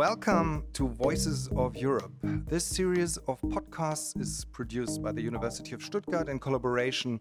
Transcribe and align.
Welcome 0.00 0.64
to 0.72 0.88
Voices 0.88 1.50
of 1.54 1.76
Europe. 1.76 2.14
This 2.22 2.64
series 2.64 3.18
of 3.28 3.38
podcasts 3.42 4.18
is 4.18 4.46
produced 4.46 5.02
by 5.02 5.12
the 5.12 5.20
University 5.20 5.74
of 5.74 5.82
Stuttgart 5.82 6.26
in 6.26 6.38
collaboration 6.38 7.20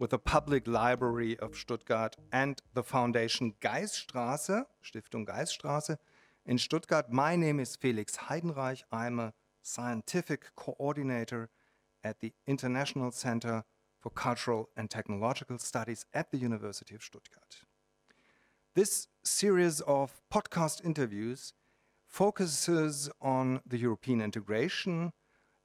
with 0.00 0.10
the 0.10 0.18
Public 0.18 0.66
Library 0.66 1.38
of 1.38 1.54
Stuttgart 1.54 2.16
and 2.32 2.60
the 2.74 2.82
Foundation 2.82 3.54
Geisstraße, 3.60 4.64
Stiftung 4.84 5.24
Geisstraße 5.24 5.98
in 6.46 6.58
Stuttgart. 6.58 7.12
My 7.12 7.36
name 7.36 7.60
is 7.60 7.76
Felix 7.76 8.16
Heidenreich. 8.16 8.82
I'm 8.90 9.20
a 9.20 9.32
scientific 9.62 10.46
coordinator 10.56 11.48
at 12.02 12.18
the 12.18 12.32
International 12.48 13.12
Center 13.12 13.62
for 14.00 14.10
Cultural 14.10 14.68
and 14.76 14.90
Technological 14.90 15.58
Studies 15.58 16.04
at 16.12 16.32
the 16.32 16.38
University 16.38 16.96
of 16.96 17.04
Stuttgart. 17.04 17.58
This 18.74 19.06
series 19.22 19.80
of 19.82 20.20
podcast 20.28 20.84
interviews 20.84 21.52
focuses 22.16 23.10
on 23.20 23.60
the 23.66 23.76
European 23.76 24.22
integration 24.22 25.12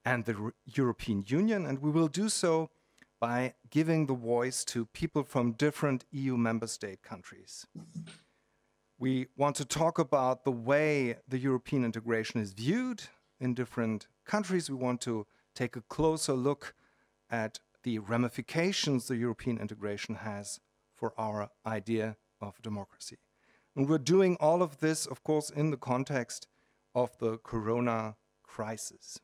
and 0.04 0.26
the 0.26 0.36
Re 0.36 0.52
European 0.66 1.24
Union, 1.26 1.66
and 1.66 1.80
we 1.80 1.92
will 1.98 2.10
do 2.10 2.28
so 2.28 2.70
by 3.22 3.54
giving 3.70 4.08
the 4.08 4.20
voice 4.36 4.66
to 4.66 4.86
people 4.88 5.24
from 5.24 5.54
different 5.54 6.04
EU 6.12 6.36
member 6.36 6.68
state 6.68 7.02
countries. 7.12 7.66
We 9.00 9.28
want 9.38 9.56
to 9.58 9.66
talk 9.66 9.98
about 9.98 10.44
the 10.44 10.58
way 10.72 11.16
the 11.26 11.38
European 11.50 11.86
integration 11.86 12.42
is 12.42 12.52
viewed 12.52 13.02
in 13.40 13.54
different 13.54 14.08
countries. 14.26 14.70
We 14.70 14.76
want 14.88 15.00
to 15.02 15.26
take 15.56 15.78
a 15.78 15.88
closer 15.96 16.34
look 16.34 16.76
at 17.30 17.62
the 17.84 18.00
ramifications 18.00 19.08
the 19.08 19.16
European 19.16 19.58
integration 19.58 20.16
has 20.16 20.60
for 20.98 21.14
our 21.18 21.50
idea 21.66 22.18
of 22.42 22.62
democracy. 22.62 23.20
And 23.74 23.88
we're 23.88 24.00
doing 24.00 24.36
all 24.42 24.62
of 24.62 24.80
this, 24.80 25.06
of 25.06 25.24
course, 25.24 25.50
in 25.50 25.72
the 25.72 25.78
context 25.78 26.46
of 26.94 27.18
the 27.20 27.38
corona 27.38 28.18
crisis. 28.44 29.18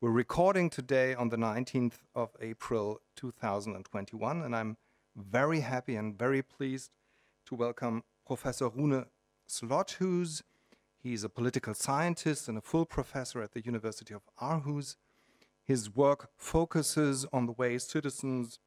We're 0.00 0.10
recording 0.10 0.70
today 0.70 1.14
on 1.14 1.28
the 1.28 1.36
19th 1.36 1.98
of 2.14 2.30
April 2.40 3.02
2021, 3.14 4.40
and 4.40 4.56
I'm 4.56 4.78
very 5.14 5.60
happy 5.60 5.96
and 5.96 6.18
very 6.18 6.42
pleased 6.42 6.92
to 7.44 7.54
welcome 7.54 8.04
Professor 8.26 8.70
Rune 8.70 9.04
Slothuus. 9.46 10.40
He's 11.02 11.22
a 11.22 11.28
political 11.28 11.74
scientist 11.74 12.48
and 12.48 12.56
a 12.56 12.62
full 12.62 12.86
professor 12.86 13.42
at 13.42 13.52
the 13.52 13.62
University 13.62 14.14
of 14.14 14.22
Aarhus. 14.40 14.96
His 15.62 15.94
work 15.94 16.30
focuses 16.38 17.26
on 17.34 17.44
the 17.44 17.52
way 17.52 17.76
citizens 17.76 18.58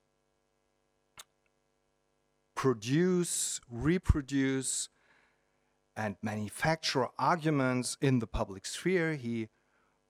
produce, 2.66 3.62
reproduce, 3.70 4.90
and 5.96 6.16
manufacture 6.24 7.08
arguments 7.20 7.96
in 8.02 8.18
the 8.18 8.26
public 8.26 8.66
sphere. 8.66 9.14
He 9.14 9.50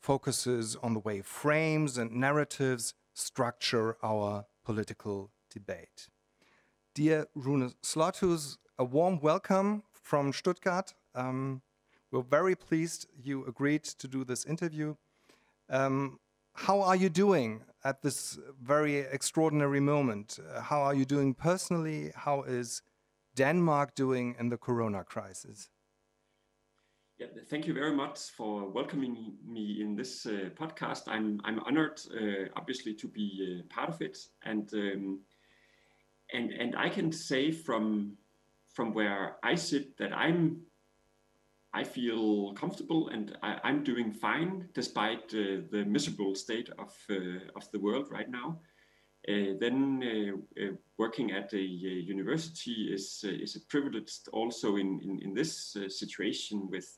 focuses 0.02 0.78
on 0.78 0.94
the 0.94 1.02
way 1.02 1.20
frames 1.20 1.98
and 1.98 2.14
narratives 2.14 2.94
structure 3.14 3.98
our 4.02 4.46
political 4.64 5.32
debate. 5.52 6.08
Dear 6.94 7.28
Rune 7.36 7.74
Slothuus, 7.84 8.56
a 8.80 8.86
warm 8.86 9.20
welcome 9.20 9.84
from 9.92 10.32
Stuttgart. 10.32 10.94
Um, 11.14 11.62
we're 12.10 12.22
very 12.22 12.56
pleased 12.56 13.06
you 13.22 13.46
agreed 13.46 13.84
to 13.84 14.08
do 14.08 14.24
this 14.24 14.46
interview. 14.46 14.96
Um, 15.70 16.20
how 16.54 16.80
are 16.80 16.96
you 16.96 17.10
doing 17.10 17.64
at 17.86 18.02
this 18.02 18.40
very 18.62 18.98
extraordinary 18.98 19.80
moment? 19.80 20.40
Uh, 20.40 20.60
how 20.60 20.82
are 20.82 20.96
you 20.96 21.06
doing 21.06 21.34
personally? 21.36 22.12
How 22.16 22.42
is 22.42 22.82
Denmark 23.36 23.96
doing 23.96 24.36
in 24.40 24.50
the 24.50 24.58
corona 24.58 25.04
crisis? 25.04 25.70
Yeah, 27.20 27.28
thank 27.50 27.66
you 27.66 27.74
very 27.74 27.96
much 27.96 28.20
for 28.36 28.68
welcoming 28.68 29.38
me 29.48 29.78
in 29.80 29.96
this 29.96 30.26
uh, 30.26 30.50
podcast. 30.60 31.04
I'm 31.08 31.40
I'm 31.46 31.60
honored, 31.60 32.02
uh, 32.12 32.50
obviously, 32.58 32.94
to 32.96 33.08
be 33.08 33.28
uh, 33.42 33.74
part 33.74 33.90
of 33.90 34.02
it, 34.02 34.18
and 34.44 34.70
um, 34.74 35.20
and 36.34 36.52
and 36.52 36.76
I 36.76 36.90
can 36.90 37.14
say 37.14 37.52
from 37.52 38.18
from 38.74 38.94
where 38.94 39.38
I 39.44 39.56
sit 39.56 39.96
that 39.98 40.12
I'm 40.12 40.58
I 41.76 41.84
feel 41.84 42.54
comfortable 42.54 43.10
and 43.10 43.38
I, 43.44 43.60
am 43.70 43.84
doing 43.84 44.14
fine 44.14 44.70
despite 44.74 45.26
uh, 45.34 45.68
the 45.70 45.84
miserable 45.86 46.34
state 46.34 46.70
of 46.80 46.96
uh, 47.10 47.40
of 47.58 47.70
the 47.72 47.80
world 47.80 48.08
right 48.10 48.30
now. 48.30 48.62
Uh, 49.28 49.58
then 49.60 50.02
working 50.98 51.32
at 51.32 51.54
a 51.54 51.62
university 51.62 52.94
is 52.94 53.26
is 53.26 53.58
a 53.58 53.66
privilege 53.68 54.12
also 54.32 54.78
in 54.78 55.02
in, 55.04 55.20
in 55.22 55.34
this 55.34 55.76
situation 55.90 56.70
with 56.72 56.98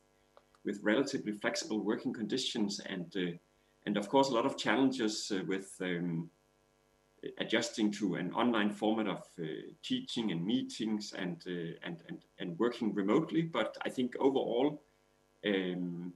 with 0.63 0.83
relatively 0.83 1.31
flexible 1.31 1.79
working 1.79 2.13
conditions 2.13 2.79
and 2.85 3.15
and 3.85 3.97
of 3.97 4.09
course 4.09 4.29
a 4.29 4.33
lot 4.33 4.45
of 4.45 4.57
challenges 4.57 5.31
with 5.47 5.69
um, 5.81 6.29
adjusting 7.39 7.91
to 7.91 8.15
an 8.15 8.31
online 8.33 8.69
format 8.69 9.07
of 9.07 9.23
uh, 9.39 9.45
teaching 9.83 10.31
and 10.31 10.45
meetings 10.45 11.13
and, 11.17 11.43
and 11.83 12.03
and 12.07 12.19
and 12.39 12.59
working 12.59 12.93
remotely. 12.93 13.41
But 13.41 13.77
I 13.83 13.89
think 13.89 14.15
overall, 14.19 14.83
um, 15.45 16.13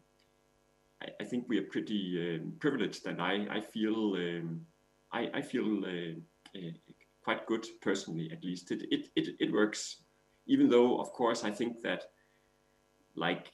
I, 1.02 1.08
I, 1.20 1.24
think 1.24 1.46
we 1.48 1.58
are 1.58 1.64
pretty 1.64 2.40
um, 2.40 2.54
privileged, 2.60 3.06
and 3.08 3.22
I 3.22 3.48
I 3.50 3.62
feel 3.62 4.16
um, 4.16 4.66
I, 5.12 5.30
I 5.34 5.42
feel 5.42 5.84
quite 7.24 7.46
good 7.46 7.66
personally. 7.82 8.30
At 8.32 8.44
least 8.44 8.72
it, 8.72 8.84
it 8.92 9.10
it 9.16 9.36
it 9.40 9.52
works, 9.52 10.02
even 10.46 10.70
though 10.70 11.00
of 11.00 11.12
course 11.12 11.44
I 11.44 11.52
think 11.52 11.82
that 11.82 12.06
like 13.16 13.52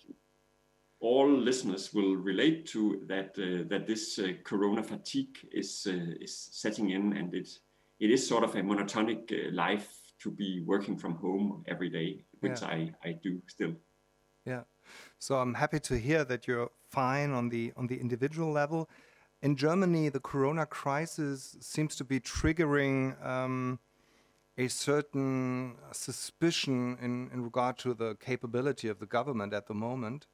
all 1.00 1.30
listeners 1.30 1.94
will 1.94 2.16
relate 2.16 2.66
to 2.66 3.02
that 3.08 3.38
uh, 3.38 3.68
that 3.70 3.86
this 3.86 4.18
uh, 4.20 4.34
corona 4.44 4.84
fatigue 4.84 5.38
is 5.52 5.88
uh, 5.90 6.16
is 6.20 6.50
setting 6.52 6.90
in 6.90 7.14
and 7.14 7.34
it 7.34 7.50
it 8.00 8.10
is 8.12 8.28
sort 8.28 8.44
of 8.44 8.56
a 8.56 8.62
monotonic 8.62 9.32
uh, 9.32 9.52
life 9.54 9.90
to 10.20 10.32
be 10.32 10.64
working 10.66 10.98
from 10.98 11.16
home 11.16 11.64
every 11.68 11.90
day 11.90 12.26
which 12.40 12.62
yeah. 12.62 12.68
I, 12.68 12.92
I 13.04 13.12
do 13.24 13.42
still. 13.48 13.74
Yeah. 14.46 14.64
So 15.20 15.36
i'm 15.36 15.54
happy 15.54 15.80
to 15.82 15.98
hear 15.98 16.24
that 16.26 16.48
you're 16.48 16.72
fine 16.90 17.32
on 17.32 17.50
the 17.50 17.74
on 17.78 17.88
the 17.88 18.00
individual 18.00 18.52
level. 18.52 18.90
In 19.42 19.56
germany 19.56 20.10
the 20.10 20.20
corona 20.20 20.66
crisis 20.66 21.58
seems 21.60 21.96
to 21.98 22.04
be 22.04 22.20
triggering 22.20 23.24
um, 23.24 23.80
a 24.58 24.68
certain 24.68 25.76
suspicion 25.92 26.98
in, 27.00 27.30
in 27.32 27.44
regard 27.44 27.78
to 27.78 27.94
the 27.94 28.16
capability 28.16 28.88
of 28.88 28.98
the 28.98 29.06
government 29.06 29.54
at 29.54 29.68
the 29.68 29.76
moment 29.76 30.26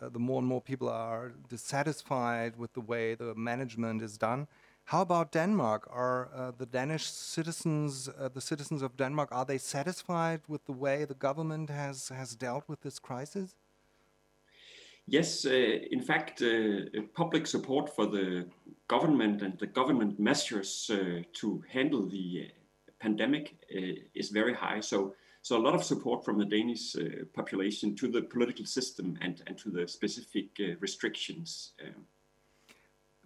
uh, 0.00 0.08
the 0.08 0.18
more 0.18 0.38
and 0.38 0.46
more 0.46 0.60
people 0.60 0.88
are 0.88 1.32
dissatisfied 1.48 2.56
with 2.56 2.72
the 2.72 2.80
way 2.80 3.14
the 3.14 3.34
management 3.34 4.02
is 4.02 4.18
done. 4.18 4.46
How 4.84 5.02
about 5.02 5.32
Denmark? 5.32 5.88
Are 5.90 6.28
uh, 6.32 6.52
the 6.56 6.66
Danish 6.66 7.06
citizens, 7.06 8.08
uh, 8.08 8.28
the 8.28 8.40
citizens 8.40 8.82
of 8.82 8.96
Denmark, 8.96 9.30
are 9.32 9.44
they 9.44 9.58
satisfied 9.58 10.42
with 10.46 10.64
the 10.66 10.72
way 10.72 11.04
the 11.04 11.14
government 11.14 11.70
has, 11.70 12.08
has 12.08 12.36
dealt 12.36 12.68
with 12.68 12.82
this 12.82 13.00
crisis? 13.00 13.56
Yes, 15.08 15.44
uh, 15.44 15.50
in 15.50 16.00
fact, 16.00 16.42
uh, 16.42 17.02
public 17.14 17.46
support 17.46 17.94
for 17.94 18.06
the 18.06 18.46
government 18.86 19.42
and 19.42 19.58
the 19.58 19.66
government 19.66 20.20
measures 20.20 20.90
uh, 20.92 21.22
to 21.32 21.64
handle 21.68 22.06
the 22.06 22.50
pandemic 23.00 23.54
is 24.14 24.30
very 24.30 24.54
high. 24.54 24.80
So 24.80 25.14
so 25.46 25.56
a 25.56 25.62
lot 25.62 25.76
of 25.76 25.84
support 25.84 26.24
from 26.24 26.38
the 26.38 26.44
Danish 26.44 26.96
uh, 26.96 27.24
population 27.32 27.94
to 27.94 28.08
the 28.08 28.20
political 28.20 28.64
system 28.64 29.16
and, 29.20 29.44
and 29.46 29.56
to 29.56 29.70
the 29.70 29.86
specific 29.86 30.46
uh, 30.58 30.74
restrictions. 30.80 31.70
Um. 31.80 32.04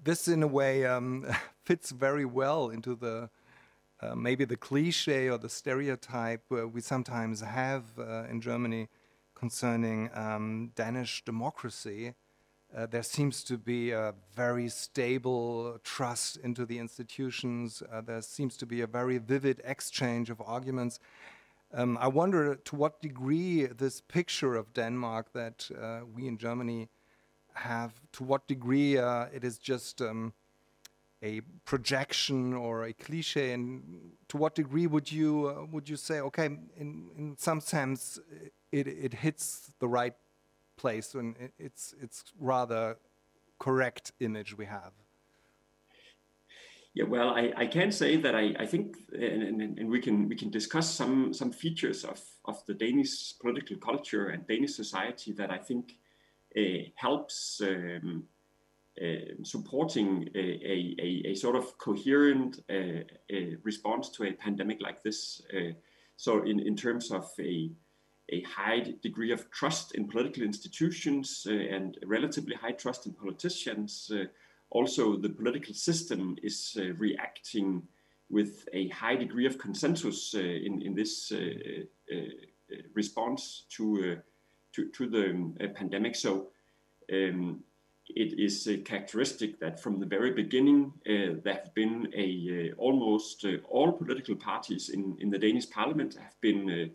This, 0.04 0.28
in 0.28 0.42
a 0.42 0.46
way, 0.46 0.84
um, 0.84 1.26
fits 1.64 1.92
very 1.92 2.26
well 2.26 2.68
into 2.68 2.94
the 2.94 3.30
uh, 4.02 4.14
maybe 4.14 4.44
the 4.44 4.58
cliche 4.58 5.30
or 5.30 5.38
the 5.38 5.48
stereotype 5.48 6.42
we 6.50 6.82
sometimes 6.82 7.40
have 7.40 7.84
uh, 7.98 8.24
in 8.30 8.42
Germany 8.42 8.88
concerning 9.34 10.10
um, 10.12 10.72
Danish 10.74 11.24
democracy. 11.24 12.12
Uh, 12.76 12.84
there 12.84 13.02
seems 13.02 13.42
to 13.44 13.56
be 13.56 13.92
a 13.92 14.12
very 14.36 14.68
stable 14.68 15.78
trust 15.84 16.36
into 16.36 16.66
the 16.66 16.78
institutions. 16.78 17.82
Uh, 17.90 18.02
there 18.02 18.20
seems 18.20 18.58
to 18.58 18.66
be 18.66 18.82
a 18.82 18.86
very 18.86 19.16
vivid 19.16 19.62
exchange 19.64 20.28
of 20.28 20.42
arguments. 20.42 21.00
Um, 21.72 21.96
I 22.00 22.08
wonder 22.08 22.56
to 22.56 22.76
what 22.76 23.00
degree 23.00 23.66
this 23.66 24.00
picture 24.00 24.56
of 24.56 24.72
Denmark 24.74 25.32
that 25.34 25.70
uh, 25.80 26.00
we 26.12 26.26
in 26.26 26.36
Germany 26.36 26.88
have, 27.54 27.92
to 28.12 28.24
what 28.24 28.48
degree 28.48 28.98
uh, 28.98 29.26
it 29.32 29.44
is 29.44 29.56
just 29.58 30.02
um, 30.02 30.32
a 31.22 31.42
projection 31.64 32.54
or 32.54 32.86
a 32.86 32.92
cliche, 32.92 33.52
and 33.52 34.12
to 34.28 34.36
what 34.36 34.56
degree 34.56 34.88
would 34.88 35.12
you 35.12 35.48
uh, 35.48 35.66
would 35.66 35.88
you 35.88 35.96
say, 35.96 36.20
okay, 36.20 36.46
in 36.46 37.10
in 37.16 37.36
some 37.38 37.60
sense, 37.60 38.18
it 38.72 38.88
it 38.88 39.14
hits 39.14 39.70
the 39.78 39.88
right 39.88 40.14
place, 40.76 41.14
and 41.14 41.36
it's 41.58 41.94
it's 42.00 42.24
rather 42.40 42.96
correct 43.58 44.12
image 44.18 44.56
we 44.56 44.66
have. 44.66 44.92
Yeah, 46.92 47.04
well, 47.04 47.30
I, 47.30 47.52
I 47.56 47.66
can 47.66 47.92
say 47.92 48.16
that 48.16 48.34
I, 48.34 48.52
I 48.58 48.66
think, 48.66 48.96
and, 49.12 49.42
and, 49.42 49.78
and 49.78 49.88
we 49.88 50.00
can 50.00 50.28
we 50.28 50.34
can 50.34 50.50
discuss 50.50 50.92
some 50.92 51.32
some 51.32 51.52
features 51.52 52.04
of, 52.04 52.20
of 52.46 52.64
the 52.66 52.74
Danish 52.74 53.38
political 53.38 53.76
culture 53.76 54.30
and 54.30 54.46
Danish 54.46 54.74
society 54.74 55.32
that 55.32 55.52
I 55.52 55.58
think 55.58 55.94
uh, 56.56 56.90
helps 56.96 57.60
um, 57.62 58.24
uh, 59.00 59.34
supporting 59.44 60.28
a, 60.34 60.40
a, 60.40 61.22
a, 61.28 61.34
sort 61.34 61.54
of 61.54 61.78
coherent 61.78 62.58
uh, 62.68 63.04
response 63.62 64.08
to 64.10 64.24
a 64.24 64.32
pandemic 64.32 64.82
like 64.82 65.02
this. 65.04 65.42
so 66.16 66.42
in, 66.42 66.58
in 66.58 66.74
terms 66.76 67.12
of 67.12 67.30
a 67.38 67.70
a 68.32 68.42
high 68.42 68.94
degree 69.02 69.32
of 69.32 69.50
trust 69.50 69.94
in 69.94 70.08
political 70.08 70.42
institutions 70.42 71.46
uh, 71.48 71.52
and 71.52 71.98
relatively 72.06 72.54
high 72.54 72.72
trust 72.72 73.06
in 73.06 73.12
politicians. 73.12 74.10
Uh, 74.70 74.78
also, 74.78 75.16
the 75.16 75.28
political 75.28 75.74
system 75.74 76.36
is 76.42 76.76
uh, 76.78 76.92
reacting 76.94 77.82
with 78.30 78.68
a 78.72 78.88
high 78.88 79.16
degree 79.16 79.46
of 79.46 79.58
consensus 79.58 80.34
in, 80.34 80.82
in 80.82 80.94
this 80.94 81.32
response 82.94 83.64
to, 83.68 84.18
to, 84.72 84.88
to, 84.90 85.08
the 85.08 85.30
um, 85.30 85.56
pandemic. 85.74 86.14
So 86.14 86.46
um, 87.12 87.64
it 88.06 88.38
is 88.38 88.68
characteristic 88.84 89.58
that 89.58 89.80
from 89.80 89.98
the 89.98 90.06
very 90.06 90.30
beginning 90.30 90.92
uh, 91.08 91.40
there 91.42 91.54
have 91.54 91.74
been 91.74 92.08
a 92.14 92.70
uh, 92.70 92.74
almost 92.76 93.44
uh, 93.44 93.56
all 93.68 93.90
political 93.90 94.36
parties 94.36 94.90
in, 94.90 95.16
in 95.18 95.30
the 95.30 95.38
Danish 95.38 95.68
parliament 95.68 96.14
have 96.14 96.40
been 96.40 96.92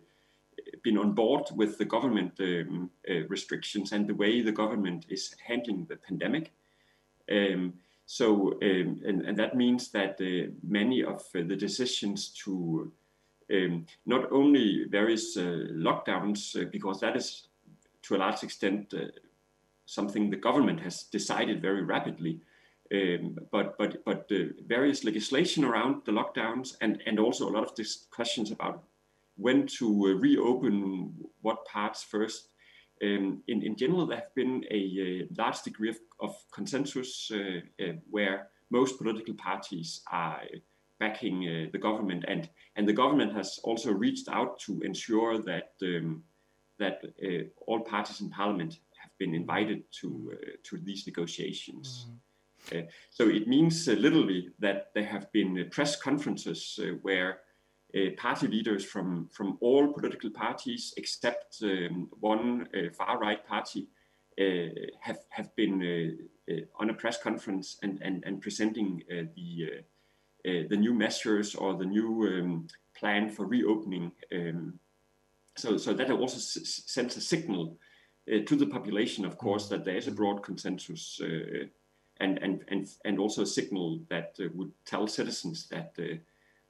been 0.82 0.98
on 0.98 1.12
board 1.12 1.48
with 1.54 1.78
the 1.78 1.84
government 1.84 2.32
um, 2.40 2.90
uh, 3.10 3.26
restrictions 3.28 3.92
and 3.92 4.06
the 4.06 4.14
way 4.14 4.40
the 4.40 4.52
government 4.52 5.06
is 5.08 5.34
handling 5.46 5.84
the 5.86 5.96
pandemic. 5.96 6.52
Um, 7.30 7.74
so, 8.06 8.52
um, 8.62 9.00
and, 9.04 9.36
that 9.36 9.56
means 9.56 9.90
that 9.90 10.20
uh, 10.20 10.52
many 10.62 11.02
of 11.02 11.22
uh, 11.34 11.42
the 11.46 11.56
decisions 11.56 12.28
to 12.44 12.92
um, 13.52 13.86
not 14.06 14.30
only 14.30 14.84
various 14.88 15.36
uh, 15.36 15.66
lockdowns, 15.72 16.70
because 16.70 17.00
that 17.00 17.16
is 17.16 17.48
to 18.02 18.14
a 18.14 18.18
large 18.18 18.44
extent 18.44 18.94
something 19.86 20.30
the 20.30 20.36
government 20.36 20.80
has 20.80 21.04
decided 21.04 21.62
very 21.62 21.82
rapidly, 21.82 22.40
um, 22.94 23.38
but 23.50 23.76
but 23.76 24.04
but 24.04 24.30
various 24.66 25.02
legislation 25.02 25.64
around 25.64 26.02
the 26.04 26.12
lockdowns 26.12 26.76
and 26.80 27.02
and 27.06 27.18
also 27.18 27.48
a 27.48 27.50
lot 27.50 27.64
of 27.64 27.74
discussions 27.74 28.52
about 28.52 28.84
when 29.36 29.66
to 29.66 30.16
reopen 30.16 31.12
what 31.42 31.64
parts 31.64 32.02
first. 32.02 32.48
Um, 33.02 33.42
in, 33.46 33.62
in 33.62 33.76
general, 33.76 34.06
there 34.06 34.18
have 34.18 34.34
been 34.34 34.64
a, 34.70 34.76
a 34.76 35.28
large 35.36 35.62
degree 35.62 35.90
of, 35.90 35.98
of 36.20 36.34
consensus 36.50 37.30
uh, 37.32 37.60
uh, 37.82 37.92
where 38.10 38.48
most 38.70 38.98
political 38.98 39.34
parties 39.34 40.02
are 40.10 40.40
backing 40.98 41.46
uh, 41.46 41.70
the 41.72 41.78
government, 41.78 42.24
and 42.26 42.48
and 42.76 42.88
the 42.88 42.92
government 42.92 43.34
has 43.34 43.60
also 43.64 43.92
reached 43.92 44.28
out 44.28 44.58
to 44.60 44.80
ensure 44.80 45.38
that 45.38 45.72
um, 45.82 46.22
that 46.78 47.02
uh, 47.22 47.44
all 47.66 47.80
parties 47.80 48.20
in 48.20 48.30
parliament 48.30 48.78
have 49.02 49.10
been 49.18 49.34
invited 49.34 49.84
to 50.00 50.32
uh, 50.32 50.36
to 50.64 50.78
these 50.78 51.06
negotiations. 51.06 52.06
Mm. 52.72 52.88
so 53.10 53.28
it 53.28 53.46
means 53.46 53.86
literally 53.86 54.50
that 54.58 54.90
there 54.92 55.04
have 55.04 55.30
been 55.30 55.68
press 55.70 55.94
conferences 55.94 56.80
where 57.02 57.30
uh, 57.30 57.34
party 58.16 58.46
leaders 58.46 58.84
from, 58.84 59.28
from 59.32 59.56
all 59.60 59.92
political 59.92 60.30
parties 60.30 60.92
except 60.96 61.58
um, 61.62 62.08
one 62.20 62.68
uh, 62.74 62.90
far 62.92 63.18
right 63.18 63.46
party 63.46 63.88
uh, 64.40 64.68
have, 65.00 65.20
have 65.30 65.54
been 65.56 66.18
on 66.78 66.90
a 66.90 66.94
press 66.94 67.22
conference 67.22 67.78
and, 67.82 68.00
and, 68.02 68.22
and 68.26 68.40
presenting 68.40 69.02
the, 69.08 69.82
the 70.44 70.76
new 70.76 70.92
measures 70.92 71.54
or 71.54 71.74
the 71.74 71.84
new 71.84 72.26
um, 72.26 72.68
plan 72.98 73.30
for 73.30 73.46
reopening. 73.46 74.12
Um, 74.34 74.78
so, 75.56 75.76
so 75.76 75.94
that 75.94 76.10
also 76.10 76.38
sends 76.38 77.16
a 77.16 77.20
signal 77.20 77.78
uh, 78.32 78.38
to 78.44 78.56
the 78.56 78.66
population, 78.66 79.24
of 79.24 79.38
course, 79.38 79.68
that 79.68 79.84
there 79.84 79.96
is 79.96 80.08
a 80.08 80.12
broad 80.12 80.42
consensus, 80.42 81.20
uh, 81.22 81.66
and 82.18 82.38
and 82.38 82.64
and 82.68 82.88
and 83.04 83.18
also 83.18 83.42
a 83.42 83.46
signal 83.46 84.00
that 84.08 84.34
uh, 84.40 84.48
would 84.54 84.72
tell 84.84 85.06
citizens 85.06 85.68
that 85.68 85.94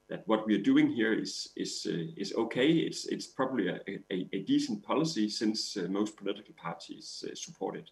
that 0.09 0.23
what 0.27 0.47
we 0.47 0.55
are 0.55 0.63
doing 0.63 0.89
here 0.89 1.13
is 1.13 1.49
is 1.57 1.87
uh, 1.89 2.13
is 2.17 2.33
okay. 2.35 2.71
It's 2.71 3.07
it's 3.07 3.27
probably 3.27 3.69
a, 3.69 3.81
a, 4.11 4.29
a 4.33 4.41
decent 4.43 4.83
policy 4.83 5.29
since 5.29 5.77
uh, 5.77 5.89
most 5.89 6.17
political 6.17 6.55
parties 6.55 7.25
uh, 7.27 7.35
support 7.35 7.77
it. 7.77 7.91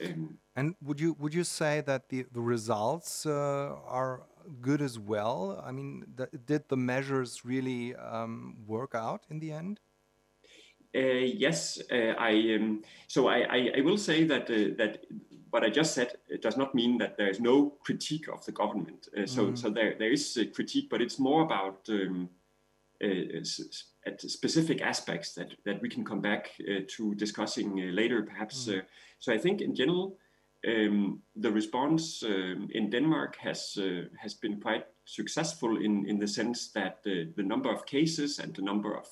Um, 0.00 0.38
and 0.56 0.74
would 0.82 1.00
you 1.00 1.14
would 1.18 1.34
you 1.34 1.44
say 1.44 1.80
that 1.82 2.08
the 2.08 2.26
the 2.32 2.40
results 2.40 3.26
uh, 3.26 3.76
are 3.86 4.22
good 4.60 4.82
as 4.82 4.98
well? 4.98 5.62
I 5.64 5.72
mean, 5.72 6.04
the, 6.14 6.28
did 6.46 6.68
the 6.68 6.76
measures 6.76 7.44
really 7.44 7.94
um, 7.94 8.56
work 8.66 8.94
out 8.94 9.24
in 9.30 9.40
the 9.40 9.52
end? 9.52 9.80
Uh, 10.94 11.26
yes, 11.46 11.80
uh, 11.90 12.14
I 12.18 12.54
um, 12.54 12.82
so 13.08 13.26
I, 13.28 13.38
I, 13.50 13.70
I 13.78 13.80
will 13.80 13.98
say 13.98 14.24
that 14.24 14.46
that 14.46 15.04
what 15.54 15.62
I 15.62 15.70
just 15.70 15.94
said 15.94 16.14
does 16.42 16.56
not 16.56 16.74
mean 16.74 16.98
that 16.98 17.16
there 17.16 17.28
is 17.30 17.38
no 17.38 17.74
critique 17.84 18.26
of 18.26 18.44
the 18.44 18.50
government. 18.50 19.08
Uh, 19.16 19.24
so, 19.24 19.46
mm. 19.46 19.56
so 19.56 19.70
there, 19.70 19.94
there 19.96 20.10
is 20.10 20.36
a 20.36 20.46
critique, 20.46 20.90
but 20.90 21.00
it's 21.00 21.20
more 21.20 21.42
about 21.42 21.88
um, 21.88 22.28
uh, 23.00 23.40
at 24.04 24.20
specific 24.20 24.82
aspects 24.82 25.32
that, 25.34 25.54
that 25.64 25.80
we 25.80 25.88
can 25.88 26.04
come 26.04 26.20
back 26.20 26.50
uh, 26.60 26.80
to 26.96 27.14
discussing 27.14 27.80
uh, 27.80 27.92
later, 27.92 28.22
perhaps. 28.22 28.66
Mm. 28.66 28.78
Uh, 28.78 28.82
so 29.20 29.32
I 29.32 29.38
think 29.38 29.60
in 29.60 29.76
general, 29.76 30.16
um, 30.66 31.22
the 31.36 31.52
response 31.52 32.24
um, 32.24 32.68
in 32.72 32.90
Denmark 32.90 33.36
has 33.36 33.78
uh, 33.78 34.08
has 34.18 34.34
been 34.34 34.60
quite 34.60 34.86
successful 35.04 35.76
in, 35.76 36.04
in 36.08 36.18
the 36.18 36.26
sense 36.26 36.72
that 36.72 37.04
the, 37.04 37.32
the 37.36 37.42
number 37.44 37.72
of 37.72 37.86
cases 37.86 38.40
and 38.40 38.52
the 38.56 38.62
number 38.62 38.96
of 38.96 39.06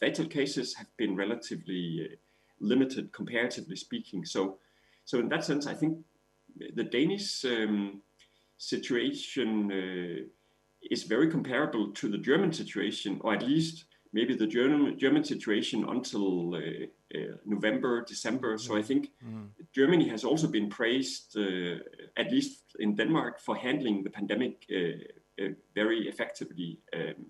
fatal 0.00 0.26
cases 0.26 0.74
have 0.74 0.88
been 0.96 1.16
relatively 1.16 2.18
limited, 2.60 3.12
comparatively 3.12 3.76
speaking. 3.76 4.24
So 4.24 4.58
so 5.04 5.20
in 5.20 5.28
that 5.28 5.44
sense, 5.44 5.66
I 5.66 5.74
think 5.74 5.98
the 6.74 6.84
Danish 6.84 7.44
um, 7.44 8.02
situation 8.58 9.70
uh, 9.70 10.26
is 10.90 11.04
very 11.04 11.30
comparable 11.30 11.92
to 11.92 12.08
the 12.08 12.18
German 12.18 12.52
situation, 12.52 13.20
or 13.22 13.34
at 13.34 13.46
least 13.46 13.84
maybe 14.12 14.34
the 14.34 14.46
German 14.46 14.98
German 14.98 15.24
situation 15.24 15.84
until 15.88 16.54
uh, 16.54 16.60
uh, 17.14 17.36
November, 17.44 18.04
December. 18.04 18.58
So 18.58 18.76
I 18.76 18.82
think 18.82 19.12
mm. 19.24 19.48
Germany 19.72 20.08
has 20.08 20.24
also 20.24 20.48
been 20.48 20.68
praised, 20.68 21.36
uh, 21.36 21.76
at 22.16 22.30
least 22.32 22.76
in 22.78 22.96
Denmark, 22.96 23.40
for 23.40 23.56
handling 23.56 24.02
the 24.02 24.10
pandemic 24.10 24.66
uh, 24.70 25.42
uh, 25.42 25.50
very 25.74 26.08
effectively. 26.08 26.80
Um, 26.92 27.26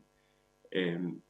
um, 0.77 1.23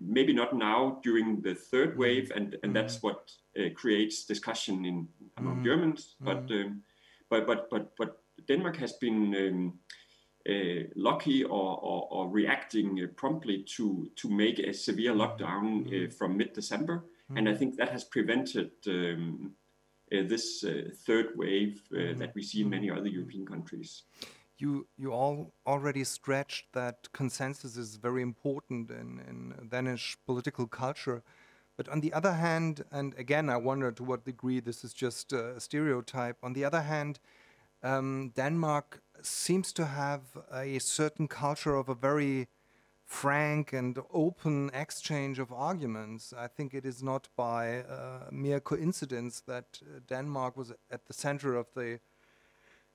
maybe 0.00 0.32
not 0.32 0.52
now 0.52 1.00
during 1.02 1.40
the 1.42 1.54
third 1.54 1.90
mm-hmm. 1.90 2.00
wave, 2.00 2.32
and, 2.34 2.56
and 2.62 2.72
mm. 2.72 2.74
that's 2.74 3.02
what 3.02 3.32
creates 3.74 4.24
discussion 4.24 4.84
in 4.84 5.08
among 5.36 5.60
mm. 5.60 5.64
Germans, 5.64 6.16
but, 6.20 6.46
mm. 6.46 6.64
um, 6.64 6.82
but 7.30 7.46
but 7.46 7.70
but 7.70 7.96
but 7.96 8.22
Denmark 8.48 8.76
has 8.76 8.92
been 8.92 9.34
um, 9.34 9.78
uh, 10.48 10.88
lucky 10.96 11.44
or, 11.44 11.78
or, 11.80 12.08
or 12.10 12.28
reacting 12.28 13.00
uh, 13.02 13.06
promptly 13.16 13.64
to 13.76 14.10
to 14.16 14.28
make 14.28 14.58
a 14.58 14.72
severe 14.72 15.14
lockdown 15.14 15.86
uh, 15.86 15.90
mm. 15.90 16.14
from 16.14 16.36
mid-December, 16.36 17.04
and 17.36 17.48
I 17.48 17.54
think 17.54 17.76
that 17.76 17.88
has 17.88 18.04
prevented 18.04 18.70
um, 18.86 19.54
uh, 20.12 20.22
this 20.28 20.64
uh, 20.64 20.90
third 21.06 21.36
wave 21.36 21.80
uh, 21.92 22.18
that 22.18 22.34
we 22.34 22.42
see 22.42 22.60
in 22.60 22.70
many 22.70 22.90
other 22.90 23.08
European 23.08 23.46
countries. 23.46 24.02
You 24.58 24.86
you 24.96 25.12
all 25.12 25.52
already 25.66 26.04
stretched 26.04 26.72
that 26.72 27.12
consensus 27.12 27.76
is 27.76 27.96
very 27.96 28.22
important 28.22 28.90
in, 28.90 29.20
in 29.28 29.68
Danish 29.68 30.16
political 30.26 30.66
culture. 30.66 31.22
But 31.76 31.88
on 31.88 32.00
the 32.00 32.12
other 32.12 32.34
hand, 32.34 32.84
and 32.92 33.14
again, 33.18 33.48
I 33.48 33.56
wonder 33.56 33.90
to 33.90 34.04
what 34.04 34.24
degree 34.24 34.60
this 34.60 34.84
is 34.84 34.94
just 34.94 35.32
a 35.32 35.58
stereotype. 35.58 36.36
On 36.42 36.52
the 36.52 36.64
other 36.64 36.82
hand, 36.82 37.18
um, 37.82 38.32
Denmark 38.36 39.02
seems 39.22 39.72
to 39.72 39.86
have 39.86 40.22
a 40.52 40.78
certain 40.78 41.26
culture 41.26 41.74
of 41.74 41.88
a 41.88 41.94
very 41.94 42.48
frank 43.04 43.72
and 43.72 43.98
open 44.12 44.70
exchange 44.72 45.38
of 45.38 45.52
arguments. 45.52 46.32
I 46.32 46.46
think 46.46 46.74
it 46.74 46.86
is 46.86 47.02
not 47.02 47.28
by 47.36 47.80
uh, 47.80 48.28
mere 48.30 48.60
coincidence 48.60 49.42
that 49.46 49.80
uh, 49.82 50.00
Denmark 50.08 50.56
was 50.56 50.72
at 50.90 51.06
the 51.06 51.12
center 51.12 51.54
of 51.54 51.66
the 51.74 52.00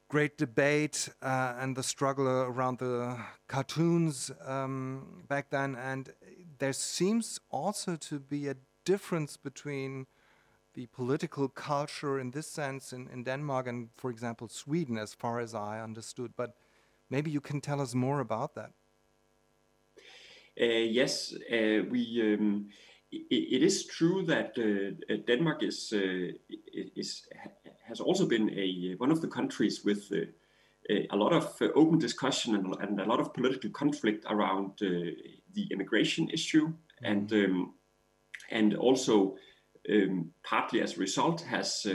great 0.09 0.37
debate 0.37 1.07
uh, 1.21 1.53
and 1.59 1.77
the 1.77 1.83
struggle 1.83 2.27
around 2.27 2.79
the 2.79 3.15
cartoons 3.47 4.31
um, 4.45 5.23
back 5.27 5.51
then. 5.51 5.75
And 5.75 6.09
there 6.57 6.73
seems 6.73 7.39
also 7.51 7.95
to 7.95 8.19
be 8.19 8.47
a 8.47 8.55
difference 8.85 9.37
between 9.37 10.07
the 10.73 10.87
political 10.87 11.47
culture 11.47 12.19
in 12.19 12.31
this 12.31 12.47
sense 12.47 12.91
in, 12.91 13.07
in 13.13 13.23
Denmark 13.23 13.67
and, 13.67 13.89
for 13.97 14.09
example, 14.09 14.47
Sweden, 14.47 14.97
as 14.97 15.13
far 15.13 15.39
as 15.39 15.53
I 15.53 15.79
understood. 15.79 16.33
But 16.35 16.55
maybe 17.09 17.29
you 17.31 17.41
can 17.41 17.61
tell 17.61 17.79
us 17.79 17.93
more 17.93 18.19
about 18.19 18.55
that. 18.55 18.71
Uh, 20.59 20.65
yes, 20.65 21.33
uh, 21.51 21.83
we. 21.89 22.33
Um, 22.33 22.69
it, 23.11 23.55
it 23.55 23.63
is 23.63 23.85
true 23.85 24.23
that 24.25 24.57
uh, 24.57 25.15
Denmark 25.27 25.63
is 25.63 25.93
uh, 25.93 26.31
is 26.95 27.27
has 27.89 27.99
also 27.99 28.25
been 28.25 28.49
a 28.57 28.95
one 28.97 29.11
of 29.11 29.19
the 29.19 29.27
countries 29.27 29.83
with 29.83 30.11
uh, 30.11 30.93
a 31.09 31.15
lot 31.15 31.33
of 31.33 31.61
uh, 31.61 31.67
open 31.75 31.99
discussion 31.99 32.55
and, 32.55 32.75
and, 32.81 32.99
a 32.99 33.05
lot 33.05 33.19
of 33.19 33.33
political 33.33 33.69
conflict 33.71 34.25
around 34.29 34.71
the 34.79 35.67
immigration 35.71 36.29
issue, 36.29 36.65
mm 36.67 36.73
-hmm. 36.73 37.11
and 37.11 37.31
um, 37.31 37.73
and 38.51 38.75
also 38.75 39.37
um, 39.89 40.33
partly 40.49 40.81
as 40.81 40.97
a 40.97 40.99
result, 40.99 41.41
has 41.41 41.87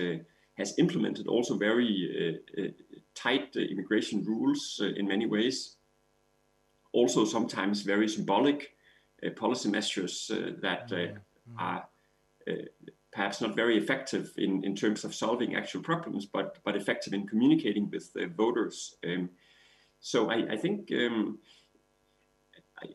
has 0.58 0.78
implemented 0.78 1.26
also 1.26 1.58
very 1.58 1.90
tight 3.14 3.56
immigration 3.56 4.24
rules 4.24 4.80
in 4.96 5.06
many 5.06 5.26
ways. 5.26 5.78
Also, 6.92 7.24
sometimes 7.24 7.84
very 7.84 8.08
symbolic 8.08 8.76
policy 9.36 9.68
measures 9.68 10.30
that 10.62 10.90
mm-hmm. 10.90 11.56
are 11.56 11.88
perhaps 13.14 13.40
not 13.40 13.54
very 13.54 13.78
effective 13.78 14.32
in, 14.36 14.64
in 14.64 14.74
terms 14.74 15.04
of 15.04 15.14
solving 15.14 15.54
actual 15.54 15.80
problems, 15.80 16.26
but 16.26 16.58
but 16.64 16.76
effective 16.76 17.12
in 17.14 17.26
communicating 17.26 17.88
with 17.90 18.12
the 18.12 18.26
voters. 18.26 18.96
Um, 19.06 19.30
so 20.00 20.30
I, 20.30 20.54
I 20.54 20.56
think 20.56 20.90
um, 20.92 21.38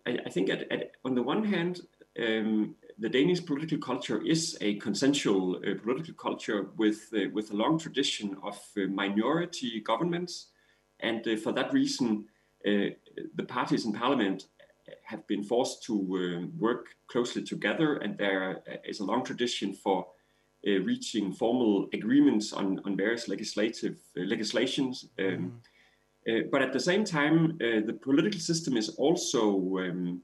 I, 0.05 0.19
I, 0.25 0.29
think 0.29 0.49
at, 0.49 0.71
at, 0.71 0.91
on 1.05 1.15
the 1.15 1.23
one 1.23 1.43
hand, 1.43 1.81
um, 2.19 2.75
the 2.99 3.09
Danish 3.09 3.45
political 3.45 3.77
culture 3.77 4.21
is 4.21 4.57
a 4.61 4.75
consensual 4.75 5.55
uh, 5.57 5.81
political 5.81 6.13
culture 6.13 6.67
with 6.77 7.09
uh, 7.15 7.29
with 7.33 7.51
a 7.51 7.55
long 7.55 7.79
tradition 7.79 8.35
of 8.43 8.59
uh, 8.77 8.87
minority 8.89 9.79
governments, 9.79 10.47
and 10.99 11.25
uh, 11.27 11.37
for 11.37 11.53
that 11.53 11.71
reason, 11.71 12.25
uh, 12.67 12.91
the 13.35 13.47
parties 13.47 13.85
in 13.85 13.93
parliament 13.93 14.47
have 15.11 15.25
been 15.27 15.43
forced 15.43 15.83
to 15.87 15.93
um, 15.93 16.51
work 16.57 16.83
closely 17.07 17.43
together, 17.43 17.89
and 18.03 18.17
there 18.17 18.61
is 18.91 18.99
a 18.99 19.05
long 19.11 19.23
tradition 19.23 19.73
for 19.73 20.07
uh, 20.67 20.71
reaching 20.91 21.33
formal 21.33 21.87
agreements 21.93 22.53
on, 22.53 22.79
on 22.85 22.97
various 22.97 23.27
legislative 23.27 23.97
uh, 24.17 24.21
legislations. 24.33 25.05
Um, 25.17 25.61
mm. 26.27 26.51
but 26.51 26.61
at 26.61 26.73
the 26.73 26.85
same 26.91 27.03
time, 27.03 27.57
the 27.87 27.97
political 28.07 28.39
system 28.39 28.77
is 28.77 28.89
also 28.97 29.41
um, 29.83 30.21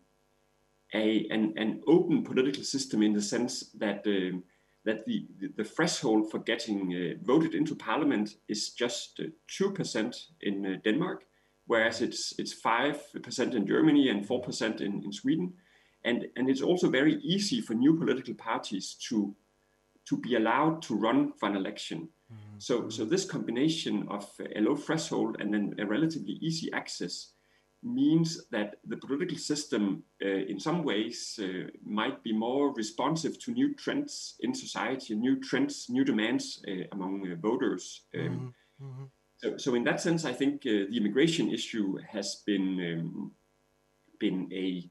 a, 0.94 1.28
an, 1.32 1.54
an 1.58 1.82
open 1.88 2.24
political 2.24 2.64
system 2.64 3.02
in 3.02 3.14
the 3.14 3.22
sense 3.22 3.72
that 3.80 4.06
um, 4.06 4.44
that 4.86 5.06
the, 5.06 5.26
the, 5.58 5.64
threshold 5.64 6.30
for 6.30 6.38
getting 6.40 6.94
uh, 6.94 7.26
voted 7.26 7.56
into 7.56 7.74
parliament 7.76 8.36
is 8.48 8.70
just 8.70 9.20
uh, 9.20 9.24
two 9.48 9.72
percent 9.72 10.16
in 10.42 10.66
uh, 10.66 10.78
Denmark, 10.84 11.24
whereas 11.68 12.02
it's 12.02 12.34
it's 12.38 12.54
five 12.54 12.98
percent 13.24 13.54
in 13.54 13.68
Germany 13.68 14.10
and 14.10 14.26
four 14.26 14.42
percent 14.42 14.82
in, 14.82 15.04
in 15.04 15.12
Sweden, 15.12 15.54
and 16.04 16.28
and 16.36 16.50
it's 16.50 16.62
also 16.62 16.90
very 16.90 17.16
easy 17.22 17.62
for 17.62 17.74
new 17.74 17.98
political 17.98 18.34
parties 18.36 18.96
to 19.10 19.36
to 20.06 20.18
be 20.18 20.36
allowed 20.36 20.82
to 20.84 20.96
run 20.96 21.34
for 21.34 21.50
an 21.50 21.56
election. 21.56 22.10
Mm-hmm. 22.32 22.60
So 22.60 22.90
so 22.90 23.06
this 23.06 23.26
combination 23.26 24.08
of 24.10 24.30
a 24.56 24.62
low 24.62 24.76
threshold 24.76 25.38
and 25.40 25.54
then 25.54 25.76
a 25.80 25.86
relatively 25.86 26.38
easy 26.42 26.72
access 26.74 27.32
means 27.86 28.48
that 28.50 28.78
the 28.88 28.98
political 28.98 29.38
system 29.38 30.04
uh, 30.24 30.28
in 30.28 30.60
some 30.60 30.84
ways 30.84 31.40
uh, 31.42 31.70
might 31.86 32.24
be 32.24 32.34
more 32.34 32.74
responsive 32.74 33.38
to 33.40 33.52
new 33.52 33.76
trends 33.76 34.36
in 34.40 34.56
society, 34.56 35.16
new 35.16 35.40
trends, 35.40 35.86
new 35.90 36.04
demands 36.04 36.64
uh, 36.68 36.84
among 36.92 37.32
uh, 37.32 37.36
voters. 37.36 38.02
Um, 38.16 38.22
mm-hmm. 38.22 38.86
Mm-hmm. 38.86 39.04
So, 39.46 39.58
so 39.58 39.76
in 39.76 39.84
that 39.84 40.02
sense, 40.02 40.26
I 40.26 40.34
think 40.34 40.64
uh, 40.66 40.90
the 40.90 40.98
immigration 40.98 41.54
issue 41.54 41.98
has 42.12 42.42
been 42.48 43.00
um, 43.00 43.32
been 44.20 44.50
a 44.52 44.90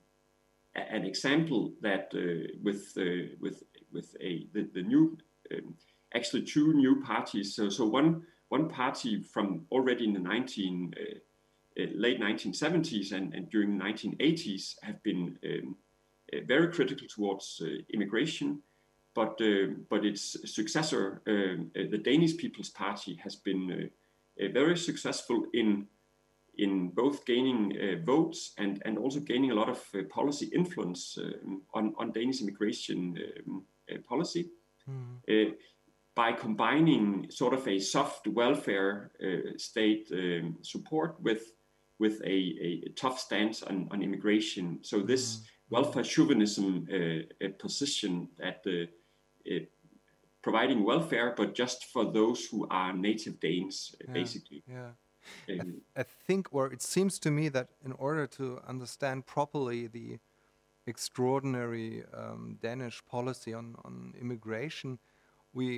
an 0.77 1.05
example 1.05 1.73
that 1.81 2.13
uh, 2.15 2.55
with 2.63 2.97
with 3.41 3.65
with 3.93 4.17
a 4.21 4.47
the, 4.53 4.69
the 4.73 4.83
new 4.83 5.19
um, 5.53 5.75
actually 6.15 6.43
two 6.43 6.73
new 6.75 7.03
parties. 7.03 7.57
So 7.57 7.69
so 7.69 7.85
one 7.85 8.23
one 8.49 8.69
party 8.69 9.23
from 9.23 9.67
already 9.73 10.05
in 10.05 10.13
the 10.13 10.21
19 10.21 10.95
uh, 10.97 11.83
late 11.95 12.21
1970s 12.21 13.11
and, 13.11 13.35
and 13.35 13.51
during 13.51 13.77
the 13.77 13.85
1980s 13.85 14.77
have 14.83 15.03
been 15.03 15.37
um, 15.45 15.75
uh, 16.33 16.39
very 16.47 16.69
critical 16.69 17.09
towards 17.09 17.61
uh, 17.65 17.83
immigration 17.93 18.63
but 19.15 19.41
uh, 19.41 19.73
but 19.89 20.05
its 20.05 20.37
successor, 20.45 21.23
uh, 21.27 21.63
the 21.75 21.99
Danish 21.99 22.37
People's 22.37 22.71
Party, 22.71 23.15
has 23.23 23.37
been 23.37 23.71
uh, 23.71 23.87
very 24.53 24.77
successful 24.77 25.47
in 25.53 25.87
in 26.57 26.89
both 26.91 27.25
gaining 27.25 27.73
votes 28.05 28.53
and 28.59 28.81
and 28.85 28.99
also 28.99 29.21
gaining 29.21 29.51
a 29.51 29.55
lot 29.55 29.69
of 29.69 29.81
policy 30.09 30.47
influence 30.55 31.19
um, 31.19 31.63
on 31.75 31.95
on 31.99 32.13
Danish 32.13 32.41
immigration 32.41 33.19
um, 33.49 33.65
policy. 34.09 34.51
Mm. 34.89 35.55
by 36.15 36.31
combining 36.33 37.27
sort 37.31 37.55
of 37.55 37.67
a 37.67 37.79
soft 37.79 38.29
welfare 38.29 39.11
state 39.57 40.07
um, 40.13 40.59
support 40.63 41.17
with 41.23 41.55
with 41.99 42.21
a, 42.25 42.83
a 42.87 42.89
tough 42.97 43.19
stance 43.19 43.63
on, 43.63 43.89
on 43.91 44.03
immigration. 44.03 44.79
So 44.83 45.01
this 45.01 45.37
mm-hmm. 45.37 45.75
welfare 45.77 46.05
chauvinism 46.05 46.87
uh, 46.93 47.49
position 47.59 48.29
that 48.39 48.63
uh, 48.67 49.55
providing 50.45 50.85
welfare, 50.85 51.33
but 51.35 51.55
just 51.55 51.87
for 51.87 52.05
those 52.05 52.45
who 52.45 52.67
are 52.71 52.93
native 52.93 53.41
Danes, 53.41 53.77
yeah, 53.99 54.13
basically. 54.13 54.63
Yeah. 54.77 54.91
Um, 55.49 55.59
I, 55.61 55.65
th 55.65 55.75
I, 56.03 56.05
think, 56.27 56.43
or 56.57 56.65
it 56.77 56.83
seems 56.95 57.15
to 57.25 57.31
me 57.39 57.45
that 57.57 57.69
in 57.89 57.93
order 58.07 58.27
to 58.39 58.45
understand 58.73 59.19
properly 59.37 59.81
the 59.99 60.09
extraordinary 60.93 61.91
um, 62.21 62.43
Danish 62.69 62.97
policy 63.15 63.53
on, 63.61 63.67
on 63.87 63.95
immigration, 64.25 64.91
we 65.59 65.69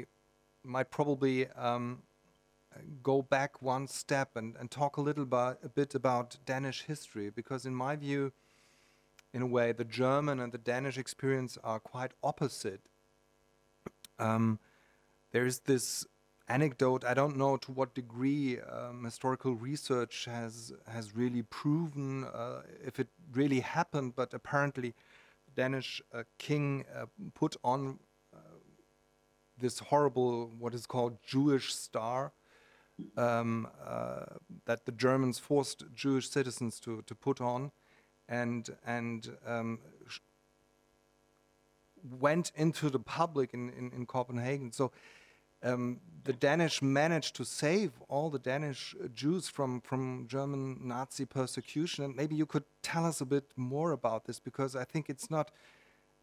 might 0.75 0.91
probably 0.99 1.37
um, 1.69 1.85
go 3.11 3.17
back 3.37 3.51
one 3.75 3.87
step 3.87 4.29
and, 4.39 4.49
and 4.59 4.67
talk 4.81 4.93
a 4.97 5.05
little 5.09 5.27
a 5.69 5.71
bit 5.81 5.95
about 5.95 6.29
Danish 6.53 6.81
history, 6.93 7.29
because 7.41 7.63
in 7.71 7.75
my 7.87 7.95
view, 8.07 8.23
in 9.37 9.43
a 9.43 9.51
way, 9.57 9.69
the 9.83 9.89
German 10.03 10.37
and 10.43 10.51
the 10.57 10.63
Danish 10.75 10.99
experience 11.05 11.53
are 11.63 11.81
quite 11.93 12.13
opposite. 12.31 12.85
Um, 14.19 14.59
there's 15.33 15.61
this 15.61 16.07
anecdote. 16.49 17.05
I 17.05 17.15
don't 17.15 17.37
know 17.37 17.57
to 17.59 17.73
what 17.73 17.95
degree 17.95 18.61
um, 18.61 19.05
historical 19.05 19.55
research 19.55 20.27
has 20.27 20.73
has 20.87 21.15
really 21.15 21.43
proven 21.43 22.25
uh, 22.25 22.63
if 22.85 22.99
it 23.01 23.09
really 23.33 23.61
happened, 23.61 24.15
but 24.17 24.33
apparently, 24.33 24.95
Danish 25.55 26.03
uh, 26.13 26.23
king 26.39 26.85
uh, 26.95 27.07
put 27.35 27.57
on 27.65 27.99
uh, 28.35 28.39
this 29.59 29.79
horrible 29.79 30.53
what 30.59 30.75
is 30.75 30.87
called 30.87 31.19
Jewish 31.25 31.75
star 31.75 32.33
um, 33.17 33.69
uh, 33.85 34.25
that 34.65 34.87
the 34.87 34.93
Germans 34.93 35.39
forced 35.39 35.85
Jewish 35.95 36.29
citizens 36.29 36.81
to, 36.81 37.03
to 37.07 37.15
put 37.15 37.41
on 37.41 37.73
and, 38.29 38.69
and 38.87 39.37
um, 39.47 39.79
went 42.21 42.53
into 42.55 42.91
the 42.91 42.99
public 42.99 43.55
in, 43.55 43.71
in, 43.71 43.91
in 43.93 44.07
Copenhagen. 44.07 44.73
So 44.73 44.93
um, 45.63 46.01
the 46.25 46.33
Danish 46.33 46.83
managed 46.83 47.37
to 47.37 47.45
save 47.45 47.93
all 48.09 48.31
the 48.31 48.39
Danish 48.39 48.95
Jews 49.15 49.49
from, 49.49 49.81
from 49.81 50.27
German 50.29 50.79
Nazi 50.83 51.25
persecution. 51.25 52.05
And 52.05 52.17
maybe 52.17 52.37
you 52.37 52.47
could 52.47 52.65
tell 52.83 53.05
us 53.05 53.21
a 53.21 53.27
bit 53.27 53.45
more 53.57 53.93
about 53.93 54.27
this 54.27 54.39
because 54.39 54.77
I 54.77 54.85
think 54.85 55.09
it's 55.09 55.31
not 55.31 55.51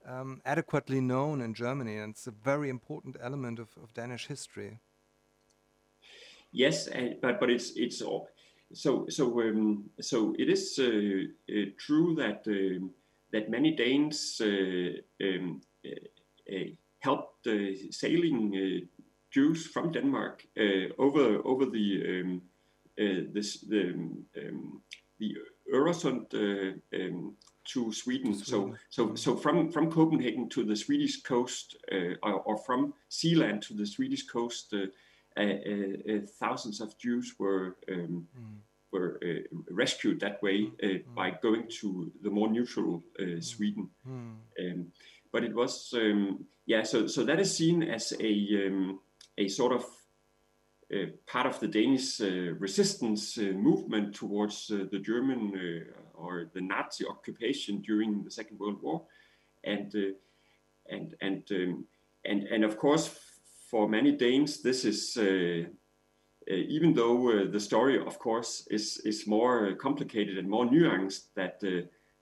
um, 0.05 0.41
adequately 0.45 1.01
known 1.01 1.41
in 1.41 1.53
Germany 1.53 1.97
and 1.97 2.11
it's 2.11 2.27
a 2.27 2.31
very 2.31 2.69
important 2.69 3.15
element 3.21 3.59
of, 3.59 3.69
of 3.81 3.93
Danish 3.93 4.27
history 4.27 4.79
yes, 6.53 6.87
but 7.21 7.39
but 7.39 7.49
it's 7.49 7.71
it's 7.75 8.01
all 8.01 8.29
so 8.73 9.05
so 9.09 9.41
um, 9.41 9.89
so 9.99 10.35
it 10.39 10.49
is 10.49 10.79
uh, 10.79 11.23
uh, 11.51 11.65
true 11.77 12.15
that 12.15 12.47
um, 12.47 12.91
that 13.31 13.49
many 13.49 13.71
Danes 13.71 14.39
uh, 14.41 14.45
um, 14.45 14.49
uh, 15.21 15.25
uh, 15.25 15.72
helped 16.99 17.43
the 17.43 17.91
sailing 17.91 18.87
Jews 19.31 19.67
from 19.67 19.91
Denmark 19.91 20.45
over 20.97 21.41
over 21.45 21.65
the 21.65 22.21
um, 22.21 22.41
this 23.33 23.61
the 23.61 23.93
um, 24.37 24.81
the 25.19 25.35
Öresund 25.73 26.33
um, 26.93 27.35
to 27.65 27.91
Sweden. 27.91 28.33
So 28.33 28.75
so 28.89 29.15
so 29.15 29.35
from 29.35 29.71
from 29.71 29.91
Copenhagen 29.91 30.49
to 30.49 30.63
the 30.63 30.75
Swedish 30.75 31.21
coast, 31.23 31.77
or, 32.21 32.41
or, 32.45 32.57
from 32.57 32.93
Zealand 33.09 33.63
to 33.63 33.73
the 33.73 33.85
Swedish 33.85 34.23
coast 34.27 34.73
thousands 36.39 36.81
of 36.81 36.97
Jews 36.97 37.35
were 37.39 37.77
um, 37.91 38.27
mm. 38.37 38.57
were 38.91 39.19
uh, 39.23 39.41
rescued 39.71 40.19
that 40.19 40.41
way 40.41 40.71
uh, 40.83 40.87
mm. 40.87 41.15
by 41.15 41.31
going 41.31 41.67
to 41.81 42.11
the 42.21 42.29
more 42.29 42.49
neutral 42.49 43.03
uh, 43.19 43.23
mm. 43.23 43.43
Sweden. 43.43 43.89
Mm. 44.07 44.35
Um, 44.59 44.91
but 45.33 45.43
it 45.43 45.53
was 45.53 45.93
um, 45.93 46.45
yeah, 46.65 46.83
so 46.83 47.07
so 47.07 47.25
that 47.25 47.39
is 47.41 47.57
seen 47.57 47.83
as 47.83 48.13
a 48.19 48.67
um, 48.67 48.99
a 49.37 49.49
sort 49.49 49.73
of 49.73 49.83
uh, 50.93 51.07
part 51.27 51.47
of 51.47 51.59
the 51.59 51.67
Danish 51.67 52.21
uh, 52.21 52.53
resistance 52.59 53.37
uh, 53.37 53.41
movement 53.41 54.15
towards 54.15 54.67
the 54.67 54.99
German 54.99 55.85
or 56.13 56.49
the 56.53 56.61
Nazi 56.61 57.05
occupation 57.05 57.81
during 57.81 58.23
the 58.23 58.31
Second 58.31 58.59
World 58.59 58.81
War, 58.81 59.01
and 59.65 59.93
and 60.89 61.15
and 61.19 61.43
um, 61.51 61.85
and 62.23 62.43
and 62.43 62.63
of 62.63 62.77
course 62.77 63.09
for 63.73 63.89
many 63.89 64.11
Danes, 64.11 64.61
this 64.61 64.85
is 64.85 65.17
uh, 65.17 65.63
uh, 66.51 66.53
even 66.53 66.93
though 66.93 67.31
uh, 67.31 67.49
the 67.49 67.59
story, 67.59 67.99
of 67.99 68.19
course, 68.19 68.67
is 68.69 68.97
is 69.03 69.25
more 69.25 69.73
complicated 69.75 70.37
and 70.37 70.47
more 70.47 70.65
nuanced, 70.65 71.33
that 71.35 71.63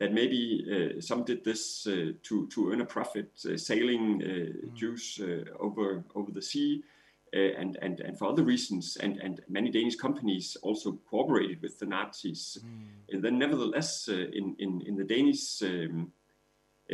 that 0.01 0.13
maybe 0.13 0.65
uh, 0.67 0.99
some 0.99 1.23
did 1.23 1.43
this 1.43 1.85
uh, 1.85 2.13
to 2.23 2.47
to 2.47 2.71
earn 2.71 2.81
a 2.81 2.85
profit, 2.85 3.29
uh, 3.45 3.55
sailing 3.55 4.19
mm. 4.19 4.73
Jews 4.73 5.21
over 5.59 6.03
over 6.15 6.31
the 6.31 6.41
sea, 6.41 6.83
and 7.31 7.77
and 7.83 7.99
and 7.99 8.17
for 8.17 8.25
other 8.25 8.43
reasons. 8.43 8.97
And 8.97 9.17
and 9.21 9.41
many 9.47 9.69
Danish 9.69 9.95
companies 9.95 10.57
also 10.63 10.93
cooperated 11.07 11.61
with 11.61 11.77
the 11.77 11.85
Nazis. 11.85 12.57
Mm. 12.65 13.13
And 13.13 13.23
then, 13.23 13.37
nevertheless, 13.37 14.07
in 14.07 14.55
in 14.57 14.81
in 14.87 14.95
the 14.95 15.03
Danish 15.03 15.61
um, 15.61 16.11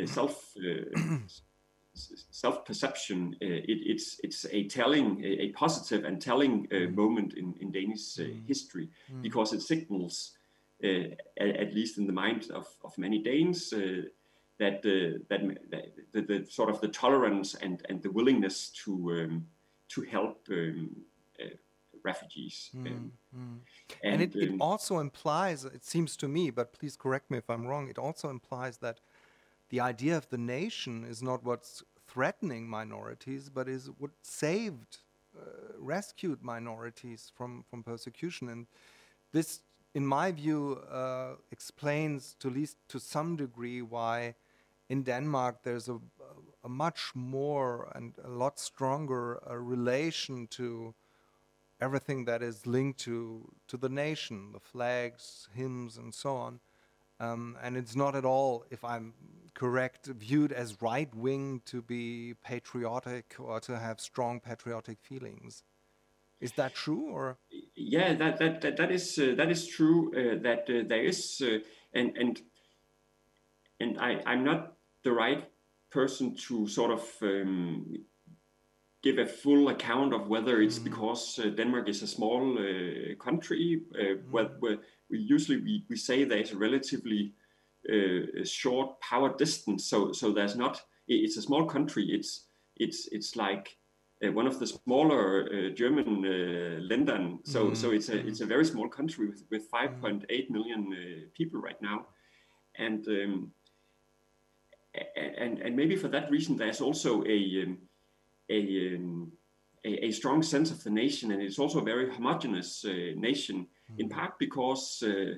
self 0.05 0.53
self 1.93 2.65
perception, 2.65 3.37
it, 3.39 3.79
it's 3.93 4.19
it's 4.21 4.45
a 4.51 4.67
telling, 4.67 5.23
a, 5.23 5.43
a 5.43 5.49
positive 5.53 6.03
and 6.03 6.21
telling 6.21 6.67
mm. 6.67 6.93
moment 6.93 7.35
in 7.35 7.55
in 7.61 7.71
Danish 7.71 8.17
mm. 8.17 8.45
history 8.45 8.89
mm. 9.09 9.21
because 9.21 9.53
it 9.53 9.61
signals 9.61 10.33
uh, 10.33 10.36
at, 10.83 11.47
at, 11.47 11.73
least 11.73 11.97
in 11.97 12.07
the 12.07 12.13
mind 12.13 12.49
of, 12.53 12.67
of 12.83 12.97
many 12.97 13.19
Danes, 13.19 13.73
uh, 13.73 14.03
that, 14.59 14.77
uh, 14.85 15.19
that, 15.29 15.41
that 15.71 15.93
the, 16.13 16.21
the, 16.21 16.45
sort 16.49 16.69
of 16.69 16.81
the 16.81 16.87
tolerance 16.87 17.55
and, 17.55 17.83
and 17.89 18.01
the 18.01 18.11
willingness 18.11 18.69
to 18.83 19.11
um, 19.11 19.45
to 19.89 20.01
help 20.01 20.45
um, 20.51 20.89
refugees. 22.07 22.69
Mm, 22.75 22.87
um, 22.87 23.11
mm. 23.35 23.57
And, 24.03 24.13
and, 24.13 24.21
it, 24.21 24.35
it 24.35 24.49
um, 24.51 24.61
also 24.61 24.99
implies, 24.99 25.65
it 25.65 25.85
seems 25.85 26.15
to 26.17 26.27
me, 26.27 26.49
but 26.49 26.73
please 26.73 26.95
correct 26.95 27.29
me 27.31 27.37
if 27.37 27.49
I'm 27.49 27.65
wrong, 27.67 27.89
it 27.89 27.97
also 27.97 28.29
implies 28.29 28.77
that 28.77 28.99
the 29.69 29.79
idea 29.81 30.15
of 30.17 30.29
the 30.29 30.37
nation 30.37 31.03
is 31.03 31.21
not 31.21 31.43
what's 31.43 31.83
threatening 32.07 32.69
minorities, 32.69 33.49
but 33.49 33.67
is 33.67 33.89
what 33.97 34.11
saved, 34.21 34.99
uh, 35.37 35.73
rescued 35.77 36.41
minorities 36.41 37.31
from, 37.35 37.65
from 37.69 37.83
persecution. 37.83 38.47
And 38.49 38.67
this 39.33 39.59
in 39.97 40.05
my 40.05 40.31
view, 40.31 40.79
uh, 40.91 41.31
explains 41.51 42.35
to 42.39 42.51
least 42.51 42.77
to 42.87 42.99
some 42.99 43.35
degree 43.35 43.81
why 43.81 44.35
in 44.89 45.01
Denmark 45.01 45.63
there's 45.63 45.89
a, 45.89 45.97
a 46.63 46.69
much 46.69 47.01
more 47.15 47.91
and 47.95 48.13
a 48.23 48.29
lot 48.29 48.59
stronger 48.59 49.39
uh, 49.49 49.55
relation 49.55 50.45
to 50.51 50.93
everything 51.81 52.25
that 52.25 52.43
is 52.43 52.67
linked 52.67 52.99
to 52.99 53.51
to 53.67 53.77
the 53.77 53.89
nation, 53.89 54.51
the 54.51 54.59
flags, 54.59 55.49
hymns, 55.55 55.97
and 55.97 56.13
so 56.13 56.35
on. 56.35 56.59
Um, 57.19 57.57
and 57.63 57.75
it's 57.75 57.95
not 57.95 58.15
at 58.15 58.25
all, 58.25 58.65
if 58.69 58.83
I'm 58.83 59.13
correct, 59.55 60.05
viewed 60.05 60.51
as 60.51 60.79
right 60.79 61.11
wing 61.15 61.61
to 61.65 61.81
be 61.81 62.35
patriotic 62.43 63.35
or 63.39 63.59
to 63.61 63.79
have 63.79 63.99
strong 63.99 64.41
patriotic 64.41 64.99
feelings. 65.01 65.63
Is 66.39 66.51
that 66.53 66.75
true, 66.75 67.09
or? 67.11 67.37
Yeah, 67.75 68.13
that 68.13 68.37
that 68.37 68.61
that, 68.61 68.77
that 68.77 68.91
is 68.91 69.17
uh, 69.17 69.33
that 69.37 69.49
is 69.49 69.67
true. 69.67 70.11
Uh, 70.13 70.41
that 70.43 70.69
uh, 70.69 70.83
there 70.87 71.03
is, 71.03 71.41
uh, 71.41 71.59
and 71.93 72.15
and 72.15 72.41
and 73.79 73.99
I 73.99 74.21
I'm 74.25 74.43
not 74.43 74.73
the 75.03 75.11
right 75.11 75.49
person 75.89 76.35
to 76.35 76.67
sort 76.67 76.91
of 76.91 77.03
um, 77.23 77.97
give 79.01 79.17
a 79.17 79.25
full 79.25 79.69
account 79.69 80.13
of 80.13 80.27
whether 80.27 80.61
it's 80.61 80.77
mm. 80.77 80.83
because 80.83 81.39
uh, 81.39 81.49
Denmark 81.49 81.89
is 81.89 82.03
a 82.03 82.07
small 82.07 82.57
uh, 82.59 83.15
country. 83.23 83.81
Mm. 83.95 84.29
Where, 84.29 84.49
where, 84.59 84.77
we 85.09 85.19
usually 85.19 85.57
we, 85.57 85.85
we 85.89 85.95
say 85.95 86.23
there's 86.23 86.51
a 86.51 86.57
relatively 86.57 87.33
short 88.43 88.99
power 88.99 89.33
distance. 89.37 89.85
So 89.85 90.11
so 90.11 90.33
there's 90.33 90.55
not. 90.55 90.83
It's 91.07 91.37
a 91.37 91.41
small 91.41 91.65
country. 91.65 92.05
It's 92.11 92.45
it's 92.75 93.07
it's 93.11 93.35
like 93.35 93.76
uh, 94.25 94.31
one 94.31 94.47
of 94.47 94.59
the 94.59 94.67
smaller 94.67 95.43
uh, 95.43 95.69
German 95.75 96.25
uh, 96.25 96.79
Ländern. 96.81 97.39
So, 97.47 97.67
mm. 97.67 97.77
so 97.77 97.91
it's 97.91 98.09
a 98.09 98.13
mm-hmm. 98.13 98.27
it's 98.27 98.41
a 98.41 98.45
very 98.45 98.65
small 98.65 98.89
country 98.89 99.27
with, 99.27 99.43
with 99.51 99.69
5.8 99.71 100.49
million 100.49 100.87
uh, 100.91 101.27
people 101.35 101.61
right 101.61 101.79
now, 101.81 102.07
and 102.77 103.07
um, 103.07 103.51
and 105.15 105.59
and 105.59 105.75
maybe 105.75 105.95
for 105.95 106.07
that 106.07 106.31
reason, 106.31 106.57
there's 106.57 106.81
also 106.81 107.23
a 107.25 107.63
um, 107.63 107.77
a, 108.49 108.95
um, 108.95 109.31
a, 109.85 110.05
a 110.05 110.11
strong 110.11 110.41
sense 110.41 110.71
of 110.71 110.83
the 110.83 110.89
nation, 110.89 111.31
and 111.31 111.41
it's 111.41 111.59
also 111.59 111.79
a 111.79 111.83
very 111.83 112.11
homogeneous 112.11 112.85
uh, 112.85 113.13
nation. 113.15 113.67
Mm. 113.91 113.99
In 113.99 114.09
part 114.09 114.39
because 114.39 115.03
uh, 115.03 115.35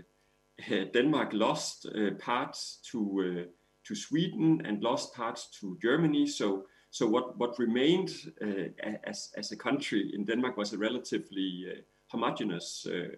Denmark 0.93 1.31
lost 1.33 1.85
parts 2.19 2.79
to 2.91 3.47
to 3.83 3.95
Sweden 3.95 4.61
and 4.65 4.81
lost 4.83 5.13
parts 5.15 5.49
to 5.59 5.77
Germany, 5.81 6.27
so 6.27 6.65
so 6.91 7.07
what, 7.07 7.37
what 7.37 7.59
remained 7.59 8.11
uh, 8.41 8.87
as, 9.03 9.31
as 9.37 9.51
a 9.51 9.57
country 9.57 10.11
in 10.13 10.25
Denmark 10.25 10.57
was 10.57 10.73
a 10.73 10.77
relatively 10.77 11.65
uh, 11.69 11.81
homogeneous 12.07 12.87
uh, 12.87 13.09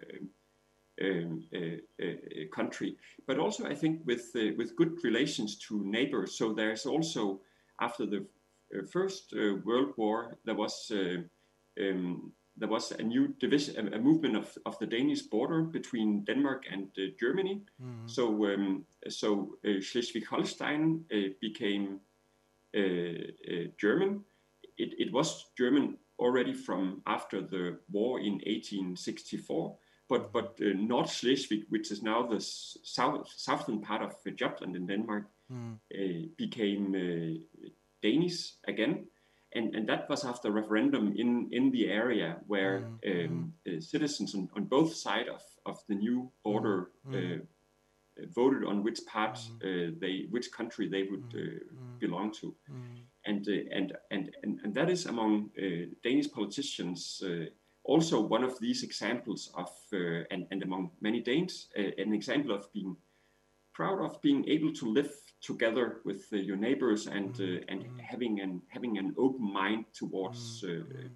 um, 1.02 1.44
uh, 1.54 2.04
uh, 2.04 2.06
country, 2.54 2.96
but 3.26 3.38
also 3.38 3.66
I 3.66 3.74
think 3.74 4.02
with 4.04 4.30
uh, 4.36 4.54
with 4.58 4.76
good 4.76 5.02
relations 5.02 5.56
to 5.68 5.82
neighbors. 5.84 6.34
So 6.34 6.52
there's 6.52 6.84
also 6.84 7.40
after 7.80 8.04
the 8.06 8.26
First 8.90 9.32
World 9.64 9.94
War 9.96 10.36
there 10.44 10.54
was 10.54 10.92
um, 10.92 12.32
there 12.58 12.68
was 12.68 12.92
a 12.92 13.02
new 13.02 13.28
division, 13.40 13.94
a, 13.94 13.98
movement 13.98 14.36
of, 14.36 14.58
of 14.66 14.78
the 14.78 14.86
Danish 14.86 15.22
border 15.22 15.62
between 15.62 16.24
Denmark 16.24 16.64
and 16.70 16.88
Germany. 17.18 17.62
Mm-hmm. 17.82 18.06
So 18.06 18.44
um, 18.44 18.84
so 19.08 19.56
Schleswig-Holstein 19.64 21.04
became 21.40 21.86
uh, 21.86 21.96
uh, 21.96 22.11
German. 22.72 24.24
It, 24.78 24.94
it 24.98 25.12
was 25.12 25.46
German 25.56 25.98
already 26.18 26.52
from 26.52 27.02
after 27.06 27.40
the 27.40 27.78
war 27.90 28.20
in 28.20 28.34
1864, 28.34 29.76
but 30.08 30.32
but 30.32 30.58
uh, 30.60 30.72
North 30.74 31.10
Schleswig, 31.10 31.64
which 31.68 31.90
is 31.90 32.02
now 32.02 32.22
the 32.26 32.40
south 32.40 33.28
southern 33.36 33.80
part 33.80 34.02
of 34.02 34.36
Jutland 34.36 34.76
in 34.76 34.86
Denmark, 34.86 35.24
mm. 35.52 35.74
uh, 35.74 36.28
became 36.36 36.94
uh, 36.94 37.68
Danish 38.02 38.52
again, 38.68 39.06
and 39.52 39.74
and 39.74 39.88
that 39.88 40.08
was 40.08 40.24
after 40.24 40.50
referendum 40.50 41.14
in 41.16 41.48
in 41.50 41.70
the 41.70 41.90
area 41.90 42.36
where 42.46 42.80
mm. 42.80 43.24
Um, 43.24 43.54
uh, 43.66 43.80
citizens 43.80 44.34
on, 44.34 44.48
on 44.56 44.64
both 44.64 44.94
sides 44.94 45.28
of 45.28 45.42
of 45.66 45.82
the 45.88 45.94
new 45.94 46.30
border 46.44 46.90
mm. 47.08 47.14
Uh, 47.14 47.42
voted 48.34 48.64
on 48.64 48.82
which 48.82 49.00
part 49.06 49.38
mm. 49.62 49.98
they, 50.00 50.26
which 50.30 50.52
country 50.52 50.88
they 50.88 51.04
would 51.04 51.28
mm. 51.30 51.60
Mm. 51.60 51.98
belong 52.00 52.32
to, 52.40 52.54
and, 53.24 53.46
and 53.46 53.92
and 54.10 54.30
and 54.42 54.60
and 54.62 54.74
that 54.74 54.90
is 54.90 55.06
among 55.06 55.50
Danish 56.02 56.30
politicians 56.30 57.22
also 57.84 58.20
one 58.20 58.44
of 58.44 58.58
these 58.60 58.82
examples 58.82 59.50
of 59.54 59.70
and 60.30 60.46
and 60.50 60.62
among 60.62 60.90
many 61.00 61.20
Danes 61.20 61.68
an 61.76 62.12
example 62.12 62.54
of 62.54 62.72
being 62.72 62.96
proud 63.72 64.00
of 64.00 64.20
being 64.20 64.48
able 64.48 64.72
to 64.72 64.86
live 64.86 65.12
together 65.40 66.00
with 66.04 66.26
uh, 66.32 66.36
your 66.36 66.56
neighbors 66.56 67.06
and 67.06 67.40
uh, 67.40 67.64
and 67.68 67.84
mm. 67.84 68.00
having 68.00 68.40
an 68.40 68.62
having 68.68 68.98
an 68.98 69.14
open 69.18 69.52
mind 69.52 69.84
towards 69.92 70.64
uh, 70.64 71.08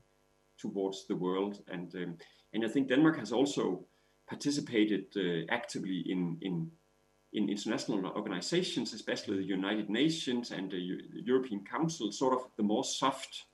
towards 0.59 1.06
the 1.06 1.16
world 1.16 1.62
and 1.68 1.94
um, 1.94 2.16
and 2.52 2.64
I 2.64 2.68
think 2.68 2.88
Denmark 2.88 3.18
has 3.18 3.32
also 3.32 3.85
participated 4.28 5.04
actively 5.50 6.02
in 6.06 6.38
in 6.40 6.70
in 7.37 7.51
international 7.51 8.07
organizations, 8.16 8.94
especially 8.94 9.37
the 9.37 9.55
United 9.61 9.90
Nations 9.90 10.51
and 10.51 10.70
the 10.70 10.81
European 11.12 11.62
Council, 11.64 12.11
sort 12.11 12.33
of 12.33 12.40
the 12.57 12.62
more 12.62 12.83
soft 12.83 13.44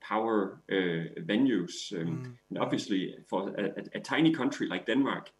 power 0.00 0.60
uh, 0.70 1.20
venues. 1.32 1.92
Um, 1.92 2.36
mm. 2.52 2.60
obviously, 2.60 3.16
for 3.26 3.48
a, 3.58 3.64
a, 3.64 3.98
a, 3.98 4.00
tiny 4.00 4.32
country 4.32 4.68
like 4.68 4.86
Denmark, 4.86 5.32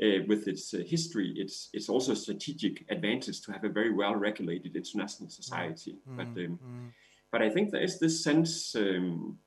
uh, 0.00 0.22
with 0.28 0.46
its 0.46 0.72
uh, 0.74 0.78
history, 0.86 1.34
it's 1.36 1.70
it's 1.72 1.88
also 1.88 2.12
a 2.12 2.16
strategic 2.16 2.84
advantage 2.88 3.40
to 3.42 3.52
have 3.52 3.64
a 3.64 3.68
very 3.68 3.92
well 3.92 4.14
regulated 4.14 4.76
international 4.76 5.28
society. 5.28 5.96
Mm. 6.08 6.16
But 6.16 6.26
um, 6.44 6.58
mm. 6.64 6.92
but 7.32 7.42
I 7.42 7.50
think 7.50 7.70
there 7.70 7.84
is 7.84 7.98
this 7.98 8.22
sense 8.22 8.76
um, 8.76 9.38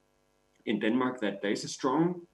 in 0.65 0.79
Denmark 0.79 1.21
that 1.21 1.41
there 1.41 1.53
is 1.53 1.63
a 1.63 1.69
strong 1.69 2.27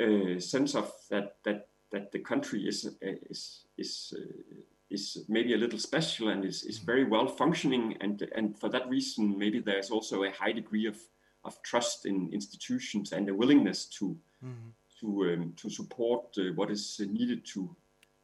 uh, 0.00 0.38
sense 0.38 0.78
of 0.78 0.92
that 1.10 1.36
that 1.44 1.68
that 1.92 2.12
the 2.12 2.18
country 2.18 2.66
is 2.66 2.86
uh, 2.86 3.14
is 3.30 3.64
is 3.76 4.14
uh, 4.16 4.60
is 4.90 5.24
maybe 5.28 5.54
a 5.54 5.56
little 5.56 5.78
special 5.78 6.28
and 6.28 6.44
is, 6.44 6.64
is 6.64 6.78
very 6.78 7.04
well 7.04 7.26
functioning 7.26 7.96
and 8.00 8.28
and 8.34 8.58
for 8.58 8.68
that 8.70 8.88
reason 8.88 9.38
maybe 9.38 9.60
there's 9.60 9.90
also 9.90 10.24
a 10.24 10.30
high 10.30 10.52
degree 10.52 10.86
of 10.86 10.98
of 11.44 11.60
trust 11.62 12.06
in 12.06 12.30
institutions 12.32 13.12
and 13.12 13.28
a 13.28 13.34
willingness 13.34 13.86
to 13.86 14.16
mm-hmm. 14.44 14.68
to 15.00 15.32
um, 15.32 15.52
to 15.56 15.70
support 15.70 16.24
uh, 16.38 16.52
what 16.54 16.70
is 16.70 17.00
needed 17.10 17.44
to 17.44 17.74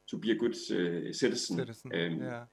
to 0.07 0.17
be 0.17 0.31
a 0.31 0.35
good 0.35 0.53
uh, 0.53 1.11
citizen. 1.11 1.57
citizen. 1.57 1.91
Um, 1.93 2.21
yeah. 2.21 2.43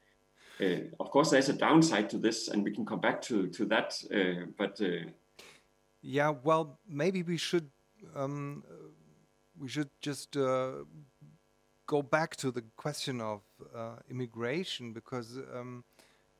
Uh, 0.61 0.81
of 1.01 1.11
course, 1.11 1.31
there's 1.31 1.51
a 1.51 1.53
downside 1.53 2.09
to 2.09 2.19
this, 2.19 2.49
and 2.49 2.65
we 2.65 2.71
can 2.71 2.87
come 2.87 3.01
back 3.01 3.21
to 3.23 3.49
to 3.49 3.65
that. 3.67 4.03
Uh, 4.15 4.47
but 4.57 4.81
yeah, 6.03 6.33
well, 6.43 6.79
maybe 6.89 7.23
we 7.23 7.37
should 7.37 7.71
um, 8.15 8.65
we 9.59 9.69
should 9.69 9.91
just 10.01 10.37
uh, 10.37 10.85
go 11.87 12.03
back 12.03 12.37
to 12.37 12.51
the 12.51 12.63
question 12.77 13.21
of 13.21 13.43
uh, 13.75 13.97
immigration 14.11 14.93
because 14.93 15.39
um, 15.55 15.85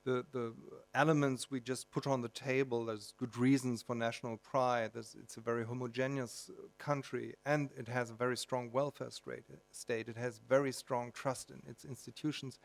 the 0.05 0.25
the 0.33 0.53
elements 0.95 1.51
we 1.51 1.61
just 1.61 1.91
put 1.91 2.07
on 2.07 2.21
the 2.23 2.29
table. 2.29 2.87
There's 2.87 3.13
good 3.19 3.37
reasons 3.37 3.83
for 3.83 3.95
national 3.95 4.37
pride. 4.39 4.91
There's, 4.95 5.17
it's 5.23 5.37
a 5.37 5.41
very 5.41 5.65
homogeneous 5.65 6.51
country, 6.79 7.35
and 7.45 7.71
it 7.77 7.89
has 7.89 8.11
a 8.11 8.15
very 8.15 8.37
strong 8.37 8.71
welfare 8.73 9.11
state. 9.11 9.45
State. 9.71 10.09
It 10.09 10.17
has 10.17 10.41
very 10.49 10.73
strong 10.73 11.13
trust 11.13 11.51
in 11.51 11.63
its 11.69 11.85
institutions. 11.85 12.59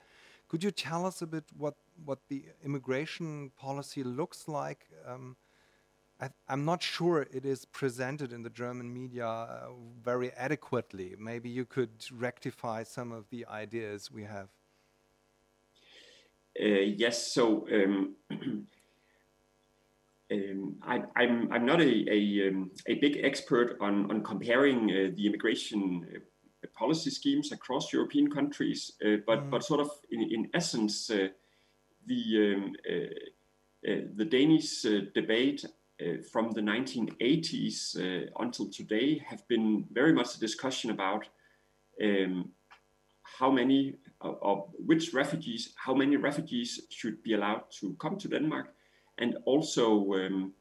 Could 0.47 0.63
you 0.63 0.71
tell 0.71 1.05
us 1.05 1.21
a 1.21 1.27
bit 1.27 1.43
what 1.57 1.75
what 2.05 2.19
the 2.29 2.45
immigration 2.63 3.51
policy 3.57 4.03
looks 4.03 4.47
like? 4.47 4.87
Um, 5.05 5.35
I, 6.19 6.29
am 6.49 6.65
not 6.65 6.81
sure 6.81 7.27
it 7.31 7.45
is 7.45 7.65
presented 7.65 8.33
in 8.33 8.41
the 8.41 8.49
German 8.49 8.91
media 8.91 9.27
uh, 9.27 9.67
very 10.03 10.31
adequately. 10.33 11.15
Maybe 11.17 11.49
you 11.49 11.65
could 11.65 11.91
rectify 12.11 12.83
some 12.83 13.11
of 13.11 13.29
the 13.29 13.45
ideas 13.45 14.11
we 14.11 14.23
have. 14.23 14.49
Uh, 16.59 16.65
yes, 16.97 17.31
so 17.31 17.67
um, 17.71 18.15
um, 20.31 20.75
I, 20.81 20.95
am 20.95 21.07
I'm, 21.15 21.53
I'm 21.53 21.65
not 21.65 21.81
a, 21.81 22.11
a, 22.11 22.49
um, 22.49 22.71
a, 22.87 22.95
big 22.95 23.19
expert 23.23 23.77
on, 23.79 24.09
on 24.09 24.23
comparing 24.23 24.89
uh, 24.89 25.11
the 25.15 25.27
immigration 25.27 26.07
uh, 26.15 26.67
policy 26.73 27.11
schemes 27.11 27.51
across 27.51 27.93
European 27.93 28.31
countries, 28.31 28.93
uh, 29.05 29.17
but, 29.27 29.43
mm. 29.43 29.49
but 29.51 29.63
sort 29.63 29.81
of 29.81 29.91
in, 30.09 30.21
in 30.21 30.49
essence, 30.55 31.11
uh, 31.11 31.27
the, 32.07 32.55
um, 32.55 32.73
the 34.15 34.25
Danish 34.25 34.81
debate 35.13 35.63
from 36.31 36.51
the 36.51 36.61
1980s 36.61 37.97
uh, 37.97 38.29
until 38.39 38.69
today 38.69 39.17
have 39.27 39.47
been 39.47 39.85
very 39.91 40.13
much 40.13 40.35
a 40.35 40.39
discussion 40.39 40.91
about 40.91 41.27
um, 42.03 42.51
how 43.39 43.51
many 43.51 43.95
of 44.21 44.69
which 44.85 45.13
refugees, 45.13 45.73
how 45.75 45.93
many 45.93 46.17
refugees 46.17 46.81
should 46.89 47.21
be 47.23 47.33
allowed 47.33 47.63
to 47.79 47.95
come 47.99 48.17
to 48.17 48.27
Denmark, 48.27 48.73
and 49.17 49.37
also 49.45 50.13
um, 50.13 50.53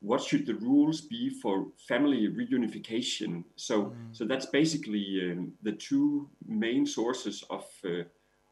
what 0.00 0.22
should 0.22 0.46
the 0.46 0.54
rules 0.54 1.00
be 1.00 1.30
for 1.30 1.66
family 1.88 2.28
reunification. 2.28 3.44
So, 3.56 3.84
mm. 3.84 3.94
so 4.12 4.24
that's 4.24 4.46
basically 4.46 5.32
um, 5.32 5.52
the 5.62 5.72
two 5.72 6.28
main 6.46 6.86
sources 6.86 7.44
of 7.50 7.66
uh, 7.84 8.04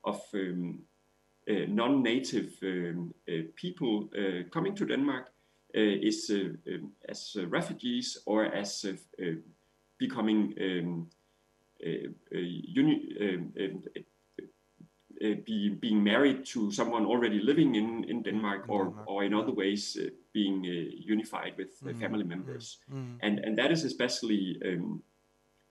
of 0.05 0.20
um, 0.35 0.81
uh, 1.48 1.66
non-native 1.68 2.55
um, 2.62 3.14
uh, 3.28 3.33
people 3.55 4.09
uh, 4.16 4.48
coming 4.50 4.74
to 4.74 4.87
Denmark 4.87 5.31
is 5.74 6.30
um, 6.30 6.92
as 7.08 7.37
refugees 7.48 8.18
or 8.26 8.44
as 8.44 8.85
becoming 9.98 10.54
um, 10.61 11.08
uni- 12.30 13.16
um, 13.20 13.52
uh, 15.22 15.35
be, 15.46 15.68
being 15.68 16.02
married 16.02 16.44
to 16.44 16.72
someone 16.72 17.06
already 17.06 17.38
living 17.38 17.76
in, 17.76 18.04
in 18.04 18.22
Denmark 18.22 18.64
or, 18.68 18.87
Denmark. 18.87 19.08
or 19.08 19.24
in 19.24 19.35
other 19.35 19.52
ways 19.52 19.96
uh, 20.00 20.08
being 20.32 20.64
uh, 20.64 20.96
unified 20.98 21.54
with 21.56 21.80
mm. 21.80 22.00
family 22.00 22.24
members. 22.24 22.78
Mm. 22.92 23.18
And, 23.22 23.38
and 23.38 23.56
that 23.58 23.70
is 23.70 23.85
especially 23.85 24.61
um, 24.66 25.02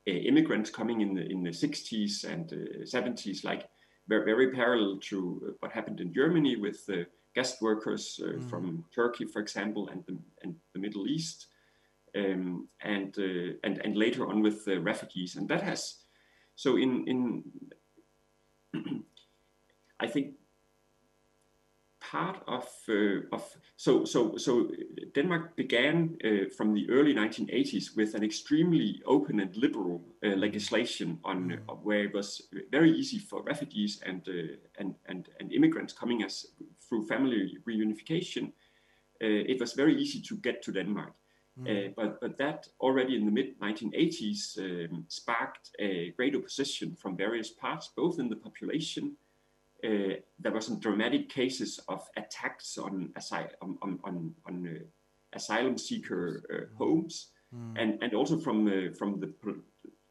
immigrants 0.05 0.69
coming 0.69 1.01
in 1.01 1.13
the, 1.15 1.29
in 1.29 1.43
the 1.43 1.49
60s 1.49 2.23
and 2.23 2.49
70s, 2.85 3.43
like 3.43 3.67
very, 4.07 4.23
very 4.23 4.51
parallel 4.51 4.99
to 5.09 5.55
what 5.59 5.71
happened 5.71 5.99
in 5.99 6.13
Germany 6.13 6.55
with 6.55 6.85
the 6.85 7.05
guest 7.33 7.61
workers 7.61 8.19
mm. 8.21 8.49
from 8.49 8.85
Turkey, 8.93 9.25
for 9.25 9.39
example, 9.39 9.89
and 9.89 10.03
the, 10.05 10.17
and 10.43 10.55
the 10.73 10.79
Middle 10.79 11.07
East. 11.07 11.47
Um, 12.13 12.67
and, 12.81 13.17
uh, 13.17 13.55
and 13.63 13.77
and 13.85 13.95
later 13.95 14.27
on 14.27 14.41
with 14.41 14.65
the 14.65 14.81
refugees, 14.81 15.37
and 15.37 15.47
that 15.47 15.63
has 15.63 16.01
so 16.57 16.75
in 16.75 17.07
in 17.07 17.43
I 20.01 20.07
think 20.07 20.33
part 22.01 22.41
of 22.47 22.67
uh, 22.89 23.21
of 23.31 23.43
so 23.77 24.03
so 24.05 24.35
so 24.35 24.69
Denmark 25.15 25.55
began 25.55 26.17
uh, 26.25 26.49
from 26.57 26.73
the 26.73 26.89
early 26.89 27.13
1980s 27.13 27.95
with 27.95 28.15
an 28.15 28.23
extremely 28.23 29.01
open 29.05 29.39
and 29.39 29.55
liberal 29.55 30.03
uh, 30.23 30.35
legislation 30.35 31.19
on 31.23 31.49
mm. 31.49 31.83
where 31.83 32.03
it 32.03 32.13
was 32.13 32.49
very 32.71 32.91
easy 32.91 33.19
for 33.19 33.43
refugees 33.43 34.01
and 34.05 34.27
uh, 34.27 34.55
and 34.79 34.95
and 35.05 35.29
and 35.39 35.53
immigrants 35.53 35.93
coming 35.93 36.23
as 36.23 36.47
through 36.91 37.07
family 37.07 37.57
reunification. 37.65 38.47
Uh, 39.23 39.47
it 39.47 39.59
was 39.59 39.73
very 39.73 39.95
easy 39.95 40.19
to 40.21 40.35
get 40.35 40.61
to 40.63 40.71
Denmark. 40.71 41.13
Mm. 41.59 41.67
Uh, 41.67 41.93
but, 41.95 42.19
but 42.19 42.37
that 42.37 42.67
already 42.79 43.15
in 43.15 43.25
the 43.25 43.31
mid 43.31 43.59
1980s 43.59 44.59
um, 44.59 45.05
sparked 45.07 45.69
a 45.79 46.11
great 46.17 46.35
opposition 46.35 46.95
from 46.95 47.15
various 47.15 47.49
parts, 47.49 47.91
both 47.95 48.19
in 48.19 48.29
the 48.29 48.35
population 48.35 49.15
uh, 49.83 50.15
there 50.39 50.51
were 50.51 50.61
some 50.61 50.79
dramatic 50.79 51.29
cases 51.29 51.79
of 51.87 52.07
attacks 52.17 52.77
on, 52.77 53.11
asy- 53.15 53.55
on, 53.61 53.77
on, 53.81 53.99
on, 54.03 54.35
on 54.45 54.67
uh, 54.67 54.85
asylum 55.33 55.77
seeker 55.77 56.43
uh, 56.51 56.55
mm. 56.55 56.77
homes, 56.77 57.27
mm. 57.55 57.81
and, 57.81 57.97
and 58.01 58.13
also 58.13 58.37
from, 58.37 58.67
uh, 58.67 58.93
from 58.97 59.19
the, 59.19 59.33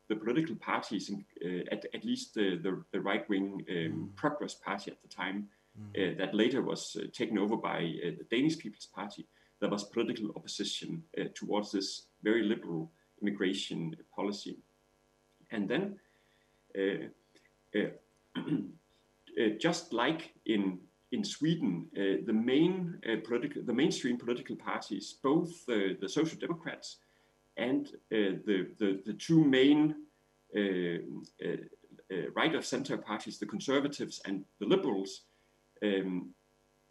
the 0.09 0.16
political 0.16 0.57
parties, 0.57 1.11
in, 1.11 1.25
uh, 1.45 1.64
at, 1.73 1.85
at 1.95 2.05
least 2.05 2.35
the, 2.35 2.57
the, 2.57 2.83
the 2.93 3.01
right 3.01 3.29
wing 3.29 3.64
um, 3.71 3.77
mm. 3.77 4.16
Progress 4.16 4.55
Party 4.55 4.90
at 4.90 5.01
the 5.03 5.09
time, 5.09 5.49
mm. 5.78 6.14
uh, 6.14 6.18
that 6.18 6.35
later 6.35 6.62
was 6.62 6.96
taken 7.12 7.38
over 7.38 7.56
by 7.56 7.80
the 8.02 8.24
Danish 8.30 8.59
People's 8.59 8.87
Party. 8.87 9.26
There 9.61 9.70
was 9.70 9.85
political 9.85 10.30
opposition 10.37 11.02
towards 11.35 11.72
this 11.72 12.06
very 12.22 12.42
liberal 12.42 12.90
immigration 13.20 13.94
policy. 14.14 14.59
And 15.50 15.68
then 15.68 15.98
uh, 19.40 19.48
just 19.59 19.92
like 19.92 20.33
in 20.46 20.78
in 21.12 21.24
Sweden, 21.24 21.87
uh, 21.96 22.24
the 22.24 22.33
main 22.33 22.96
uh, 23.04 23.16
political, 23.26 23.62
the 23.64 23.72
mainstream 23.72 24.16
political 24.16 24.54
parties, 24.54 25.16
both 25.22 25.66
the 25.66 26.09
Social 26.09 26.38
Democrats 26.38 26.98
and 27.56 27.90
the, 28.11 28.68
the, 28.78 29.00
the 29.04 29.14
two 29.14 29.42
main 29.44 29.96
right 32.33 32.54
of 32.54 32.64
center 32.64 32.96
parties, 32.96 33.38
the 33.38 33.46
Conservatives 33.46 34.20
and 34.24 34.44
the 34.61 34.66
Liberals, 34.66 35.22
um, 35.83 36.35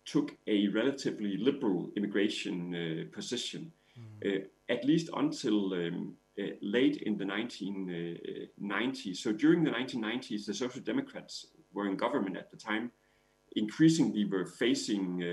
took 0.05 0.35
a 0.47 0.67
relatively 0.69 1.37
liberal 1.37 1.91
immigration 1.95 2.73
uh, 2.75 3.15
position, 3.15 3.71
mm. 3.97 4.43
uh, 4.43 4.45
at 4.69 4.83
least 4.85 5.09
until 5.15 5.73
um, 5.73 6.15
uh, 6.39 6.43
late 6.61 6.97
in 7.03 7.17
the 7.17 7.25
1990s. 7.25 9.17
So 9.17 9.31
during 9.31 9.63
the 9.63 9.71
1990s, 9.71 10.45
the 10.45 10.53
Social 10.53 10.81
Democrats 10.81 11.47
were 11.73 11.87
in 11.87 11.95
government 11.95 12.37
at 12.37 12.49
the 12.51 12.57
time 12.57 12.91
increasingly 13.55 14.25
were 14.25 14.45
facing 14.45 15.23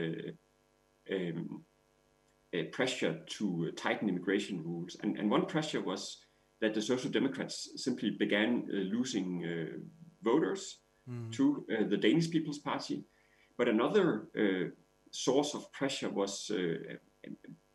uh, 1.10 1.14
um, 1.14 1.64
pressure 2.72 3.20
to 3.26 3.70
tighten 3.76 4.08
immigration 4.08 4.62
rules. 4.64 4.96
And, 5.02 5.18
and 5.18 5.30
one 5.30 5.46
pressure 5.46 5.82
was 5.82 6.18
that 6.60 6.74
the 6.74 6.82
Social 6.82 7.10
Democrats 7.10 7.70
simply 7.76 8.10
began 8.10 8.66
uh, 8.68 8.76
losing 8.76 9.44
uh, 9.44 9.78
voters 10.22 10.78
mm. 11.08 11.30
to 11.32 11.64
uh, 11.70 11.88
the 11.88 11.96
Danish 11.96 12.30
People's 12.30 12.58
Party. 12.58 13.04
But 13.56 13.68
another 13.68 14.26
uh, 14.38 14.70
source 15.10 15.54
of 15.54 15.70
pressure 15.72 16.10
was 16.10 16.50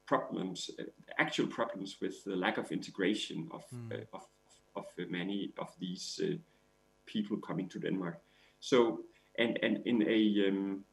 problems, 0.05 0.69
actual 1.17 1.47
problems 1.47 1.97
with 2.01 2.23
the 2.25 2.35
lack 2.35 2.57
of 2.57 2.71
integration 2.71 3.47
of, 3.51 3.63
mm. 3.73 4.05
of, 4.13 4.25
of, 4.75 4.85
many 5.09 5.51
of 5.57 5.69
these 5.79 6.19
people 7.05 7.37
coming 7.37 7.69
to 7.69 7.79
Denmark. 7.79 8.19
So, 8.59 9.01
and, 9.37 9.57
and 9.63 9.81
in 9.85 10.03
a, 10.07 10.49
um, 10.49 10.83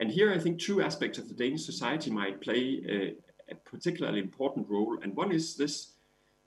and 0.00 0.10
here 0.10 0.32
I 0.32 0.38
think 0.38 0.60
two 0.60 0.82
aspects 0.82 1.18
of 1.18 1.28
the 1.28 1.34
Danish 1.34 1.64
society 1.64 2.10
might 2.10 2.40
play 2.40 2.82
a, 2.88 3.52
a 3.52 3.54
particularly 3.64 4.20
important 4.20 4.68
role. 4.68 4.98
And 5.02 5.14
one 5.16 5.32
is 5.32 5.56
this 5.56 5.92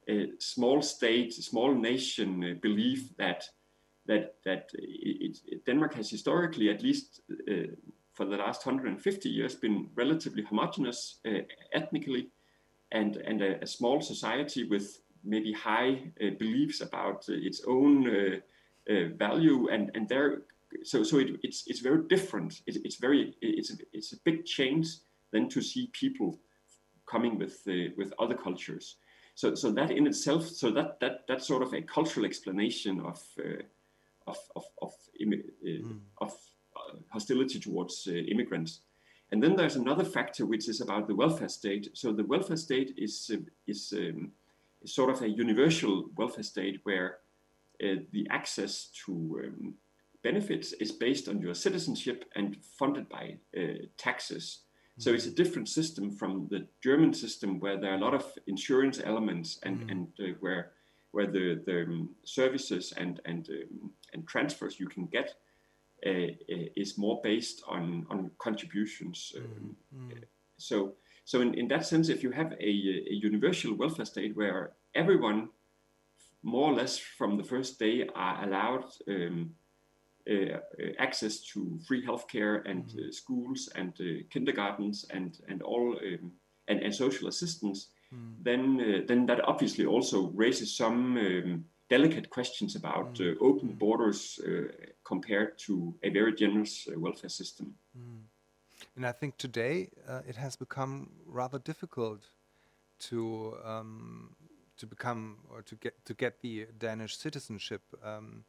uh, 0.10 0.28
small 0.40 0.82
state, 0.82 1.34
small 1.34 1.74
nation 1.74 2.44
uh, 2.44 2.60
belief 2.62 3.16
that 3.18 3.50
that 4.08 4.36
that 4.46 4.72
it, 4.74 5.40
it, 5.46 5.66
Denmark 5.66 5.94
has 5.96 6.10
historically, 6.10 6.70
at 6.70 6.82
least 6.82 7.22
uh, 7.50 7.74
for 8.14 8.26
the 8.26 8.38
last 8.38 8.66
150 8.66 9.30
years, 9.30 9.56
been 9.56 9.90
relatively 9.96 10.44
homogenous 10.44 11.20
uh, 11.28 11.42
ethnically, 11.74 12.30
and 12.92 13.18
and 13.18 13.42
a, 13.42 13.62
a, 13.62 13.68
small 13.68 14.02
society 14.02 14.64
with 14.64 15.02
maybe 15.24 15.54
high 15.54 16.12
uh, 16.22 16.32
beliefs 16.40 16.82
about 16.82 17.26
uh, 17.30 17.34
its 17.34 17.62
own 17.68 18.08
uh, 18.08 19.08
value, 19.18 19.70
and 19.70 19.92
and 19.94 20.10
there, 20.10 20.42
so 20.84 21.04
so 21.04 21.20
it, 21.20 21.40
it's 21.44 21.64
it's 21.68 21.82
very 21.82 22.08
different. 22.08 22.62
It, 22.66 22.78
it's 22.86 22.96
very 22.96 23.36
it's 23.42 23.72
a, 23.72 23.76
it's 23.94 24.14
a 24.14 24.18
big 24.24 24.46
change 24.46 24.88
than 25.32 25.50
to 25.50 25.62
see 25.62 25.88
people 25.92 26.40
coming 27.06 27.38
with 27.38 27.62
uh, 27.68 27.92
with 27.98 28.14
other 28.20 28.36
cultures. 28.36 28.98
So 29.36 29.54
so 29.54 29.72
that 29.72 29.92
in 29.92 30.08
itself, 30.08 30.48
so 30.48 30.72
that 30.72 31.00
that 31.02 31.28
that's 31.28 31.48
sort 31.48 31.62
of 31.62 31.74
a 31.74 31.82
cultural 31.82 32.26
explanation 32.26 33.02
of 33.02 33.22
uh, 33.40 33.64
of 34.28 34.38
of 34.56 34.66
of, 34.82 34.94
mm. 35.20 36.00
of 36.20 36.34
hostility 37.12 37.60
towards 37.60 38.08
immigrants. 38.08 38.82
And 39.32 39.44
then 39.44 39.56
there's 39.56 39.76
another 39.76 40.06
factor 40.06 40.46
which 40.46 40.70
is 40.70 40.82
about 40.82 41.08
the 41.08 41.16
welfare 41.16 41.50
state. 41.50 41.90
So 41.94 42.14
the 42.14 42.24
welfare 42.24 42.58
state 42.58 42.94
is 42.98 43.30
uh, 43.34 43.38
is, 43.68 43.94
um, 43.96 44.32
is, 44.82 44.94
sort 44.94 45.10
of 45.10 45.22
a 45.22 45.30
universal 45.30 46.10
welfare 46.16 46.44
state 46.44 46.80
where 46.84 47.18
uh, 47.84 47.96
the 48.12 48.28
access 48.30 48.90
to 49.06 49.14
um, 49.44 49.74
benefits 50.24 50.74
is 50.74 50.92
based 50.92 51.28
on 51.28 51.42
your 51.42 51.54
citizenship 51.54 52.26
and 52.36 52.58
funded 52.80 53.10
by 53.10 53.38
uh, 53.58 53.86
taxes. 53.98 54.60
So 55.00 55.14
it's 55.14 55.28
a 55.28 55.32
mm. 55.32 55.36
different 55.36 55.70
system 55.70 56.10
from 56.10 56.48
the 56.50 56.68
German 56.82 57.14
system 57.14 57.60
where 57.60 57.78
there 57.80 57.92
are 57.92 57.98
a 57.98 58.06
lot 58.06 58.16
of 58.16 58.26
insurance 58.48 59.00
elements 59.04 59.60
and, 59.64 59.82
mm. 59.82 59.92
and 59.92 60.08
uh, 60.20 60.38
where 60.40 60.72
where 61.18 61.32
the, 61.38 61.48
the 61.66 61.80
um, 61.84 62.10
services 62.24 62.94
and 63.02 63.20
and 63.26 63.50
um, 63.50 63.92
and 64.14 64.28
transfers 64.28 64.80
you 64.80 64.88
can 64.96 65.06
get 65.18 65.30
is 66.84 66.98
more 66.98 67.20
based 67.24 67.64
on 67.68 68.06
on 68.12 68.32
contributions. 68.38 69.34
Um, 69.38 69.76
mm. 69.96 70.24
So 70.58 70.76
so 71.26 71.42
in, 71.42 71.54
in 71.56 71.68
that 71.68 71.86
sense, 71.86 72.08
if 72.08 72.24
you 72.24 72.32
have 72.32 72.52
a, 72.54 72.72
a 73.14 73.16
universal 73.30 73.74
welfare 73.76 74.06
state 74.06 74.34
where 74.38 74.72
everyone 74.96 75.50
more 76.44 76.72
or 76.72 76.76
less 76.76 76.98
from 76.98 77.38
the 77.38 77.44
first 77.44 77.80
day 77.80 78.08
are 78.16 78.44
allowed 78.46 78.86
um, 79.10 79.52
uh, 80.30 80.58
access 81.00 81.42
to 81.52 81.80
free 81.88 82.06
healthcare 82.06 82.62
and 82.70 82.86
mm-hmm. 82.86 83.10
uh, 83.10 83.12
schools 83.12 83.70
and 83.76 83.94
uh, 84.00 84.24
kindergartens 84.30 85.06
and 85.10 85.40
and 85.50 85.62
all 85.62 85.98
um, 86.08 86.32
and, 86.68 86.80
and 86.82 86.94
social 86.94 87.28
assistance, 87.28 87.90
mm. 88.14 88.36
then 88.44 88.80
uh, 88.80 89.06
then 89.08 89.26
that 89.26 89.40
obviously 89.48 89.86
also 89.86 90.32
raises 90.36 90.76
some 90.76 91.18
um, 91.18 91.66
delicate 91.90 92.30
questions 92.30 92.76
about 92.76 93.14
mm. 93.16 93.36
Uh, 93.36 93.46
open 93.46 93.70
mm. 93.70 93.78
borders 93.78 94.40
uh, 94.46 94.72
compared 95.04 95.58
to 95.58 95.96
a 96.04 96.10
very 96.10 96.34
generous 96.34 96.88
welfare 96.98 97.30
system. 97.30 97.76
Mm. 97.98 98.24
And 98.96 99.06
I 99.06 99.12
think 99.12 99.38
today 99.38 99.90
it 100.28 100.36
has 100.36 100.56
become 100.56 101.10
rather 101.26 101.60
difficult 101.60 102.24
to 103.00 103.56
um, 103.64 104.36
to 104.78 104.86
become 104.86 105.38
or 105.50 105.62
to 105.62 105.76
get 105.76 105.94
to 106.06 106.14
get 106.14 106.42
the 106.42 106.68
Danish 106.78 107.18
citizenship. 107.18 107.82
Um, 108.04 108.44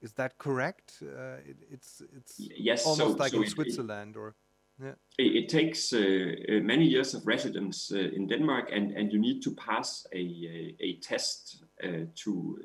is 0.00 0.12
that 0.14 0.38
correct? 0.38 1.02
Uh, 1.02 1.36
it, 1.46 1.56
it's 1.70 2.02
it's 2.16 2.34
yes, 2.38 2.86
almost 2.86 3.16
so, 3.16 3.22
like 3.22 3.32
so 3.32 3.38
in 3.38 3.44
it, 3.44 3.50
Switzerland, 3.50 4.16
or 4.16 4.34
yeah. 4.80 4.94
It, 5.18 5.44
it 5.44 5.48
takes 5.48 5.92
uh, 5.92 5.98
uh, 5.98 6.60
many 6.62 6.84
years 6.84 7.14
of 7.14 7.26
residence 7.26 7.92
uh, 7.92 7.98
in 7.98 8.26
Denmark, 8.26 8.70
and, 8.72 8.92
and 8.92 9.12
you 9.12 9.18
need 9.18 9.42
to 9.42 9.54
pass 9.54 10.06
a 10.12 10.18
a, 10.18 10.76
a 10.80 10.96
test 11.00 11.64
uh, 11.84 12.06
to 12.24 12.58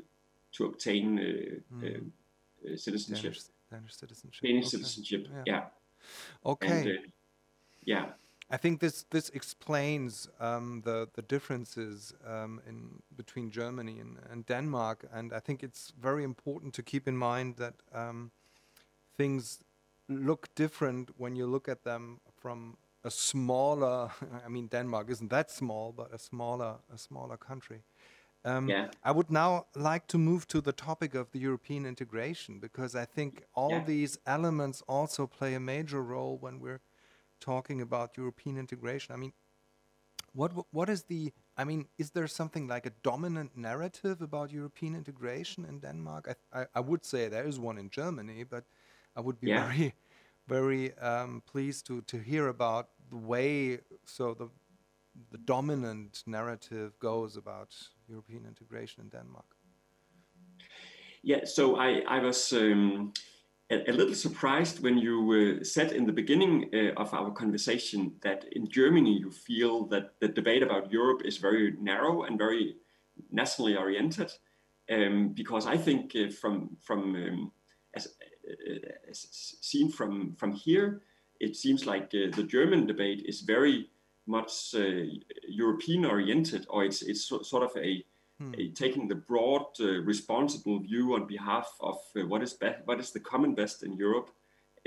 to 0.53 0.65
obtain 0.65 1.19
mm. 1.73 2.79
citizenship. 2.79 3.33
Danish, 3.33 3.43
Danish 3.69 3.95
citizenship. 3.95 4.43
Danish 4.43 4.65
okay. 4.65 4.69
citizenship. 4.69 5.27
Yeah. 5.31 5.43
yeah. 5.45 5.63
Okay. 6.45 6.81
And, 6.81 6.99
yeah. 7.85 8.05
I 8.49 8.57
think 8.57 8.79
this 8.79 9.05
this 9.09 9.29
explains 9.29 10.29
um, 10.39 10.81
the 10.85 11.09
the 11.13 11.21
differences 11.21 12.13
um, 12.25 12.61
in 12.67 13.01
between 13.15 13.51
Germany 13.51 13.99
and, 13.99 14.17
and, 14.31 14.45
Denmark, 14.45 15.05
and 15.11 15.33
I 15.33 15.39
think 15.41 15.63
it's 15.63 15.91
very 16.01 16.23
important 16.23 16.73
to 16.75 16.83
keep 16.83 17.07
in 17.07 17.17
mind 17.17 17.57
that 17.57 17.73
um, 17.93 18.31
things 19.17 19.59
look 20.09 20.53
different 20.55 21.09
when 21.17 21.35
you 21.35 21.45
look 21.45 21.67
at 21.67 21.83
them 21.83 22.19
from 22.41 22.77
a 23.03 23.11
smaller. 23.11 24.11
I 24.45 24.49
mean, 24.49 24.67
Denmark 24.67 25.09
isn't 25.09 25.29
that 25.29 25.51
small, 25.51 25.91
but 25.91 26.13
a 26.13 26.17
smaller 26.17 26.75
a 26.93 26.97
smaller 26.97 27.37
country. 27.37 27.83
Um, 28.45 28.69
yeah. 28.69 28.87
I 29.03 29.11
would 29.11 29.29
now 29.29 29.65
like 29.75 30.07
to 30.07 30.17
move 30.17 30.47
to 30.47 30.61
the 30.61 30.71
topic 30.71 31.15
of 31.15 31.31
the 31.31 31.39
European 31.39 31.85
integration 31.85 32.59
because 32.59 32.95
I 32.95 33.03
think 33.03 33.43
all 33.53 33.71
yeah. 33.71 33.83
these 33.83 34.19
elements 34.25 34.81
also 34.87 35.27
play 35.27 35.55
a 35.55 35.59
major 35.59 36.01
role 36.01 36.37
when 36.37 36.59
we're 36.59 36.81
talking 37.41 37.81
about 37.81 38.17
European 38.17 38.57
integration. 38.57 39.13
I 39.13 39.17
mean, 39.17 39.33
what 40.33 40.51
what 40.71 40.89
is 40.89 41.03
the? 41.03 41.33
I 41.57 41.63
mean, 41.65 41.87
is 41.97 42.11
there 42.11 42.27
something 42.27 42.67
like 42.67 42.85
a 42.85 42.91
dominant 43.03 43.57
narrative 43.57 44.21
about 44.21 44.51
European 44.51 44.95
integration 44.95 45.65
in 45.65 45.79
Denmark? 45.79 46.27
I 46.29 46.61
I, 46.61 46.65
I 46.75 46.79
would 46.79 47.03
say 47.05 47.27
there 47.27 47.47
is 47.47 47.59
one 47.59 47.77
in 47.79 47.89
Germany, 47.89 48.43
but 48.43 48.63
I 49.17 49.21
would 49.21 49.39
be 49.39 49.49
yeah. 49.49 49.67
very 49.67 49.93
very 50.47 50.97
um, 50.97 51.41
pleased 51.51 51.86
to 51.88 52.01
to 52.01 52.17
hear 52.17 52.47
about 52.47 52.89
the 53.10 53.17
way 53.17 53.80
so 54.06 54.34
the 54.34 54.49
the 55.32 55.38
dominant 55.38 56.23
narrative 56.25 56.91
goes 56.99 57.38
about 57.38 57.75
European 58.08 58.45
integration 58.45 59.03
in 59.03 59.10
Denmark. 59.10 59.56
Yeah, 61.23 61.45
so 61.45 61.75
I 61.75 62.03
I 62.17 62.19
was. 62.19 62.53
Um, 62.53 63.13
a, 63.69 63.89
a 63.89 63.93
little 63.93 64.15
surprised 64.15 64.82
when 64.82 64.97
you 64.97 65.60
uh, 65.60 65.63
said 65.63 65.91
in 65.91 66.06
the 66.06 66.13
beginning 66.13 66.69
uh, 66.73 67.01
of 67.01 67.13
our 67.13 67.32
conversation 67.32 68.13
that 68.21 68.45
in 68.51 68.69
Germany 68.69 69.17
you 69.19 69.32
feel 69.32 69.86
that 69.88 70.19
the 70.21 70.27
debate 70.27 70.63
about 70.63 70.91
Europe 70.91 71.21
is 71.25 71.38
very 71.38 71.73
narrow 71.82 72.23
and 72.23 72.38
very 72.38 72.75
nationally 73.32 73.75
oriented. 73.75 74.32
Um, 74.89 75.34
because 75.36 75.67
I 75.67 75.77
think 75.77 76.15
uh, 76.15 76.30
from 76.30 76.77
from 76.82 77.15
um, 77.15 77.51
as, 77.93 78.06
as, 78.06 78.26
seen 79.12 79.89
from 79.89 80.36
from 80.36 80.53
here, 80.53 81.01
it 81.39 81.55
seems 81.55 81.86
like 81.86 82.13
uh, 82.13 82.36
the 82.36 82.43
German 82.43 82.86
debate 82.86 83.23
is 83.25 83.41
very 83.41 83.89
much 84.27 84.75
uh, 84.75 85.03
European 85.47 86.05
oriented, 86.05 86.65
or 86.69 86.83
it's 86.83 87.01
it's 87.01 87.25
so, 87.25 87.41
sort 87.41 87.63
of 87.63 87.71
a 87.77 88.03
hmm. 88.39 88.53
taking 88.75 89.07
the 89.07 89.15
broad, 89.15 89.65
uh, 89.79 90.01
responsible 90.03 90.79
view 90.79 91.15
on 91.15 91.25
behalf 91.25 91.71
of 91.79 91.97
uh, 92.15 92.25
what 92.27 92.43
is 92.43 92.53
be- 92.53 92.83
what 92.86 92.99
is 92.99 93.12
the 93.12 93.19
common 93.19 93.55
best 93.55 93.83
in 93.83 93.93
Europe. 93.93 94.29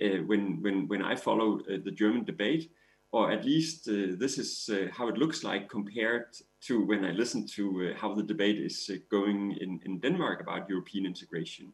Uh, 0.03 0.23
when 0.27 0.63
when 0.63 0.89
when 0.89 1.03
I 1.03 1.17
follow 1.17 1.61
uh, 1.61 1.79
the 1.85 1.91
German 1.91 2.25
debate, 2.25 2.71
or 3.13 3.31
at 3.31 3.45
least 3.45 3.89
uh, 3.89 4.17
this 4.19 4.39
is 4.39 4.71
how 4.93 5.09
it 5.09 5.19
looks 5.19 5.43
like 5.43 5.69
compared 5.69 6.27
to 6.61 6.87
when 6.87 7.05
I 7.05 7.13
listen 7.13 7.47
to 7.57 7.95
how 7.97 8.15
the 8.15 8.23
debate 8.23 8.59
is 8.59 8.91
going 9.11 9.53
in 9.61 9.81
in 9.85 10.01
Denmark 10.01 10.41
about 10.41 10.69
European 10.69 11.07
integration, 11.07 11.73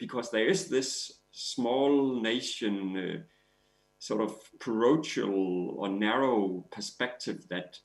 because 0.00 0.30
there 0.30 0.48
is 0.48 0.68
this 0.68 1.20
small 1.30 2.20
nation 2.20 3.24
sort 4.00 4.22
of 4.22 4.32
parochial 4.58 5.76
or 5.78 5.88
narrow 5.88 6.64
perspective 6.72 7.46
that 7.48 7.78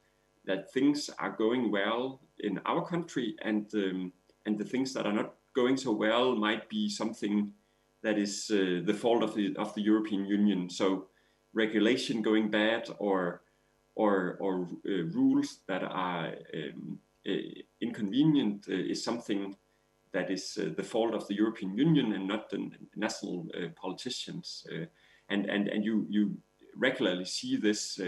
that 0.45 0.71
things 0.71 1.09
are 1.19 1.31
going 1.31 1.71
well 1.71 2.21
in 2.39 2.59
our 2.65 2.85
country, 2.85 3.35
and 3.41 3.69
um, 3.75 4.13
and 4.45 4.57
the 4.57 4.65
things 4.65 4.93
that 4.93 5.05
are 5.05 5.13
not 5.13 5.33
going 5.53 5.77
so 5.77 5.91
well 5.91 6.35
might 6.35 6.69
be 6.69 6.89
something 6.89 7.51
that 8.03 8.17
is 8.17 8.51
uh, 8.51 8.81
the 8.85 8.93
fault 8.93 9.23
of 9.23 9.35
the 9.35 9.55
of 9.57 9.73
the 9.75 9.81
European 9.81 10.25
Union. 10.25 10.69
So 10.69 11.07
regulation 11.53 12.21
going 12.21 12.49
bad 12.49 12.89
or 12.99 13.41
or 13.95 14.37
or 14.39 14.67
uh, 14.87 15.03
rules 15.11 15.59
that 15.67 15.83
are 15.83 16.33
um, 16.53 16.99
uh, 17.27 17.61
inconvenient 17.81 18.67
uh, 18.69 18.73
is 18.73 19.03
something 19.03 19.55
that 20.15 20.31
is 20.31 20.57
uh, 20.57 20.69
the 20.77 20.83
fault 20.83 21.13
of 21.13 21.27
the 21.27 21.35
European 21.35 21.77
Union 21.77 22.13
and 22.13 22.27
not 22.27 22.49
the 22.49 22.71
national 22.95 23.47
uh, 23.53 23.67
politicians. 23.75 24.65
and 25.29 25.49
and 25.53 25.67
and 25.73 25.83
you 25.83 26.05
you 26.09 26.23
regularly 26.87 27.25
see 27.25 27.57
this 27.57 27.99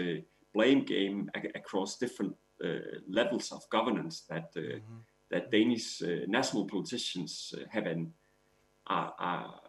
blame 0.52 0.84
game 0.84 1.30
across 1.54 1.98
different 1.98 2.34
uh, 2.64 2.98
levels 3.08 3.52
of 3.52 3.68
governance 3.70 4.22
that 4.28 4.50
uh, 4.56 4.60
mm-hmm. 4.60 4.98
that 5.30 5.50
Danish 5.50 6.02
uh, 6.02 6.26
national 6.26 6.64
politicians 6.66 7.54
have 7.70 7.86
an 7.86 8.12
are, 8.86 9.14
are, 9.18 9.60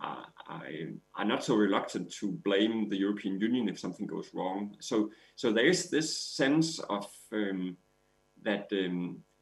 are, 0.00 0.66
are, 1.14 1.24
not 1.24 1.44
so 1.44 1.54
reluctant 1.54 2.10
to 2.10 2.32
blame 2.32 2.88
the 2.88 2.96
European 2.96 3.38
Union 3.38 3.68
if 3.68 3.78
something 3.78 4.06
goes 4.06 4.30
wrong. 4.34 4.74
So 4.80 5.10
so 5.36 5.52
there 5.52 5.66
is 5.66 5.90
this 5.90 6.18
sense 6.18 6.78
of 6.88 7.06
um, 7.32 7.76
that 8.42 8.68
um, 8.72 9.18
that 9.22 9.33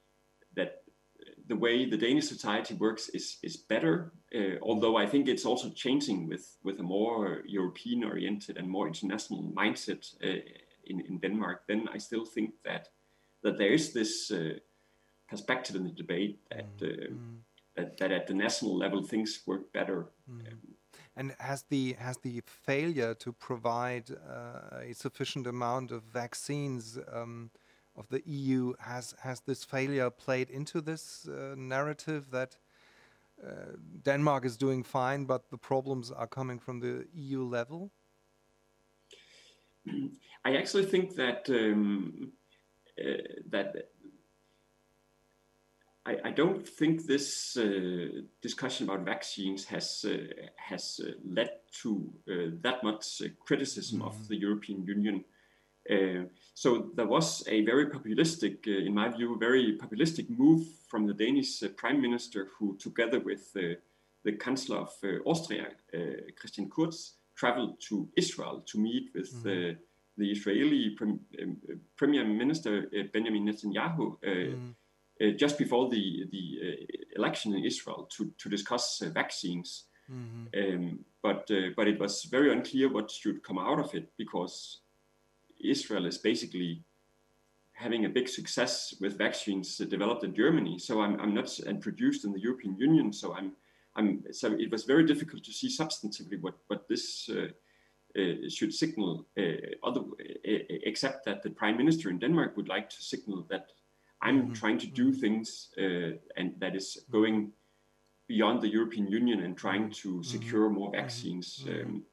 the 1.52 1.58
way 1.66 1.84
the 1.84 2.02
Danish 2.06 2.28
society 2.28 2.74
works 2.74 3.10
is 3.18 3.38
is 3.42 3.56
better. 3.68 3.94
Uh, 4.34 4.56
although 4.62 4.96
I 5.02 5.06
think 5.10 5.28
it's 5.28 5.46
also 5.50 5.68
changing 5.84 6.28
with 6.30 6.44
with 6.64 6.80
a 6.80 6.82
more 6.82 7.42
European 7.58 8.04
oriented 8.04 8.56
and 8.56 8.68
more 8.68 8.88
international 8.88 9.52
mindset 9.60 10.02
uh, 10.22 10.40
in, 10.90 11.00
in 11.08 11.18
Denmark, 11.18 11.58
then 11.66 11.88
I 11.94 11.98
still 11.98 12.26
think 12.34 12.50
that 12.64 12.88
that 13.42 13.58
there 13.58 13.74
is 13.74 13.92
this 13.92 14.30
uh, 14.30 14.58
perspective 15.28 15.76
in 15.76 15.84
the 15.84 16.02
debate 16.02 16.38
that, 16.50 16.76
mm. 16.78 16.88
uh, 16.88 17.10
mm. 17.10 17.38
that, 17.76 17.98
that 17.98 18.12
at 18.12 18.26
the 18.26 18.34
national 18.34 18.78
level 18.78 19.02
things 19.02 19.42
work 19.46 19.72
better. 19.72 20.06
Mm. 20.28 20.52
Um, 20.52 20.58
and 21.16 21.34
has 21.38 21.64
the 21.68 21.96
has 21.98 22.16
the 22.18 22.42
failure 22.46 23.14
to 23.14 23.32
provide 23.32 24.06
uh, 24.10 24.90
a 24.90 24.94
sufficient 24.94 25.46
amount 25.46 25.90
of 25.92 26.02
vaccines 26.12 26.98
um, 27.12 27.50
of 27.96 28.09
the 28.09 28.22
EU 28.26 28.74
has 28.78 29.14
has 29.20 29.40
this 29.40 29.64
failure 29.64 30.11
played 30.11 30.50
into 30.50 30.81
this 30.81 31.28
uh, 31.28 31.55
narrative 31.57 32.31
that 32.31 32.57
uh, 33.44 33.76
Denmark 34.02 34.44
is 34.44 34.57
doing 34.57 34.83
fine, 34.85 35.24
but 35.24 35.50
the 35.50 35.59
problems 35.59 36.11
are 36.11 36.26
coming 36.28 36.59
from 36.59 36.81
the 36.81 37.07
EU 37.14 37.42
level? 37.42 37.90
I 40.44 40.57
actually 40.57 40.87
think 40.87 41.14
that 41.16 41.48
um, 41.48 42.33
uh, 42.98 43.42
that 43.50 43.74
I, 46.05 46.16
I, 46.24 46.31
don't 46.31 46.66
think 46.68 47.07
this 47.07 47.57
uh, 47.57 48.22
discussion 48.40 48.88
about 48.88 49.05
vaccines 49.05 49.64
has 49.66 50.05
uh, 50.05 50.16
has 50.57 51.00
uh, 51.02 51.12
led 51.24 51.50
to 51.83 52.12
uh, 52.28 52.33
that 52.62 52.83
much 52.83 53.22
criticism 53.46 53.98
mm 53.98 54.02
-hmm. 54.02 54.09
of 54.09 54.14
mm-hmm. 54.14 54.28
the 54.28 54.37
European 54.46 54.85
Union. 54.88 55.24
So 56.55 56.90
there 56.94 57.07
was 57.07 57.42
a 57.48 57.64
very 57.64 57.87
populistic, 57.87 58.66
in 58.66 58.94
my 58.94 59.09
view, 59.09 59.37
very 59.38 59.78
populistic 59.78 60.28
move 60.31 60.66
from 60.88 61.07
the 61.07 61.14
Danish 61.14 61.62
Prime 61.76 62.00
Minister, 62.00 62.48
who, 62.59 62.76
together 62.76 63.20
with 63.20 63.52
the 63.52 63.78
Chancellor 64.42 64.78
of 64.78 64.92
Austria, 65.24 65.68
Christian 66.38 66.70
Kurz, 66.70 67.14
traveled 67.37 67.81
to 67.88 68.09
Israel 68.16 68.62
to 68.66 68.78
meet 68.78 69.11
with. 69.14 69.33
Mm 69.44 69.76
the 70.16 70.31
Israeli 70.31 70.90
prim, 70.90 71.20
um, 71.42 71.57
Premier 71.96 72.24
Minister 72.24 72.88
uh, 72.94 73.05
Benjamin 73.12 73.46
Netanyahu 73.46 74.16
uh, 74.22 74.26
mm. 74.26 74.74
Uh, 75.20 75.31
just 75.37 75.59
before 75.59 75.88
the 75.90 76.24
the 76.33 76.44
election 77.16 77.55
in 77.55 77.64
Israel 77.64 78.09
to 78.16 78.33
to 78.38 78.48
discuss 78.48 79.02
vaccines. 79.12 79.85
Mm-hmm. 80.11 80.44
Um, 80.59 81.05
but 81.22 81.48
uh, 81.50 81.68
but 81.76 81.87
it 81.87 82.00
was 82.00 82.24
very 82.24 82.50
unclear 82.50 82.88
what 82.88 83.11
should 83.11 83.42
come 83.42 83.59
out 83.59 83.78
of 83.78 83.94
it 83.94 84.11
because 84.16 84.81
Israel 85.64 86.07
is 86.07 86.18
basically 86.18 86.83
having 87.72 88.05
a 88.05 88.09
big 88.09 88.29
success 88.29 88.94
with 89.01 89.18
vaccines 89.18 89.77
developed 89.79 90.25
in 90.25 90.35
Germany. 90.35 90.79
So 90.79 91.01
I'm, 91.01 91.18
I'm 91.20 91.35
not 91.35 91.59
and 91.61 91.81
produced 91.81 92.25
in 92.25 92.33
the 92.33 92.40
European 92.40 92.77
Union. 92.77 93.12
So 93.12 93.35
I'm 93.35 93.53
I'm 93.94 94.22
so 94.33 94.53
it 94.53 94.70
was 94.70 94.85
very 94.85 95.05
difficult 95.05 95.44
to 95.44 95.53
see 95.53 95.68
substantively 95.68 96.40
what 96.40 96.55
what 96.68 96.88
this 96.88 97.29
uh, 97.29 97.48
uh, 98.18 98.48
should 98.48 98.72
signal. 98.72 99.27
Uh, 99.38 99.87
other 99.88 100.01
uh, 100.01 100.85
except 100.90 101.25
that 101.25 101.42
the 101.42 101.51
prime 101.51 101.77
minister 101.77 102.09
in 102.11 102.18
Denmark 102.18 102.57
would 102.57 102.68
like 102.68 102.88
to 102.90 103.03
signal 103.03 103.46
that 103.51 103.66
I'm 104.22 104.42
mm-hmm. 104.42 104.53
trying 104.53 104.79
to 104.79 104.87
do 104.87 105.11
mm-hmm. 105.11 105.20
things 105.20 105.68
uh, 105.79 106.16
and 106.37 106.55
that 106.59 106.77
is 106.77 107.05
going 107.11 107.53
beyond 108.29 108.62
the 108.62 108.68
European 108.68 109.09
Union 109.09 109.42
and 109.42 109.57
trying 109.57 109.90
to 109.90 110.09
mm-hmm. 110.09 110.22
secure 110.22 110.70
more 110.70 110.90
mm-hmm. 110.90 111.03
vaccines. 111.03 111.64
Um, 111.68 112.05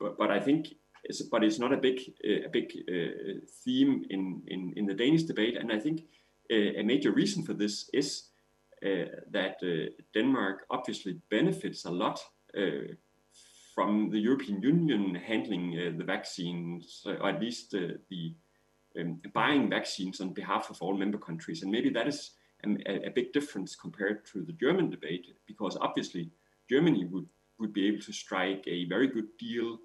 but, 0.00 0.18
but 0.18 0.30
I 0.30 0.40
think 0.40 0.74
it's, 1.04 1.22
but 1.22 1.44
it's 1.44 1.58
not 1.58 1.72
a 1.72 1.76
big 1.76 2.00
a 2.24 2.48
big 2.48 2.72
uh, 2.88 3.40
theme 3.64 4.04
in, 4.10 4.42
in 4.46 4.72
in 4.76 4.86
the 4.86 4.94
Danish 4.94 5.24
debate, 5.24 5.56
and 5.56 5.72
I 5.72 5.78
think 5.78 6.04
uh, 6.50 6.80
a 6.80 6.82
major 6.82 7.12
reason 7.12 7.42
for 7.42 7.54
this 7.54 7.88
is 7.92 8.28
uh, 8.84 9.06
that 9.30 9.56
uh, 9.62 9.90
Denmark 10.14 10.66
obviously 10.70 11.20
benefits 11.30 11.84
a 11.84 11.90
lot 11.90 12.20
uh, 12.56 12.94
from 13.74 14.10
the 14.10 14.18
European 14.18 14.60
Union 14.60 15.14
handling 15.14 15.78
uh, 15.78 15.96
the 15.96 16.04
vaccines, 16.04 17.02
or 17.06 17.28
at 17.28 17.40
least 17.40 17.70
the 17.70 18.34
um, 19.00 19.20
buying 19.32 19.70
vaccines 19.70 20.20
on 20.20 20.34
behalf 20.34 20.68
of 20.68 20.82
all 20.82 20.96
member 20.96 21.18
countries, 21.18 21.62
and 21.62 21.72
maybe 21.72 21.90
that 21.90 22.08
is 22.08 22.32
a, 22.64 23.06
a, 23.06 23.10
big 23.10 23.32
difference 23.32 23.74
compared 23.74 24.26
to 24.26 24.42
the 24.42 24.52
German 24.52 24.90
debate, 24.90 25.26
because 25.46 25.78
obviously 25.80 26.30
Germany 26.68 27.06
would, 27.06 27.26
would 27.58 27.72
be 27.72 27.86
able 27.86 28.00
to 28.02 28.12
strike 28.12 28.62
a 28.66 28.84
very 28.86 29.08
good 29.08 29.28
deal 29.38 29.78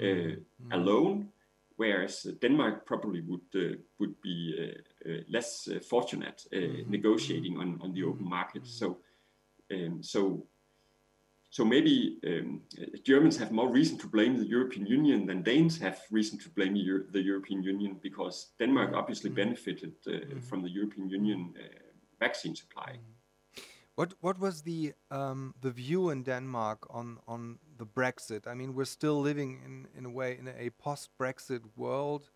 uh, 0.00 0.04
mm-hmm. 0.04 0.72
alone, 0.72 1.28
whereas 1.76 2.26
Denmark 2.40 2.86
probably 2.86 3.20
would 3.20 3.48
uh, 3.54 3.76
would 3.98 4.20
be 4.20 4.54
uh, 4.58 5.10
uh 5.10 5.20
less 5.28 5.68
uh, 5.68 5.80
fortunate 5.80 6.46
uh, 6.52 6.56
mm-hmm. 6.56 6.90
negotiating 6.90 7.58
on, 7.58 7.78
on 7.82 7.92
the 7.92 8.02
open 8.02 8.20
mm-hmm. 8.20 8.28
market. 8.30 8.62
Mm-hmm. 8.62 8.78
So, 8.78 8.98
um, 9.72 10.02
so 10.02 10.46
so 11.50 11.64
maybe 11.64 12.18
um, 12.26 12.62
Germans 13.04 13.36
have 13.38 13.52
more 13.52 13.70
reason 13.70 13.96
to 13.98 14.08
blame 14.08 14.36
the 14.36 14.46
European 14.46 14.86
Union 14.86 15.26
than 15.26 15.42
Danes 15.42 15.78
have 15.78 16.00
reason 16.10 16.38
to 16.40 16.48
blame 16.50 16.74
Euro- 16.74 17.06
the 17.10 17.22
European 17.22 17.62
Union 17.62 18.00
because 18.02 18.52
Denmark 18.58 18.88
mm-hmm. 18.88 18.98
obviously 18.98 19.30
benefited 19.30 19.94
mm-hmm. 20.04 20.40
from 20.40 20.62
the 20.62 20.70
European 20.70 21.08
Union 21.08 21.54
vaccine 22.18 22.56
supply. 22.56 22.92
Mm-hmm. 22.92 23.14
What 23.94 24.14
what 24.20 24.38
was 24.38 24.62
the 24.62 24.92
um, 25.10 25.54
the 25.60 25.70
view 25.70 26.10
in 26.10 26.24
Denmark 26.24 26.86
on 26.90 27.18
on 27.26 27.58
the 27.78 27.86
Brexit? 27.86 28.46
I 28.46 28.54
mean, 28.54 28.74
we're 28.74 28.84
still 28.84 29.20
living 29.20 29.60
in 29.64 29.88
in 29.96 30.04
a 30.04 30.10
way 30.10 30.36
in 30.38 30.48
a 30.48 30.70
post 30.70 31.10
Brexit 31.18 31.62
world. 31.76 32.30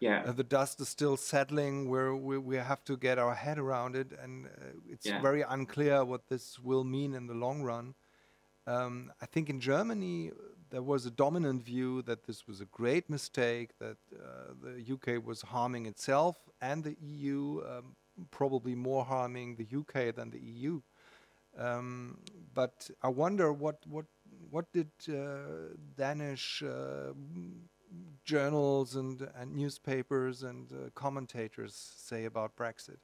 Yeah, 0.00 0.24
uh, 0.26 0.32
the 0.32 0.44
dust 0.44 0.80
is 0.80 0.88
still 0.88 1.16
settling. 1.16 1.88
Where 1.88 2.14
we, 2.14 2.38
we 2.38 2.56
have 2.56 2.84
to 2.84 2.96
get 2.96 3.18
our 3.18 3.34
head 3.34 3.58
around 3.58 3.96
it, 3.96 4.12
and 4.22 4.46
uh, 4.46 4.50
it's 4.88 5.06
yeah. 5.06 5.20
very 5.20 5.42
unclear 5.42 6.04
what 6.04 6.28
this 6.28 6.58
will 6.58 6.84
mean 6.84 7.14
in 7.14 7.26
the 7.26 7.34
long 7.34 7.62
run. 7.62 7.94
Um, 8.66 9.12
I 9.20 9.26
think 9.26 9.50
in 9.50 9.60
Germany 9.60 10.32
there 10.70 10.82
was 10.82 11.06
a 11.06 11.10
dominant 11.10 11.62
view 11.62 12.02
that 12.02 12.24
this 12.26 12.48
was 12.48 12.60
a 12.60 12.64
great 12.66 13.08
mistake, 13.08 13.70
that 13.78 13.98
uh, 14.12 14.54
the 14.62 14.92
UK 14.94 15.24
was 15.24 15.42
harming 15.42 15.86
itself 15.86 16.36
and 16.60 16.82
the 16.82 16.96
EU 17.00 17.62
um, 17.68 17.94
probably 18.30 18.74
more 18.74 19.04
harming 19.04 19.56
the 19.56 19.68
UK 19.80 20.14
than 20.14 20.30
the 20.30 20.40
EU. 20.40 20.80
Um, 21.56 22.18
but 22.52 22.90
I 23.02 23.08
wonder 23.08 23.52
what 23.52 23.78
what 23.86 24.06
what 24.50 24.72
did 24.72 24.90
uh, 25.08 25.74
Danish 25.96 26.62
uh, 26.62 27.12
journals 28.24 28.96
and 28.96 29.28
and 29.36 29.54
newspapers 29.54 30.42
and 30.42 30.72
uh, 30.72 30.90
commentators 30.94 31.74
say 31.96 32.24
about 32.24 32.56
Brexit? 32.56 32.98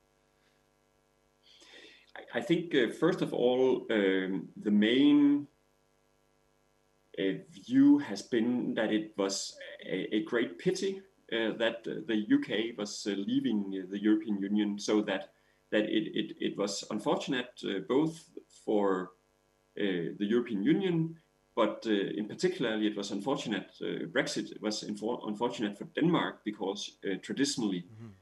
I 2.34 2.40
think 2.40 2.74
first 2.98 3.22
of 3.22 3.32
all, 3.32 3.86
um, 3.90 4.48
the 4.56 4.70
main 4.70 5.46
view 7.66 7.98
has 7.98 8.22
been 8.22 8.74
that 8.74 8.92
it 8.92 9.12
was 9.16 9.56
a, 9.86 10.16
a 10.16 10.24
great 10.24 10.58
pity 10.58 11.02
uh, 11.32 11.52
that 11.58 11.84
the 11.84 12.26
UK 12.34 12.76
was 12.76 13.06
uh, 13.06 13.10
leaving 13.10 13.86
the 13.90 14.02
European 14.02 14.38
Union, 14.42 14.78
so 14.78 15.00
that 15.02 15.30
that 15.70 15.84
it 15.84 16.10
it, 16.14 16.36
it 16.40 16.58
was 16.58 16.84
unfortunate 16.90 17.62
both 17.88 18.24
for 18.64 19.12
the 19.76 20.26
European 20.34 20.62
Union, 20.62 21.16
but 21.62 21.86
in 22.20 22.26
particular 22.26 22.72
it 22.82 22.96
was 22.96 23.10
unfortunate. 23.10 23.70
Brexit 24.14 24.48
was 24.60 24.82
unfortunate 24.82 25.74
for 25.78 25.86
Denmark 25.98 26.34
because 26.44 26.80
traditionally 27.22 27.82
mm-hmm. 27.82 28.12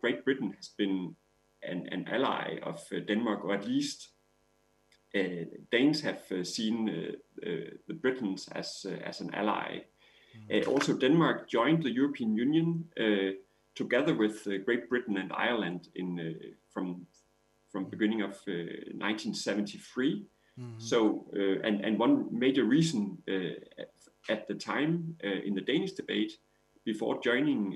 Great 0.00 0.24
Britain 0.24 0.52
has 0.58 0.68
been 0.68 1.16
an, 1.62 1.88
an 1.94 2.02
ally 2.08 2.58
of 2.62 2.80
Denmark, 3.08 3.44
or 3.44 3.54
at 3.54 3.66
least 3.66 3.98
uh, 5.14 5.44
Danes 5.72 6.00
have 6.00 6.22
uh, 6.30 6.44
seen 6.44 6.76
uh, 6.88 7.48
the 7.88 7.94
Britons 7.94 8.48
as 8.52 8.86
as 9.10 9.20
an 9.20 9.30
ally 9.34 9.68
uh, 10.50 10.62
also, 10.70 10.94
Denmark 10.94 11.48
joined 11.48 11.82
the 11.82 11.90
European 11.90 12.36
Union 12.36 12.84
uh, 12.98 13.32
together 13.74 14.14
with 14.14 14.46
uh, 14.46 14.58
Great 14.64 14.88
Britain 14.88 15.16
and 15.16 15.32
Ireland 15.32 15.88
in 15.94 16.54
from 16.72 17.06
from 17.70 17.90
beginning 17.90 18.22
of 18.22 18.40
1973. 18.46 20.24
Mm-hmm. 20.58 20.78
So, 20.78 21.26
uh, 21.36 21.66
and 21.66 21.84
and 21.84 21.98
one 21.98 22.26
major 22.30 22.64
reason 22.64 23.18
at, 23.28 23.90
at 24.28 24.48
the 24.48 24.54
time 24.54 25.16
uh, 25.24 25.28
in 25.44 25.54
the 25.54 25.60
Danish 25.60 25.92
debate 25.92 26.38
before 26.84 27.20
joining 27.20 27.70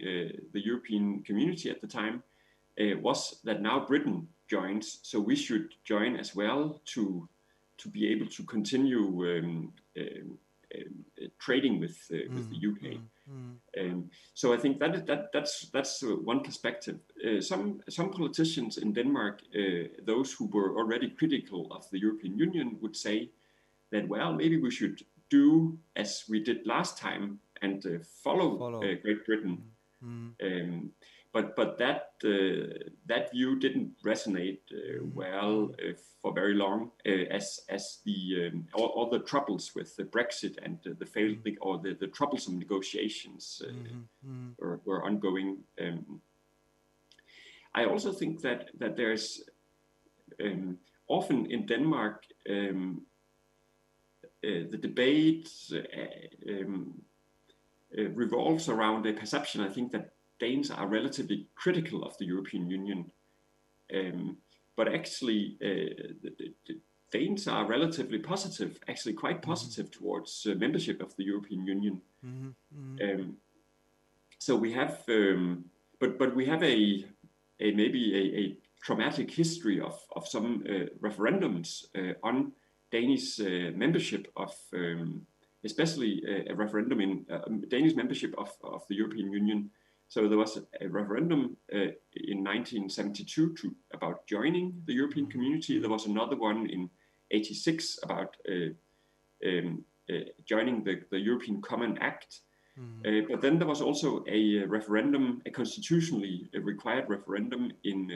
the 0.52 0.60
European 0.60 1.22
community 1.22 1.68
at 1.68 1.80
the 1.80 1.86
time 1.88 2.22
was 2.78 3.40
that 3.42 3.60
now 3.60 3.84
Britain 3.84 4.28
joins, 4.48 5.00
so 5.02 5.18
we 5.18 5.34
should 5.34 5.74
join 5.84 6.16
as 6.16 6.34
well 6.34 6.80
to 6.94 7.28
to 7.78 7.88
be 7.88 8.06
able 8.12 8.26
to 8.26 8.44
continue 8.44 9.04
um, 9.36 9.72
um, 10.74 11.04
uh, 11.20 11.26
trading 11.38 11.80
with 11.80 11.98
uh, 12.12 12.32
with 12.34 12.50
the 12.50 12.56
mm, 12.56 12.70
UK. 12.70 12.82
Mm, 12.82 13.56
mm. 13.78 13.92
Um, 13.92 14.10
so 14.34 14.52
I 14.52 14.56
think 14.56 14.78
that 14.78 15.06
that 15.06 15.32
that's 15.32 15.70
that's 15.72 16.02
uh, 16.02 16.16
one 16.24 16.40
perspective. 16.40 16.98
some 17.40 17.80
some 17.88 18.10
politicians 18.10 18.78
in 18.78 18.92
Denmark, 18.92 19.42
those 20.06 20.32
who 20.32 20.46
were 20.46 20.76
already 20.76 21.10
critical 21.10 21.72
of 21.72 21.88
the 21.90 21.98
European 21.98 22.38
Union, 22.38 22.76
would 22.80 22.96
say 22.96 23.30
that 23.90 24.08
well 24.08 24.32
maybe 24.32 24.56
we 24.56 24.70
should 24.70 25.02
do 25.28 25.78
as 25.96 26.24
we 26.28 26.40
did 26.42 26.66
last 26.66 26.98
time 26.98 27.40
and 27.62 27.82
follow, 28.24 28.58
follow. 28.58 28.80
Great 29.02 29.24
Britain. 29.26 29.58
Mm. 30.02 30.32
Um, 30.42 30.92
but 31.32 31.54
but 31.54 31.78
that 31.78 32.12
uh, 32.24 32.90
that 33.06 33.30
view 33.30 33.58
didn't 33.58 33.92
resonate 34.04 34.60
uh, 34.72 34.76
mm-hmm. 34.76 35.14
well 35.14 35.70
uh, 35.78 35.92
for 36.20 36.32
very 36.32 36.54
long 36.54 36.90
as 37.04 37.60
as 37.68 37.98
the 38.04 38.48
um, 38.48 38.66
all, 38.74 38.86
all, 38.86 39.08
the 39.08 39.20
troubles 39.20 39.72
with 39.74 39.94
the 39.96 40.04
Brexit 40.04 40.58
and 40.62 40.78
the 40.82 41.06
failed 41.06 41.44
mm-hmm. 41.44 41.62
or 41.62 41.78
the, 41.78 41.94
the 41.94 42.08
troublesome 42.08 42.58
negotiations 42.58 43.62
mm-hmm. 43.64 44.50
were, 44.58 44.80
were 44.84 45.04
ongoing. 45.04 45.58
Um, 45.80 46.20
I 47.74 47.84
also 47.84 48.12
think 48.12 48.40
that 48.42 48.70
that 48.78 48.96
there's 48.96 49.42
um, 50.44 50.78
often 51.08 51.46
in 51.46 51.66
Denmark 51.66 52.24
um, 52.48 53.02
uh, 54.42 54.64
the 54.70 54.78
debate 54.78 55.48
uh, 55.72 56.50
um, 56.50 56.94
uh, 57.96 58.08
revolves 58.10 58.68
around 58.68 59.06
a 59.06 59.12
perception. 59.12 59.60
I 59.60 59.68
think 59.68 59.92
that 59.92 60.12
Danes 60.40 60.70
are 60.70 60.86
relatively 60.86 61.46
critical 61.54 62.02
of 62.02 62.16
the 62.18 62.24
European 62.24 62.68
Union. 62.70 63.10
Um, 63.94 64.38
but 64.76 64.88
actually, 64.88 65.56
uh, 65.62 66.14
the, 66.22 66.52
the, 66.66 66.80
Danes 67.12 67.48
are 67.48 67.66
relatively 67.66 68.18
positive, 68.18 68.78
actually 68.88 69.14
quite 69.14 69.40
mm-hmm. 69.40 69.50
positive 69.50 69.86
mm-hmm. 69.90 70.04
towards 70.04 70.46
uh, 70.48 70.54
membership 70.54 71.02
of 71.02 71.14
the 71.16 71.24
European 71.24 71.66
Union. 71.66 72.00
Mm-hmm. 72.24 72.48
Mm-hmm. 72.76 73.20
Um, 73.20 73.36
so 74.38 74.56
we 74.56 74.72
have, 74.72 75.02
um, 75.08 75.64
but 75.98 76.18
but 76.18 76.34
we 76.36 76.46
have 76.46 76.62
a, 76.62 77.04
a 77.58 77.72
maybe 77.72 78.02
a, 78.14 78.40
a 78.42 78.56
traumatic 78.80 79.30
history 79.30 79.80
of 79.80 79.98
of 80.16 80.28
some 80.28 80.64
uh, 80.68 80.86
referendums 81.00 81.84
uh, 81.98 82.14
on 82.22 82.52
Danish 82.90 83.40
uh, 83.40 83.70
membership 83.74 84.28
of, 84.36 84.54
um, 84.72 85.26
especially 85.64 86.22
a, 86.26 86.52
a 86.52 86.54
referendum 86.54 87.00
in 87.00 87.26
uh, 87.30 87.40
Danish 87.68 87.94
membership 87.94 88.34
of, 88.38 88.50
of 88.62 88.86
the 88.88 88.94
European 88.94 89.32
Union 89.32 89.70
so 90.10 90.28
there 90.28 90.38
was 90.38 90.58
a 90.80 90.88
referendum 90.88 91.56
uh, 91.72 91.94
in 92.16 92.42
1972 92.42 93.54
to, 93.54 93.76
about 93.94 94.26
joining 94.26 94.82
the 94.86 94.92
European 94.92 95.28
community. 95.28 95.78
There 95.78 95.88
was 95.88 96.06
another 96.06 96.34
one 96.34 96.68
in 96.68 96.90
86 97.30 98.00
about 98.02 98.36
uh, 98.48 98.74
um, 99.46 99.84
uh, 100.12 100.14
joining 100.44 100.82
the, 100.82 101.02
the, 101.12 101.18
European 101.20 101.62
Common 101.62 101.96
Act. 101.98 102.40
Mm. 102.76 103.28
but 103.28 103.40
then 103.40 103.58
there 103.58 103.68
was 103.68 103.80
also 103.80 104.24
a 104.26 104.64
referendum, 104.64 105.42
a 105.46 105.50
constitutionally 105.50 106.48
required 106.54 107.08
referendum 107.08 107.70
in 107.84 108.08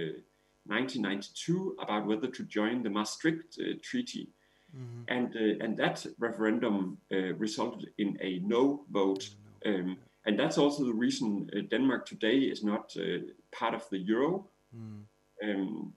1992 0.67 1.77
uh, 1.79 1.83
about 1.83 2.07
whether 2.07 2.27
to 2.27 2.43
join 2.45 2.83
the 2.83 2.91
Maastricht 2.91 3.59
uh, 3.61 3.75
Treaty. 3.83 4.29
mm-hmm. 4.77 5.03
and 5.09 5.37
uh, 5.37 5.65
and 5.65 5.77
that 5.77 6.05
referendum 6.19 6.99
uh, 7.13 7.35
resulted 7.35 7.91
in 7.99 8.19
a 8.21 8.41
no 8.41 8.85
vote. 8.91 9.29
Um, 9.65 9.97
and 10.27 10.39
that's 10.39 10.59
also 10.59 10.85
the 10.85 10.95
reason 10.95 11.51
uh, 11.55 11.61
Denmark 11.71 12.07
today 12.07 12.39
is 12.39 12.65
not 12.65 12.95
uh, 12.97 13.19
part 13.53 13.75
of 13.75 13.89
the 13.91 13.99
euro. 13.99 14.47
Mm. 14.75 15.03
Um, 15.43 15.93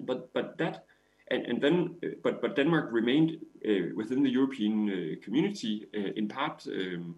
but 0.00 0.32
but 0.32 0.58
that 0.58 0.84
and, 1.30 1.46
and 1.46 1.62
then 1.62 1.96
uh, 2.04 2.08
but 2.22 2.40
but 2.42 2.56
Denmark 2.56 2.90
remained 2.92 3.38
uh, 3.64 3.94
within 3.94 4.22
the 4.22 4.30
European 4.30 4.90
uh, 4.90 5.24
community 5.24 5.86
in 5.92 6.28
part 6.28 6.66
um, 6.66 7.16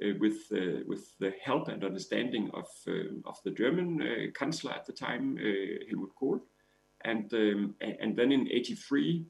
with 0.00 0.50
with 0.86 1.18
the 1.18 1.32
help 1.42 1.68
and 1.68 1.84
understanding 1.84 2.50
of 2.54 2.68
of 3.24 3.42
the 3.44 3.50
German 3.50 4.32
chancellor 4.38 4.72
at 4.72 4.86
the 4.86 4.92
time 4.92 5.36
Helmut 5.88 6.14
Kohl, 6.18 6.40
and 7.04 7.32
um, 7.34 7.74
and 7.80 8.16
then 8.16 8.32
in 8.32 8.48
'83. 8.50 9.26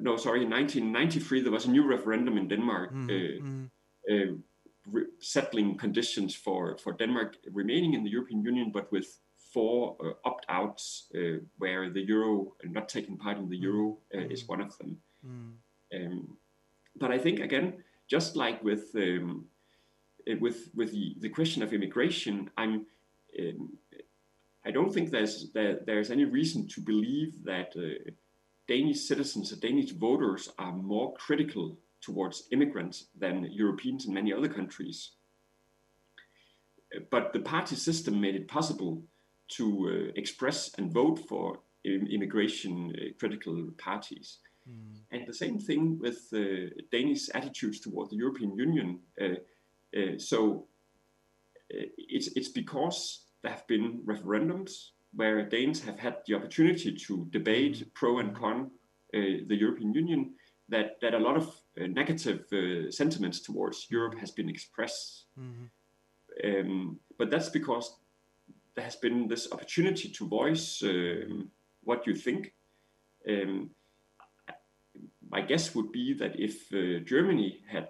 no, 0.00 0.16
sorry. 0.16 0.42
In 0.42 0.50
1993, 0.50 1.42
there 1.42 1.52
was 1.52 1.66
a 1.66 1.70
new 1.70 1.86
referendum 1.86 2.38
in 2.38 2.48
Denmark 2.48 2.92
mm, 2.92 3.70
mm. 4.10 4.38
Settling 5.20 5.76
conditions 5.76 6.34
for, 6.34 6.76
for 6.78 6.92
Denmark 6.92 7.36
remaining 7.52 7.94
in 7.94 8.04
the 8.04 8.10
European 8.10 8.42
Union, 8.42 8.70
but 8.72 8.90
with 8.92 9.18
four 9.52 9.96
uh, 10.04 10.28
opt-outs 10.28 11.06
uh, 11.14 11.38
where 11.58 11.90
the 11.90 12.00
euro 12.00 12.54
not 12.64 12.88
taking 12.88 13.16
part 13.16 13.38
in 13.38 13.48
the 13.48 13.56
euro 13.56 13.98
uh, 14.14 14.18
mm. 14.18 14.30
is 14.30 14.46
one 14.46 14.60
of 14.60 14.76
them. 14.78 14.96
Mm. 15.26 15.52
Um, 15.94 16.36
but 16.96 17.10
I 17.10 17.18
think 17.18 17.40
again, 17.40 17.82
just 18.08 18.36
like 18.36 18.62
with 18.62 18.94
um, 18.94 19.46
with 20.40 20.70
with 20.74 20.92
the, 20.92 21.16
the 21.20 21.28
question 21.28 21.62
of 21.62 21.72
immigration, 21.72 22.50
I'm 22.56 22.86
um, 23.38 23.78
I 24.66 24.70
don't 24.70 24.92
think 24.92 25.10
there's 25.10 25.50
there, 25.52 25.80
there's 25.86 26.10
any 26.10 26.24
reason 26.24 26.68
to 26.68 26.80
believe 26.80 27.44
that 27.44 27.72
uh, 27.76 28.10
Danish 28.66 29.00
citizens 29.00 29.52
or 29.52 29.56
Danish 29.56 29.92
voters 29.92 30.50
are 30.58 30.72
more 30.72 31.14
critical 31.14 31.76
towards 32.00 32.48
immigrants 32.52 33.06
than 33.16 33.48
Europeans 33.50 34.06
in 34.06 34.14
many 34.14 34.32
other 34.32 34.48
countries. 34.48 35.12
But 37.10 37.32
the 37.32 37.40
party 37.40 37.76
system 37.76 38.20
made 38.20 38.34
it 38.34 38.48
possible 38.48 39.02
to 39.56 39.88
uh, 39.88 40.12
express 40.16 40.74
and 40.78 40.92
vote 40.92 41.18
for 41.28 41.60
immigration 41.84 42.92
uh, 42.94 43.12
critical 43.18 43.70
parties. 43.78 44.38
Mm. 44.68 45.00
And 45.10 45.26
the 45.26 45.34
same 45.34 45.58
thing 45.58 45.98
with 45.98 46.28
uh, 46.34 46.70
Danish 46.92 47.28
attitudes 47.34 47.80
toward 47.80 48.10
the 48.10 48.16
European 48.16 48.56
Union. 48.56 49.00
so 50.18 50.66
it's, 51.70 52.28
it's 52.28 52.48
because 52.48 53.26
there 53.42 53.52
have 53.52 53.66
been 53.66 54.00
referendums 54.04 54.90
where 55.14 55.48
Danes 55.48 55.82
have 55.82 55.98
had 55.98 56.16
the 56.26 56.34
opportunity 56.34 56.94
to 56.94 57.26
debate 57.30 57.76
mm. 57.76 57.94
pro 57.94 58.18
and 58.18 58.34
con 58.34 58.70
the 59.12 59.56
European 59.56 59.94
Union 59.94 60.34
that, 60.68 61.00
that 61.00 61.14
a 61.14 61.18
lot 61.18 61.36
of 61.36 61.54
negative 61.76 62.44
sentiments 62.90 63.40
towards 63.40 63.86
Europe 63.90 64.18
has 64.18 64.30
been 64.30 64.48
expressed. 64.48 65.24
Mm-hmm. 65.38 65.64
Um, 66.44 67.00
but 67.18 67.30
that's 67.30 67.48
because 67.48 67.96
there 68.74 68.84
has 68.84 68.96
been 68.96 69.26
this 69.26 69.50
opportunity 69.52 70.08
to 70.08 70.28
voice 70.28 70.82
um, 70.84 71.50
what 71.82 72.06
you 72.06 72.14
think. 72.14 72.54
Um, 73.28 73.70
my 75.30 75.40
guess 75.40 75.74
would 75.74 75.92
be 75.92 76.14
that 76.14 76.38
if 76.38 76.72
uh, 76.72 77.04
Germany 77.04 77.60
had 77.66 77.88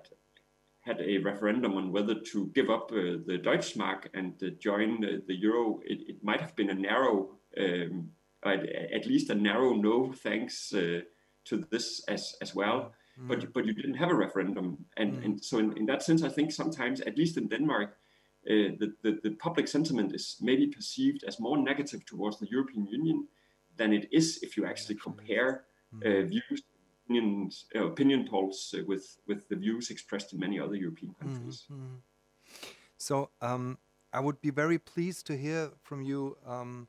had 0.81 1.01
a 1.03 1.18
referendum 1.18 1.76
on 1.76 1.93
whether 1.93 2.14
to 2.14 2.47
give 2.55 2.70
up 2.70 2.91
uh, 2.91 3.20
the 3.26 3.39
Deutschmark 3.45 4.07
and 4.14 4.33
uh, 4.43 4.49
join 4.59 5.01
the 5.01 5.35
euro, 5.35 5.81
it, 5.85 5.99
it, 6.09 6.24
might 6.24 6.41
have 6.41 6.57
been 6.57 6.70
a 6.70 6.74
narrow, 6.74 7.29
um, 7.61 8.09
at, 8.43 8.64
at, 8.66 9.05
least 9.05 9.29
a 9.29 9.35
narrow 9.35 9.74
no 9.74 10.11
thanks 10.12 10.72
uh, 10.72 11.01
to 11.49 11.65
this 11.71 12.03
as 12.09 12.35
as 12.41 12.55
well. 12.55 12.93
Mm. 13.21 13.29
But 13.29 13.53
but 13.53 13.67
you 13.67 13.73
didn't 13.73 13.95
have 13.95 14.11
a 14.11 14.15
referendum, 14.15 14.85
and 14.97 15.15
mm. 15.15 15.25
and 15.25 15.45
so 15.45 15.59
in, 15.59 15.77
in 15.77 15.87
that 15.87 16.03
sense, 16.03 16.23
I 16.23 16.29
think 16.29 16.53
sometimes, 16.53 17.01
at 17.01 17.17
least 17.19 17.37
in 17.37 17.49
Denmark, 17.49 17.97
uh, 18.49 18.73
the, 18.79 18.95
the, 19.03 19.19
the, 19.23 19.31
public 19.33 19.69
sentiment 19.69 20.15
is 20.15 20.37
maybe 20.41 20.69
perceived 20.69 21.25
as 21.25 21.39
more 21.39 21.59
negative 21.59 22.07
towards 22.07 22.39
the 22.39 22.49
European 22.49 22.87
Union 22.87 23.27
than 23.77 23.93
it 23.93 24.09
is 24.11 24.39
if 24.43 24.57
you 24.57 24.65
actually 24.65 24.95
compare 24.95 25.65
uh, 25.95 26.07
mm-hmm. 26.07 26.29
views, 26.29 26.63
opinions, 27.05 27.67
uh, 27.75 27.85
opinion 27.85 28.27
polls 28.27 28.75
uh, 28.79 28.83
with, 28.87 29.19
with 29.27 29.49
the 29.49 29.57
views 29.57 29.91
expressed 29.91 30.33
in 30.33 30.39
many 30.39 30.59
other 30.59 30.77
European 30.77 31.15
countries. 31.21 31.67
Mm-hmm. 31.71 31.97
So 32.97 33.31
um, 33.43 33.77
I 34.13 34.21
would 34.21 34.41
be 34.41 34.51
very 34.51 34.79
pleased 34.79 35.27
to 35.27 35.37
hear 35.37 35.71
from 35.83 36.03
you 36.03 36.37
um, 36.47 36.89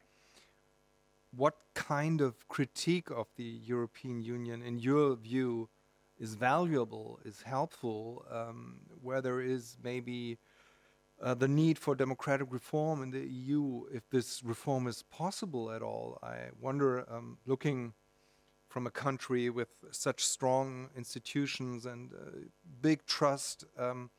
what 1.36 1.55
kind 1.73 2.21
of 2.21 2.47
critique 2.47 3.09
of 3.11 3.27
the 3.36 3.43
European 3.43 4.21
Union, 4.21 4.61
in 4.61 4.80
your 4.80 5.15
view, 5.15 5.69
is 6.19 6.36
valuable, 6.36 7.19
is 7.23 7.41
helpful, 7.41 8.25
um, 8.32 8.77
where 9.01 9.21
there 9.21 9.41
is 9.41 9.77
maybe 9.82 10.38
uh, 11.21 11.34
the 11.34 11.47
need 11.47 11.77
for 11.77 11.95
democratic 11.95 12.47
reform 12.51 13.03
in 13.03 13.11
the 13.11 13.25
EU, 13.25 13.84
if 13.93 14.09
this 14.09 14.41
reform 14.43 14.88
is 14.88 15.03
possible 15.03 15.71
at 15.71 15.82
all. 15.82 16.17
I 16.23 16.49
wonder, 16.59 17.05
um, 17.11 17.38
looking 17.45 17.93
from 18.67 18.86
a 18.86 18.91
country 18.91 19.49
with 19.49 19.69
such 19.91 20.23
strong 20.23 20.89
institutions 20.95 21.86
and 21.86 22.13
uh, 22.13 22.17
big 22.82 23.05
trust, 23.05 23.65
um, 23.77 24.09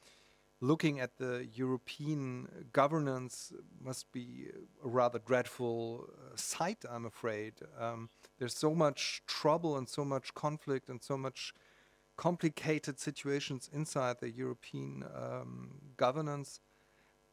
looking 0.61 1.01
at 1.01 1.17
the 1.17 1.49
European 1.55 2.67
governance 2.73 3.53
must 3.83 4.13
be 4.13 4.49
a 4.85 4.89
rather 4.89 5.19
dreadful 5.19 6.09
uh, 6.09 6.37
sight, 6.37 6.85
I'm 6.89 7.07
afraid. 7.07 7.55
Um, 7.79 8.11
there's 8.39 8.57
so 8.57 8.75
much 8.75 9.23
trouble 9.27 9.77
and 9.79 9.89
so 9.89 10.05
much 10.05 10.35
conflict 10.35 10.89
and 10.89 11.03
so 11.03 11.17
much 11.17 11.55
complicated 12.17 13.01
situations 13.01 13.71
inside 13.73 14.17
the 14.21 14.31
European 14.31 15.05
um, 15.15 15.71
governance 15.97 16.61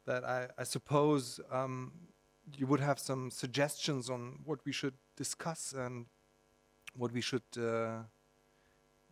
that 0.06 0.24
I, 0.24 0.48
I 0.56 0.64
suppose 0.64 1.38
um, 1.52 1.92
you 2.56 2.66
would 2.66 2.80
have 2.80 2.98
some 2.98 3.30
suggestions 3.30 4.08
on 4.08 4.38
what 4.46 4.60
we 4.64 4.72
should 4.72 4.94
discuss 5.16 5.74
and 5.76 6.06
what 6.96 7.12
we 7.12 7.20
should, 7.20 7.42
uh, 7.58 8.04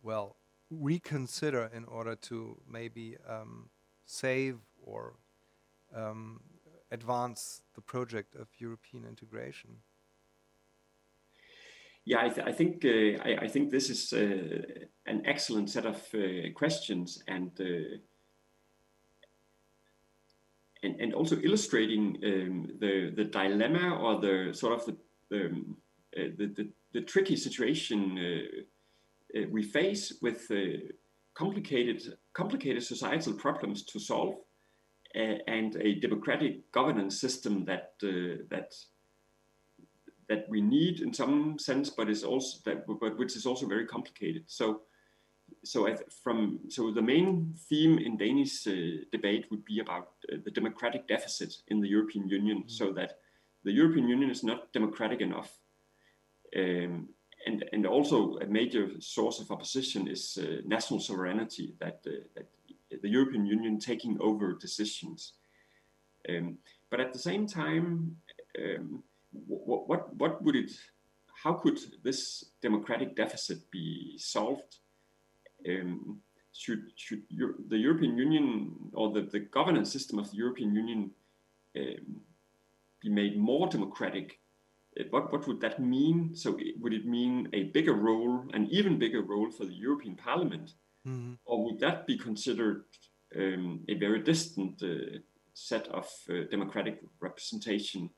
well, 0.01 0.37
reconsider 0.71 1.69
in 1.71 1.85
order 1.85 2.15
to 2.15 2.59
maybe 2.67 3.15
um, 3.29 3.69
save 4.07 4.57
or 4.83 5.13
um, 5.95 6.39
advance 6.91 7.61
the 7.75 7.81
project 7.81 8.35
of 8.35 8.47
European 8.57 9.05
integration. 9.05 9.69
Yeah, 12.05 12.21
I, 12.21 12.29
th 12.29 12.39
I 12.47 12.53
think 12.53 12.85
uh, 12.85 13.29
I, 13.29 13.45
I, 13.45 13.47
think 13.49 13.69
this 13.69 13.89
is 13.89 14.13
uh, 14.13 14.61
an 15.05 15.21
excellent 15.25 15.69
set 15.69 15.85
of 15.85 15.97
uh, 16.13 16.51
questions, 16.55 17.21
and 17.27 17.51
uh, 17.59 17.97
and, 20.83 21.01
and 21.01 21.13
also 21.13 21.35
illustrating 21.43 22.05
um, 22.23 22.67
the 22.79 23.11
the 23.13 23.25
dilemma 23.25 23.85
or 24.03 24.21
the 24.21 24.53
sort 24.53 24.73
of 24.73 24.85
the 24.85 24.95
um, 25.37 25.77
uh, 26.17 26.29
the, 26.37 26.47
the, 26.55 26.69
the, 26.93 27.01
tricky 27.01 27.35
situation 27.35 27.99
uh, 28.17 29.41
we 29.51 29.61
face 29.61 30.13
with 30.21 30.49
complicated 31.37 31.99
complicated 32.33 32.83
societal 32.83 33.33
problems 33.33 33.83
to 33.83 33.99
solve 33.99 34.35
and 35.47 35.75
a 35.77 35.95
democratic 35.95 36.71
governance 36.71 37.19
system 37.19 37.65
that 37.65 37.93
uh, 38.03 38.43
that 38.49 38.73
that 40.29 40.45
we 40.49 40.61
need 40.61 40.99
in 40.99 41.13
some 41.13 41.57
sense, 41.57 41.89
but 41.89 42.09
is 42.09 42.23
also 42.23 42.59
that 42.65 42.85
but 42.87 43.17
which 43.17 43.35
is 43.35 43.45
also 43.45 43.65
very 43.67 43.85
complicated. 43.85 44.43
So 44.47 44.81
so 45.63 45.87
from 46.23 46.59
so 46.69 46.91
the 46.91 47.01
main 47.01 47.55
theme 47.69 47.97
in 47.97 48.17
Danish 48.17 48.67
uh, 48.67 49.05
debate 49.11 49.45
would 49.49 49.63
be 49.63 49.79
about 49.79 50.09
uh, 50.31 50.37
the 50.43 50.51
democratic 50.51 51.07
deficit 51.07 51.53
in 51.67 51.79
the 51.79 51.87
European 51.87 52.27
Union, 52.27 52.59
mm-hmm. 52.59 52.79
so 52.79 52.91
that 52.93 53.19
the 53.63 53.71
European 53.71 54.07
Union 54.07 54.29
is 54.29 54.43
not 54.43 54.71
democratic 54.73 55.21
enough, 55.21 55.57
um, 56.55 57.09
and 57.47 57.57
and 57.73 57.85
also 57.85 58.17
a 58.37 58.47
major 58.59 58.85
source 58.99 59.37
of 59.41 59.51
opposition 59.51 60.07
is 60.07 60.37
uh, 60.37 60.61
national 60.65 60.99
sovereignty 60.99 61.67
that 61.79 61.97
uh, 62.05 62.11
that 62.35 62.47
the 63.03 63.09
European 63.09 63.45
Union 63.45 63.79
taking 63.79 64.17
over 64.21 64.53
decisions, 64.53 65.33
um, 66.29 66.57
but 66.89 66.99
at 66.99 67.11
the 67.13 67.19
same 67.29 67.47
time, 67.47 68.17
um, 68.61 69.03
what 69.31 69.87
what 69.89 70.15
what 70.21 70.33
would 70.43 70.55
it 70.55 70.71
how 71.43 71.53
could 71.53 71.79
this 72.03 72.45
democratic 72.61 73.15
deficit 73.15 73.59
be 73.71 74.17
solved? 74.17 74.77
um, 75.67 76.21
should 76.53 76.91
should 76.95 77.21
the 77.69 77.77
European 77.77 78.17
Union 78.17 78.73
or 78.93 79.11
the, 79.11 79.21
the 79.21 79.39
governance 79.39 79.91
system 79.91 80.19
of 80.19 80.29
the 80.31 80.37
European 80.37 80.73
Union 80.73 81.11
um, 81.77 82.21
be 83.01 83.09
made 83.09 83.37
more 83.37 83.67
democratic? 83.67 84.39
What 85.09 85.31
what 85.31 85.47
would 85.47 85.61
that 85.61 85.79
mean? 85.79 86.35
So 86.35 86.57
would 86.79 86.93
it 86.93 87.05
mean 87.05 87.49
a 87.53 87.63
bigger 87.65 87.93
role, 87.93 88.45
an 88.53 88.67
even 88.71 88.99
bigger 88.99 89.21
role 89.21 89.51
for 89.51 89.65
the 89.65 89.73
European 89.73 90.15
Parliament, 90.15 90.73
mm-hmm. 91.07 91.33
or 91.45 91.65
would 91.65 91.79
that 91.79 92.07
be 92.07 92.17
considered 92.17 92.85
um, 93.35 93.81
a 93.89 93.95
very 93.95 94.21
distant 94.23 94.81
uh, 94.81 95.19
set 95.53 95.87
of 95.89 96.07
uh, 96.29 96.45
democratic 96.49 96.99
representation? 97.19 98.09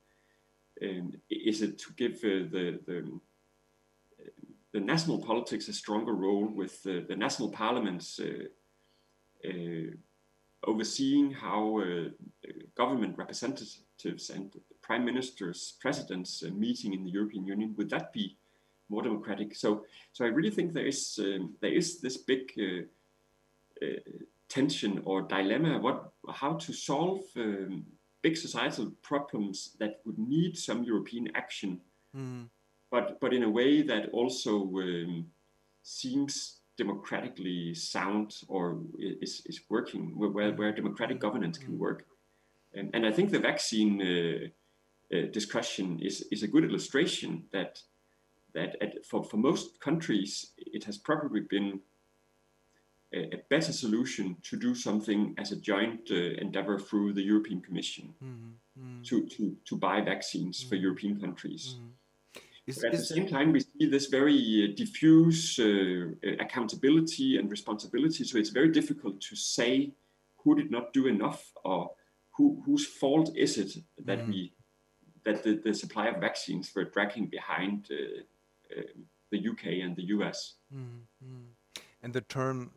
Um, 0.81 1.13
is 1.29 1.61
it 1.61 1.77
to 1.79 1.93
give 1.97 2.15
uh, 2.23 2.47
the, 2.53 2.79
the 2.87 3.19
the 4.73 4.79
national 4.79 5.19
politics 5.19 5.67
a 5.67 5.73
stronger 5.73 6.13
role 6.13 6.47
with 6.47 6.83
the, 6.83 7.05
the 7.07 7.15
national 7.15 7.49
parliaments 7.49 8.19
uh, 8.19 8.45
uh, 9.47 9.91
overseeing 10.63 11.31
how 11.31 11.79
uh, 11.79 12.09
government 12.75 13.17
representatives 13.17 13.81
and 14.05 14.53
prime 14.81 15.05
ministers, 15.05 15.75
presidents 15.79 16.43
meeting 16.43 16.93
in 16.93 17.03
the 17.03 17.11
European 17.11 17.45
Union. 17.45 17.75
Would 17.77 17.89
that 17.89 18.13
be 18.13 18.37
more 18.89 19.03
democratic? 19.03 19.55
So, 19.55 19.85
so 20.13 20.25
I 20.25 20.29
really 20.29 20.51
think 20.51 20.73
there 20.73 20.87
is 20.87 21.19
um, 21.21 21.55
there 21.61 21.73
is 21.73 22.01
this 22.01 22.17
big 22.17 22.51
tension 24.49 25.01
or 25.05 25.21
dilemma 25.21 25.79
what 25.79 26.11
how 26.33 26.53
to 26.53 26.73
solve 26.73 27.21
um, 27.37 27.85
big 28.21 28.35
societal 28.35 28.91
problems 29.01 29.75
that 29.79 30.01
would 30.05 30.17
need 30.17 30.57
some 30.57 30.83
European 30.83 31.29
action, 31.35 31.79
mm. 32.15 32.49
but 32.91 33.19
but 33.19 33.33
in 33.33 33.43
a 33.43 33.49
way 33.49 33.81
that 33.81 34.09
also 34.11 34.63
um, 34.77 35.25
seems 35.83 36.57
democratically 36.77 37.73
sound 37.73 38.35
or 38.47 38.79
is, 38.97 39.41
is 39.45 39.59
working 39.69 40.17
where, 40.17 40.51
where 40.53 40.71
democratic 40.71 41.19
governance 41.19 41.57
can 41.57 41.73
mm. 41.73 41.77
work. 41.77 42.05
And, 42.73 42.89
and 42.93 43.05
I 43.05 43.11
think 43.11 43.31
the 43.31 43.39
vaccine 43.39 44.01
uh, 44.01 45.15
uh, 45.15 45.27
discussion 45.31 45.99
is, 46.01 46.25
is 46.31 46.43
a 46.43 46.47
good 46.47 46.63
illustration 46.63 47.45
that 47.51 47.81
that 48.53 48.75
at, 48.81 49.05
for, 49.05 49.23
for 49.23 49.37
most 49.37 49.79
countries 49.79 50.53
it 50.57 50.83
has 50.83 50.97
probably 50.97 51.41
been 51.41 51.79
a, 53.13 53.35
a 53.35 53.37
better 53.49 53.71
solution 53.71 54.37
to 54.43 54.57
do 54.57 54.75
something 54.75 55.35
as 55.37 55.51
a 55.51 55.55
joint 55.55 56.09
uh, 56.11 56.15
endeavor 56.15 56.79
through 56.79 57.13
the 57.13 57.21
European 57.21 57.61
Commission 57.61 58.13
mm-hmm. 58.23 58.81
mm-hmm. 58.81 59.01
to, 59.03 59.25
to, 59.27 59.55
to 59.65 59.75
buy 59.75 60.01
vaccines 60.01 60.59
mm-hmm. 60.59 60.69
for 60.69 60.75
European 60.75 61.19
countries. 61.19 61.75
Mm-hmm. 61.75 61.87
Is, 62.67 62.83
at 62.83 62.93
is, 62.93 62.99
the 62.99 63.15
same 63.15 63.27
time, 63.27 63.51
we 63.51 63.61
see 63.61 63.87
this 63.89 64.07
very 64.07 64.69
uh, 64.69 64.75
diffuse 64.77 65.57
uh, 65.57 66.11
accountability 66.39 67.37
and 67.37 67.49
responsibility. 67.49 68.23
So 68.23 68.37
it's 68.37 68.51
very 68.51 68.71
difficult 68.71 69.19
to 69.21 69.35
say 69.35 69.91
who 70.43 70.55
did 70.55 70.69
not 70.69 70.93
do 70.93 71.07
enough 71.07 71.51
or 71.65 71.89
who, 72.39 72.63
whose 72.65 72.87
fault 72.87 73.29
is 73.35 73.57
it 73.57 73.73
that 74.05 74.19
mm-hmm. 74.19 74.31
we 74.31 74.53
that 75.25 75.43
the, 75.43 75.61
the 75.65 75.73
supply 75.73 76.07
of 76.07 76.21
vaccines 76.21 76.71
were 76.73 76.85
dragging 76.85 77.25
behind 77.25 77.89
uh, 77.91 77.95
uh, 78.79 78.83
the 79.31 79.49
UK 79.49 79.65
and 79.83 79.93
the 79.97 80.05
US. 80.15 80.53
Mm-hmm. 80.73 81.81
And 82.01 82.13
the 82.13 82.21
term 82.21 82.71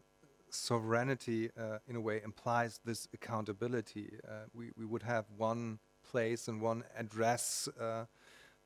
sovereignty 0.50 1.50
uh, 1.56 1.78
in 1.86 1.94
a 1.94 2.00
way 2.00 2.20
implies 2.24 2.80
this 2.84 3.06
accountability. 3.14 4.18
Uh, 4.28 4.46
we, 4.52 4.72
we 4.76 4.84
would 4.84 5.04
have 5.04 5.26
one 5.36 5.78
place 6.10 6.48
and 6.48 6.60
one 6.60 6.82
address 6.98 7.68
uh, 7.80 8.06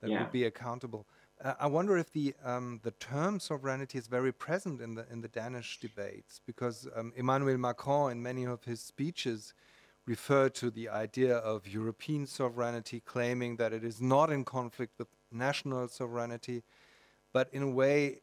that 0.00 0.10
yeah. 0.10 0.20
would 0.20 0.32
be 0.32 0.44
accountable. 0.44 1.06
Uh, 1.44 1.52
I 1.60 1.66
wonder 1.66 1.98
if 1.98 2.10
the 2.10 2.34
um, 2.42 2.80
the 2.82 2.92
term 2.92 3.38
sovereignty 3.38 3.98
is 3.98 4.06
very 4.06 4.32
present 4.32 4.80
in 4.80 4.94
the 4.94 5.04
in 5.12 5.20
the 5.20 5.28
Danish 5.28 5.78
debates 5.78 6.40
because 6.46 6.88
um, 6.96 7.12
Emmanuel 7.14 7.58
Macron 7.58 8.12
in 8.12 8.22
many 8.22 8.44
of 8.44 8.64
his 8.64 8.80
speeches 8.80 9.52
referred 10.06 10.54
to 10.54 10.70
the 10.70 10.88
idea 10.88 11.36
of 11.36 11.66
European 11.66 12.26
sovereignty, 12.26 13.00
claiming 13.00 13.56
that 13.56 13.72
it 13.72 13.84
is 13.84 14.00
not 14.00 14.30
in 14.30 14.44
conflict 14.44 14.98
with 14.98 15.08
national 15.32 15.88
sovereignty, 15.88 16.62
but 17.32 17.48
in 17.52 17.62
a 17.62 17.70
way 17.70 18.20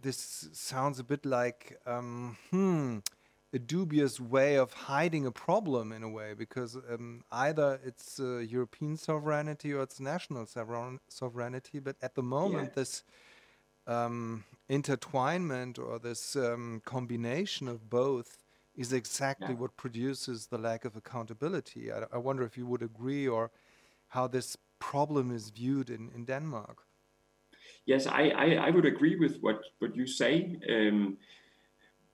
this 0.00 0.48
sounds 0.52 0.98
a 0.98 1.04
bit 1.04 1.24
like 1.24 1.78
um, 1.86 2.36
hmm, 2.50 2.98
a 3.52 3.58
dubious 3.58 4.20
way 4.20 4.56
of 4.56 4.72
hiding 4.72 5.24
a 5.26 5.32
problem 5.32 5.92
in 5.92 6.02
a 6.02 6.08
way 6.08 6.34
because 6.34 6.76
um, 6.90 7.22
either 7.32 7.80
it's 7.84 8.20
uh, 8.20 8.38
European 8.38 8.96
sovereignty 8.96 9.72
or 9.72 9.82
it's 9.82 10.00
national 10.00 10.46
sovereignty. 10.46 11.78
But 11.78 11.96
at 12.02 12.14
the 12.14 12.22
moment, 12.22 12.70
yeah. 12.70 12.82
this 12.82 13.04
um, 13.86 14.44
intertwinement 14.68 15.78
or 15.78 15.98
this 15.98 16.36
um, 16.36 16.82
combination 16.84 17.68
of 17.68 17.88
both 17.88 18.45
is 18.76 18.92
exactly 18.92 19.48
yeah. 19.48 19.60
what 19.60 19.76
produces 19.76 20.46
the 20.46 20.58
lack 20.58 20.84
of 20.84 20.96
accountability. 20.96 21.90
I, 21.90 22.02
I, 22.12 22.18
wonder 22.18 22.44
if 22.44 22.56
you 22.58 22.66
would 22.66 22.82
agree 22.82 23.26
or 23.26 23.50
how 24.08 24.26
this 24.26 24.56
problem 24.78 25.34
is 25.34 25.50
viewed 25.50 25.90
in, 25.90 26.10
in 26.14 26.24
Denmark. 26.24 26.82
Yes, 27.86 28.06
I, 28.06 28.28
I, 28.28 28.46
I 28.66 28.70
would 28.70 28.84
agree 28.84 29.16
with 29.16 29.38
what, 29.40 29.60
what 29.78 29.96
you 29.96 30.06
say. 30.06 30.58
Um, 30.68 31.16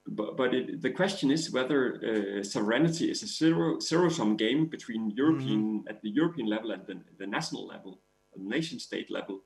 but, 0.06 0.36
but 0.36 0.54
it, 0.54 0.82
the 0.82 0.90
question 0.90 1.30
is 1.30 1.52
whether 1.52 2.40
uh, 2.40 2.42
sovereignty 2.42 3.10
is 3.10 3.22
a 3.22 3.26
zero 3.26 3.78
zero 3.78 4.08
sum 4.08 4.36
game 4.36 4.66
between 4.66 5.10
European 5.10 5.80
mm-hmm. 5.80 5.88
at 5.88 6.02
the 6.02 6.10
European 6.10 6.48
level 6.48 6.72
and 6.72 6.86
the, 6.86 7.00
the 7.18 7.26
national 7.26 7.66
level, 7.66 8.00
the 8.36 8.42
nation 8.42 8.78
state 8.78 9.10
level. 9.10 9.42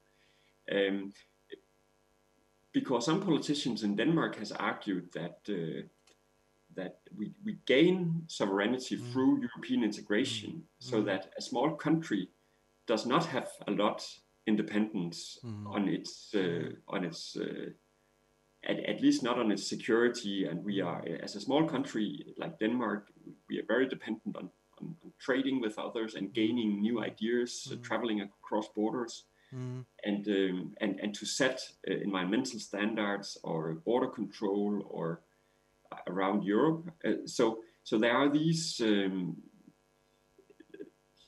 Um, 0.70 1.12
because 2.72 3.06
some 3.06 3.22
politicians 3.22 3.82
in 3.84 3.96
Denmark 3.96 4.36
has 4.36 4.52
argued 4.52 5.12
that 5.12 5.38
uh, 5.48 5.86
that 6.76 7.00
we, 7.16 7.32
we 7.44 7.58
gain 7.66 8.22
sovereignty 8.26 8.96
mm-hmm. 8.96 9.12
through 9.12 9.40
European 9.40 9.84
integration, 9.84 10.50
mm-hmm. 10.50 10.90
so 10.90 11.02
that 11.02 11.32
a 11.38 11.42
small 11.42 11.74
country 11.74 12.28
does 12.86 13.06
not 13.06 13.26
have 13.26 13.48
a 13.66 13.70
lot 13.70 14.06
independence 14.46 15.38
mm. 15.44 15.66
on 15.66 15.88
its 15.88 16.34
uh, 16.34 16.70
on 16.88 17.04
its 17.04 17.36
uh, 17.36 17.70
at, 18.64 18.78
at 18.78 19.00
least 19.00 19.22
not 19.22 19.38
on 19.38 19.50
its 19.50 19.68
security. 19.68 20.46
And 20.46 20.64
we 20.64 20.80
are 20.80 21.02
as 21.22 21.36
a 21.36 21.40
small 21.40 21.68
country 21.68 22.34
like 22.38 22.58
Denmark, 22.58 23.08
we 23.48 23.58
are 23.58 23.66
very 23.66 23.88
dependent 23.88 24.36
on, 24.36 24.50
on, 24.80 24.94
on 25.04 25.12
trading 25.18 25.60
with 25.60 25.78
others 25.78 26.14
and 26.14 26.32
gaining 26.32 26.80
new 26.80 27.02
ideas, 27.02 27.68
mm. 27.68 27.72
uh, 27.72 27.82
traveling 27.82 28.20
across 28.20 28.68
borders. 28.68 29.24
Mm. 29.54 29.84
And, 30.04 30.26
um, 30.28 30.74
and 30.80 31.00
and 31.00 31.14
to 31.14 31.26
set 31.26 31.60
uh, 31.88 31.94
environmental 31.94 32.58
standards 32.58 33.38
or 33.42 33.74
border 33.84 34.08
control 34.08 34.82
or 34.90 35.20
around 36.06 36.44
Europe. 36.44 36.90
Uh, 37.04 37.26
so 37.26 37.58
so 37.84 37.98
there 37.98 38.16
are 38.16 38.28
these 38.28 38.80
um, 38.80 39.36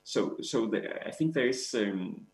so 0.04 0.36
so 0.40 0.66
the, 0.66 1.06
I 1.06 1.10
think 1.10 1.34
there 1.34 1.48
is 1.48 1.74
um, 1.74 2.26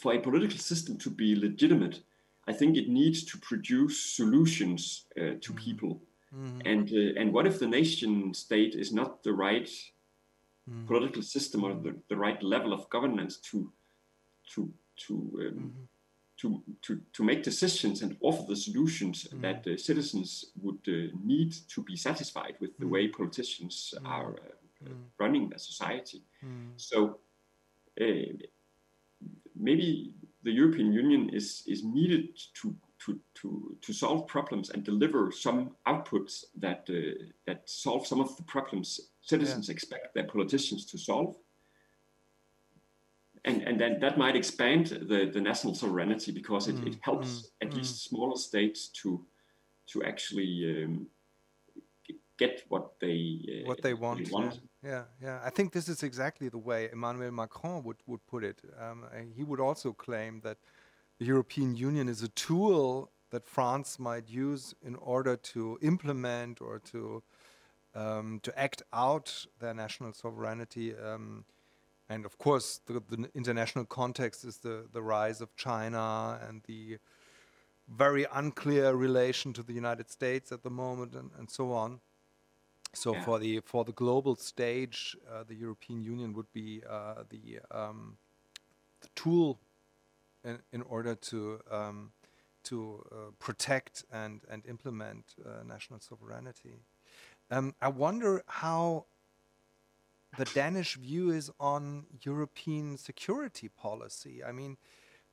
for 0.00 0.14
a 0.14 0.18
political 0.18 0.58
system 0.58 0.96
to 0.98 1.10
be 1.10 1.36
legitimate, 1.36 2.00
I 2.48 2.52
think 2.52 2.76
it 2.76 2.88
needs 2.88 3.24
to 3.24 3.38
produce 3.38 4.00
solutions 4.16 5.04
uh, 5.16 5.20
to 5.20 5.52
mm-hmm. 5.52 5.56
people. 5.56 6.02
Mm-hmm. 6.34 6.60
And 6.64 6.88
uh, 6.92 7.20
and 7.20 7.32
what 7.32 7.46
if 7.46 7.58
the 7.58 7.66
nation 7.66 8.34
state 8.34 8.74
is 8.74 8.92
not 8.92 9.22
the 9.22 9.32
right 9.32 9.68
mm-hmm. 10.68 10.86
political 10.86 11.22
system 11.22 11.64
or 11.64 11.74
the, 11.74 11.94
the 12.08 12.16
right 12.16 12.42
level 12.42 12.72
of 12.72 12.88
governance 12.90 13.36
to 13.50 13.72
to 14.54 14.72
to 15.06 15.14
um, 15.14 15.30
mm-hmm. 15.40 15.84
To, 16.40 16.62
to 16.82 17.00
to 17.12 17.24
make 17.24 17.42
decisions 17.42 18.02
and 18.02 18.16
offer 18.20 18.44
the 18.48 18.56
solutions 18.56 19.24
mm-hmm. 19.24 19.42
that 19.42 19.66
uh, 19.66 19.76
citizens 19.76 20.46
would 20.62 20.80
uh, 20.88 21.14
need 21.22 21.54
to 21.68 21.82
be 21.82 21.96
satisfied 21.96 22.54
with 22.60 22.76
the 22.78 22.84
mm-hmm. 22.84 22.94
way 22.94 23.08
politicians 23.08 23.94
are 24.04 24.34
uh, 24.86 24.92
running 25.18 25.48
their 25.48 25.58
society. 25.58 26.22
So 26.76 27.18
uh, 28.00 28.32
maybe 29.54 30.14
the 30.42 30.52
European 30.52 30.92
Union 30.92 31.28
is, 31.30 31.62
is 31.66 31.84
needed 31.84 32.38
to, 32.54 32.74
to, 33.04 33.20
to, 33.34 33.76
to 33.82 33.92
solve 33.92 34.26
problems 34.26 34.70
and 34.70 34.84
deliver 34.84 35.30
some 35.30 35.72
outputs 35.86 36.44
that, 36.58 36.88
uh, 36.88 37.24
that 37.46 37.68
solve 37.68 38.06
some 38.06 38.20
of 38.20 38.36
the 38.36 38.42
problems 38.44 39.00
citizens 39.20 39.68
yeah. 39.68 39.72
expect 39.72 40.14
their 40.14 40.24
politicians 40.24 40.86
to 40.86 40.98
solve. 40.98 41.34
And, 43.44 43.62
and 43.62 43.80
then 43.80 44.00
that 44.00 44.18
might 44.18 44.36
expand 44.36 44.86
the, 44.86 45.30
the 45.32 45.40
national 45.40 45.74
sovereignty 45.74 46.30
because 46.32 46.68
it, 46.68 46.76
mm, 46.76 46.88
it 46.88 46.98
helps 47.00 47.28
mm, 47.28 47.44
at 47.62 47.70
mm. 47.70 47.76
least 47.76 48.04
smaller 48.04 48.36
states 48.36 48.88
to, 49.02 49.24
to 49.88 50.04
actually 50.04 50.84
um, 50.84 51.06
get 52.38 52.64
what 52.68 52.92
they, 53.00 53.40
uh, 53.48 53.68
what 53.68 53.82
they 53.82 53.94
want. 53.94 54.20
Really 54.20 54.30
want. 54.30 54.60
Yeah, 54.84 55.04
yeah. 55.22 55.40
I 55.42 55.50
think 55.50 55.72
this 55.72 55.88
is 55.88 56.02
exactly 56.02 56.48
the 56.48 56.58
way 56.58 56.88
Emmanuel 56.92 57.30
Macron 57.30 57.82
would, 57.84 57.96
would 58.06 58.26
put 58.26 58.44
it. 58.44 58.60
Um, 58.78 59.04
he 59.34 59.42
would 59.42 59.60
also 59.60 59.92
claim 59.92 60.40
that 60.42 60.58
the 61.18 61.24
European 61.24 61.74
Union 61.74 62.08
is 62.08 62.22
a 62.22 62.28
tool 62.28 63.10
that 63.30 63.46
France 63.46 63.98
might 63.98 64.28
use 64.28 64.74
in 64.82 64.96
order 64.96 65.36
to 65.36 65.78
implement 65.82 66.60
or 66.60 66.78
to 66.78 67.22
um, 67.94 68.40
to 68.42 68.56
act 68.58 68.82
out 68.92 69.46
their 69.58 69.74
national 69.74 70.12
sovereignty. 70.12 70.94
And 72.10 72.26
of 72.26 72.36
course, 72.38 72.80
the, 72.86 73.00
the, 73.08 73.30
international 73.36 73.84
context 73.84 74.44
is 74.44 74.56
the, 74.58 74.86
the 74.92 75.00
rise 75.00 75.40
of 75.40 75.54
China 75.54 76.40
and 76.46 76.60
the 76.66 76.98
very 77.88 78.26
unclear 78.32 78.94
relation 78.94 79.52
to 79.52 79.62
the 79.62 79.72
United 79.72 80.10
States 80.10 80.50
at 80.50 80.64
the 80.64 80.70
moment, 80.70 81.14
and, 81.14 81.30
and 81.38 81.48
so 81.48 81.72
on. 81.72 82.00
So 82.92 83.14
yeah. 83.14 83.22
for 83.22 83.38
the 83.38 83.60
for 83.60 83.84
the 83.84 83.92
global 83.92 84.34
stage, 84.34 85.16
uh, 85.32 85.44
the 85.46 85.54
European 85.54 86.02
Union 86.02 86.32
would 86.32 86.52
be 86.52 86.82
uh, 86.88 87.22
the 87.28 87.60
um, 87.70 88.16
the 89.00 89.08
tool 89.14 89.60
in, 90.44 90.58
in 90.72 90.82
order 90.82 91.14
to 91.14 91.60
um, 91.70 92.10
to 92.64 93.06
uh, 93.12 93.14
protect 93.38 94.04
and 94.12 94.40
and 94.50 94.66
implement 94.66 95.36
uh, 95.46 95.62
national 95.64 96.00
sovereignty. 96.00 96.82
Um, 97.52 97.74
I 97.80 97.88
wonder 97.88 98.42
how 98.48 99.06
the 100.36 100.44
Danish 100.46 100.96
view 100.96 101.30
is 101.30 101.50
on 101.58 102.06
European 102.22 102.96
security 102.96 103.68
policy. 103.68 104.42
I 104.44 104.52
mean, 104.52 104.76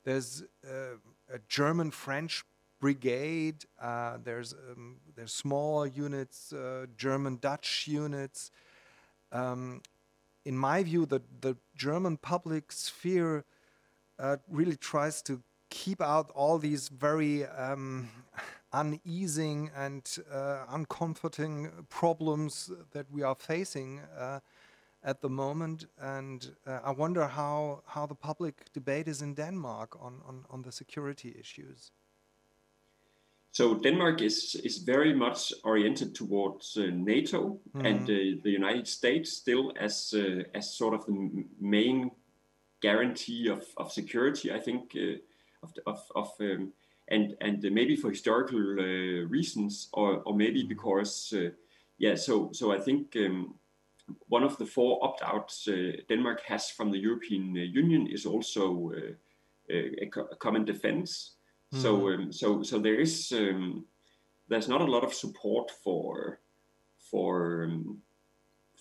there's 0.04 0.42
uh, 0.64 0.96
a 1.32 1.38
German-French 1.48 2.44
brigade. 2.80 3.64
Uh, 3.80 4.18
there's 4.22 4.54
um, 4.54 4.96
there's 5.14 5.32
small 5.32 5.86
units, 5.86 6.52
uh, 6.52 6.86
German 6.96 7.36
Dutch 7.36 7.86
units. 7.86 8.50
Um, 9.32 9.82
in 10.44 10.56
my 10.56 10.82
view, 10.82 11.06
the 11.06 11.20
the 11.40 11.56
German 11.76 12.16
public 12.16 12.72
sphere 12.72 13.44
uh, 14.18 14.36
really 14.48 14.76
tries 14.76 15.22
to 15.22 15.42
keep 15.70 16.00
out 16.00 16.30
all 16.34 16.58
these 16.58 16.88
very 16.88 17.44
um, 17.44 18.08
uneasing 18.72 19.70
and 19.76 20.18
uh, 20.32 20.64
uncomforting 20.70 21.70
problems 21.88 22.70
that 22.92 23.06
we 23.10 23.22
are 23.22 23.34
facing 23.34 24.00
uh, 24.18 24.40
at 25.08 25.22
the 25.22 25.28
moment. 25.28 25.86
And 25.98 26.50
uh, 26.66 26.80
I 26.84 26.90
wonder 26.90 27.26
how, 27.26 27.82
how 27.86 28.06
the 28.06 28.14
public 28.14 28.72
debate 28.74 29.08
is 29.08 29.22
in 29.22 29.34
Denmark 29.34 29.96
on, 30.00 30.20
on, 30.28 30.44
on 30.50 30.62
the 30.62 30.72
security 30.72 31.34
issues. 31.40 31.90
So 33.50 33.74
Denmark 33.74 34.20
is 34.20 34.54
is 34.62 34.78
very 34.78 35.14
much 35.14 35.52
oriented 35.64 36.14
towards 36.14 36.76
uh, 36.76 36.90
NATO 36.92 37.58
mm. 37.74 37.86
and 37.88 38.02
uh, 38.02 38.42
the 38.44 38.50
United 38.50 38.86
States 38.86 39.32
still 39.32 39.72
as 39.80 40.14
uh, 40.14 40.42
as 40.54 40.76
sort 40.76 40.94
of 40.94 41.06
the 41.06 41.44
main 41.58 42.10
guarantee 42.80 43.48
of, 43.50 43.64
of 43.76 43.90
security. 43.90 44.52
I 44.52 44.60
think 44.60 44.94
uh, 44.94 45.16
of 45.62 45.72
of, 45.86 46.00
of 46.14 46.30
um, 46.40 46.72
and 47.08 47.36
and 47.40 47.62
maybe 47.72 47.96
for 47.96 48.10
historical 48.10 48.60
uh, 48.78 49.26
reasons 49.30 49.88
or 49.92 50.22
or 50.26 50.36
maybe 50.36 50.62
mm. 50.62 50.68
because 50.68 51.32
uh, 51.36 51.50
yeah. 51.98 52.16
So 52.16 52.50
so 52.52 52.70
I 52.70 52.80
think. 52.80 53.16
Um, 53.16 53.54
one 54.28 54.44
of 54.44 54.56
the 54.58 54.66
four 54.66 54.98
opt-outs 55.02 55.68
Denmark 56.08 56.40
has 56.46 56.70
from 56.70 56.90
the 56.90 56.98
European 56.98 57.54
Union 57.54 58.06
is 58.06 58.26
also 58.26 58.92
a, 59.70 60.04
a 60.04 60.36
common 60.38 60.64
defense, 60.64 61.38
Mm. 61.74 61.82
So 61.82 61.96
mm-hmm. 61.96 62.22
um, 62.22 62.32
so 62.32 62.62
so 62.62 62.78
there 62.78 63.00
is 63.00 63.32
um, 63.32 63.84
there's 64.48 64.68
not 64.68 64.80
a 64.80 64.90
lot 64.90 65.04
of 65.04 65.12
support 65.12 65.70
for 65.70 66.40
for 67.10 67.64
um, 67.64 67.98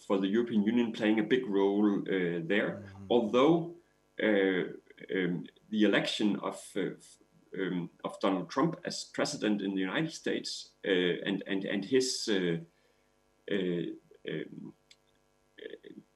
for 0.08 0.18
the 0.20 0.28
European 0.28 0.64
Union 0.64 0.92
playing 0.92 1.20
a 1.20 1.24
big 1.24 1.46
role 1.48 2.00
uh, 2.00 2.40
there. 2.46 2.84
Mm. 2.84 3.06
Although 3.10 3.76
uh, 4.24 4.64
um, 5.16 5.44
the 5.70 5.84
election 5.84 6.40
of 6.42 6.62
uh, 6.76 6.96
um, 7.60 7.90
of 8.04 8.20
Donald 8.22 8.50
Trump 8.50 8.78
as 8.86 9.06
president 9.14 9.62
in 9.62 9.74
the 9.74 9.82
United 9.82 10.14
States 10.14 10.72
uh, 10.88 11.26
and 11.26 11.44
and 11.48 11.66
and 11.66 11.84
his 11.84 12.30
uh, 12.32 12.58
uh, 13.52 13.86
um, 14.30 14.74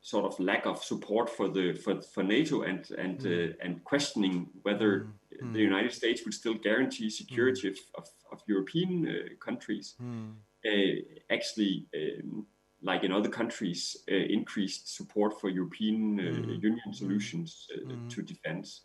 sort 0.02 0.26
of 0.26 0.39
lack 0.39 0.66
of 0.66 0.84
support 0.84 1.30
for 1.30 1.47
the 1.47 1.74
for, 1.74 2.02
for 2.02 2.24
NATO 2.24 2.64
and 2.64 2.89
and 2.97 3.20
mm. 3.20 3.54
and 3.62 3.84
questioning 3.84 4.49
whether 4.64 5.02
mm 5.02 5.14
the 5.54 5.60
United 5.60 5.91
States 5.91 6.24
would 6.24 6.34
still 6.34 6.54
guarantee 6.54 7.10
security 7.10 7.70
mm. 7.70 7.78
of, 7.95 8.08
of, 8.32 8.41
European 8.47 9.08
uh, 9.08 9.36
countries. 9.39 9.95
Mm. 10.02 10.34
Uh, 10.66 11.02
actually, 11.32 11.88
um, 11.95 12.45
like 12.84 13.04
in 13.04 13.12
other 13.12 13.30
countries, 13.30 13.97
uh, 14.12 14.16
increased 14.16 14.95
support 14.95 15.39
for 15.39 15.49
European 15.49 16.20
uh, 16.20 16.24
mm. 16.24 16.62
Union 16.62 16.89
mm. 16.89 16.95
solutions 16.95 17.68
uh, 17.76 17.93
to 18.10 18.22
defense. 18.22 18.82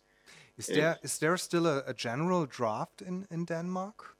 Is 0.57 0.67
there 0.67 0.97
is 1.03 1.19
there 1.19 1.37
still 1.37 1.67
a, 1.67 1.83
a, 1.85 1.93
general 1.93 2.47
draft 2.47 3.01
in, 3.01 3.27
in 3.29 3.45
Denmark? 3.45 4.17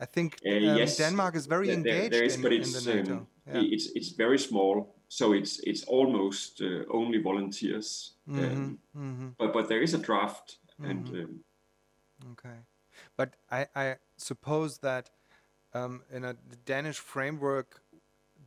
I 0.00 0.06
think 0.06 0.38
um, 0.46 0.78
yes, 0.78 0.96
Denmark 0.96 1.36
is 1.36 1.46
very 1.46 1.66
there, 1.66 1.76
engaged 1.76 2.12
there 2.12 2.24
is, 2.24 2.36
in, 2.36 2.42
but 2.42 2.52
it's, 2.52 2.86
in 2.86 2.96
NATO. 2.96 3.12
Um, 3.12 3.26
yeah. 3.46 3.74
It's 3.74 3.90
it's 3.94 4.16
very 4.16 4.38
small, 4.38 4.95
so 5.08 5.32
it's 5.32 5.60
it's 5.60 5.84
almost 5.84 6.60
uh, 6.60 6.84
only 6.88 7.22
volunteers. 7.22 8.18
-hmm. 8.26 8.52
Um, 8.52 8.80
-hmm. 8.94 9.34
But 9.36 9.52
but 9.52 9.68
there 9.68 9.82
is 9.82 9.94
a 9.94 9.98
draft, 9.98 10.60
and 10.78 11.08
-hmm. 11.08 11.24
um, 11.24 11.44
Okay, 12.32 12.58
but 13.16 13.36
I, 13.50 13.66
I 13.74 13.96
suppose 14.16 14.78
that 14.78 15.10
um, 15.74 16.02
in 16.10 16.24
a 16.24 16.34
Danish 16.64 16.98
framework, 16.98 17.82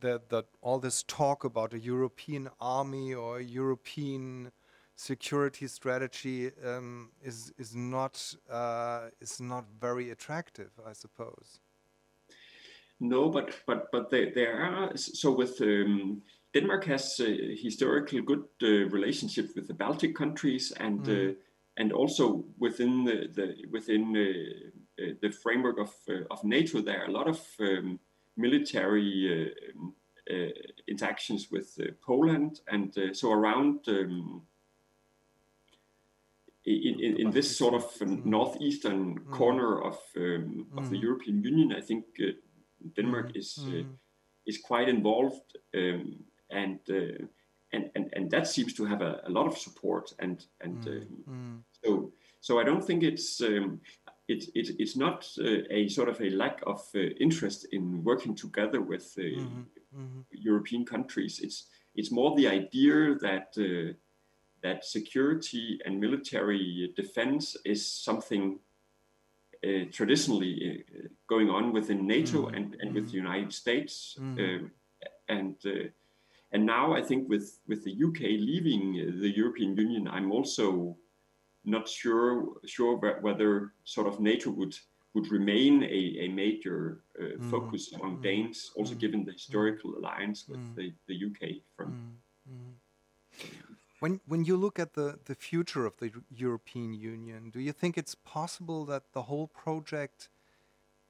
the, 0.00 0.20
the 0.28 0.44
all 0.60 0.78
this 0.78 1.04
talk 1.04 1.44
about 1.44 1.74
a 1.74 1.78
European 1.78 2.50
army 2.60 3.14
or 3.14 3.38
a 3.38 3.42
European 3.42 4.50
security 4.96 5.66
strategy 5.66 6.50
um, 6.64 7.10
is 7.22 7.52
is 7.58 7.74
not 7.74 8.34
uh, 8.50 9.08
is 9.20 9.40
not 9.40 9.64
very 9.80 10.10
attractive, 10.10 10.70
I 10.86 10.92
suppose. 10.92 11.60
No, 12.98 13.30
but 13.30 13.54
but 13.66 13.90
but 13.92 14.10
there, 14.10 14.32
there 14.34 14.56
are 14.62 14.96
so 14.96 15.30
with 15.32 15.60
um, 15.60 16.22
Denmark 16.52 16.84
has 16.86 17.20
a 17.20 17.56
historically 17.56 18.22
good 18.22 18.44
uh, 18.62 18.88
relationship 18.90 19.50
with 19.54 19.68
the 19.68 19.74
Baltic 19.74 20.14
countries 20.14 20.72
and. 20.72 21.00
Mm. 21.04 21.30
Uh, 21.30 21.34
and 21.76 21.92
also 21.92 22.44
within 22.58 23.04
the, 23.04 23.28
the 23.32 23.54
within 23.70 24.14
uh, 24.14 25.02
uh, 25.02 25.14
the 25.22 25.30
framework 25.30 25.78
of 25.78 25.94
uh, 26.08 26.24
of 26.30 26.44
NATO, 26.44 26.82
there 26.82 27.02
are 27.02 27.08
a 27.08 27.12
lot 27.12 27.28
of 27.28 27.40
um, 27.60 27.98
military 28.36 29.54
uh, 30.30 30.34
interactions 30.86 31.48
with 31.50 31.78
Poland, 32.02 32.60
and 32.68 32.94
so 33.12 33.32
around. 33.32 33.88
Um, 33.88 34.42
in, 36.66 37.00
in, 37.00 37.16
in, 37.16 37.30
this 37.30 37.56
sort 37.56 37.74
of 37.74 37.84
um, 38.02 38.22
northeastern 38.24 39.18
mm. 39.18 39.30
corner 39.30 39.80
of 39.80 39.98
um, 40.16 40.66
of 40.76 40.84
mm. 40.84 40.90
the 40.90 40.98
European 40.98 41.42
Union, 41.42 41.72
I 41.72 41.80
think 41.80 42.04
uh, 42.20 42.32
Denmark 42.96 43.32
mm. 43.32 43.36
is 43.36 43.58
uh, 43.66 43.84
is 44.46 44.58
quite 44.58 44.88
involved, 44.88 45.56
um, 45.74 46.24
and 46.50 46.78
uh, 46.90 47.24
and, 47.72 47.90
and 47.94 48.10
and 48.12 48.30
that 48.30 48.46
seems 48.46 48.74
to 48.74 48.84
have 48.84 49.00
a, 49.00 49.20
a 49.26 49.30
lot 49.30 49.46
of 49.46 49.56
support 49.56 50.12
and 50.18 50.44
and 50.60 50.84
mm, 50.84 51.02
um, 51.28 51.28
mm. 51.28 51.58
so 51.84 52.12
so 52.40 52.58
I 52.58 52.64
don't 52.64 52.84
think 52.84 53.02
it's 53.02 53.40
um, 53.40 53.80
it, 54.28 54.44
it, 54.54 54.76
it's 54.78 54.96
not 54.96 55.28
uh, 55.38 55.62
a 55.70 55.88
sort 55.88 56.08
of 56.08 56.20
a 56.20 56.30
lack 56.30 56.62
of 56.66 56.82
uh, 56.94 57.00
interest 57.20 57.66
in 57.72 58.02
working 58.04 58.34
together 58.34 58.80
with 58.80 59.14
uh, 59.18 59.22
mm-hmm, 59.22 59.60
mm-hmm. 59.96 60.20
European 60.30 60.84
countries. 60.84 61.40
It's 61.42 61.66
it's 61.94 62.10
more 62.10 62.36
the 62.36 62.48
idea 62.48 63.16
that 63.16 63.54
uh, 63.58 63.94
that 64.62 64.84
security 64.84 65.80
and 65.84 66.00
military 66.00 66.92
defense 66.96 67.56
is 67.64 67.86
something 67.86 68.58
uh, 69.64 69.84
traditionally 69.90 70.84
uh, 70.88 71.08
going 71.26 71.50
on 71.50 71.72
within 71.72 72.06
NATO 72.06 72.46
mm-hmm, 72.46 72.54
and, 72.54 72.76
and 72.80 72.94
with 72.94 73.04
the 73.06 73.18
mm-hmm. 73.18 73.26
United 73.26 73.52
States. 73.52 74.16
Mm-hmm. 74.20 74.40
Um, 74.40 74.70
and 75.28 75.56
and 76.52 76.66
now 76.66 76.92
I 76.94 77.02
think 77.02 77.28
with, 77.28 77.60
with 77.68 77.84
the 77.84 77.92
UK 77.92 78.20
leaving 78.20 79.20
the 79.20 79.30
European 79.30 79.76
Union, 79.76 80.08
I'm 80.08 80.32
also 80.32 80.96
not 81.64 81.88
sure 81.88 82.46
sure 82.64 82.96
whether 82.96 83.72
sort 83.84 84.06
of 84.06 84.18
NATO 84.18 84.50
would 84.50 84.74
would 85.14 85.30
remain 85.30 85.82
a, 85.82 86.26
a 86.26 86.28
major 86.28 87.02
uh, 87.20 87.24
mm. 87.24 87.50
focus 87.50 87.92
on 88.00 88.16
mm. 88.16 88.22
Danes, 88.22 88.70
also 88.76 88.94
mm. 88.94 88.98
given 88.98 89.24
the 89.24 89.32
historical 89.32 89.96
alliance 89.98 90.46
with 90.48 90.60
mm. 90.60 90.74
the, 90.76 90.92
the 91.08 91.16
UK 91.26 91.56
from. 91.76 92.16
Mm. 92.48 92.52
Mm. 92.52 93.46
When 93.98 94.20
when 94.26 94.44
you 94.44 94.56
look 94.56 94.78
at 94.78 94.94
the, 94.94 95.18
the 95.26 95.34
future 95.34 95.84
of 95.84 95.96
the 95.98 96.10
European 96.34 96.94
Union, 96.94 97.50
do 97.50 97.60
you 97.60 97.72
think 97.72 97.98
it's 97.98 98.14
possible 98.14 98.84
that 98.86 99.12
the 99.12 99.22
whole 99.22 99.48
project 99.48 100.30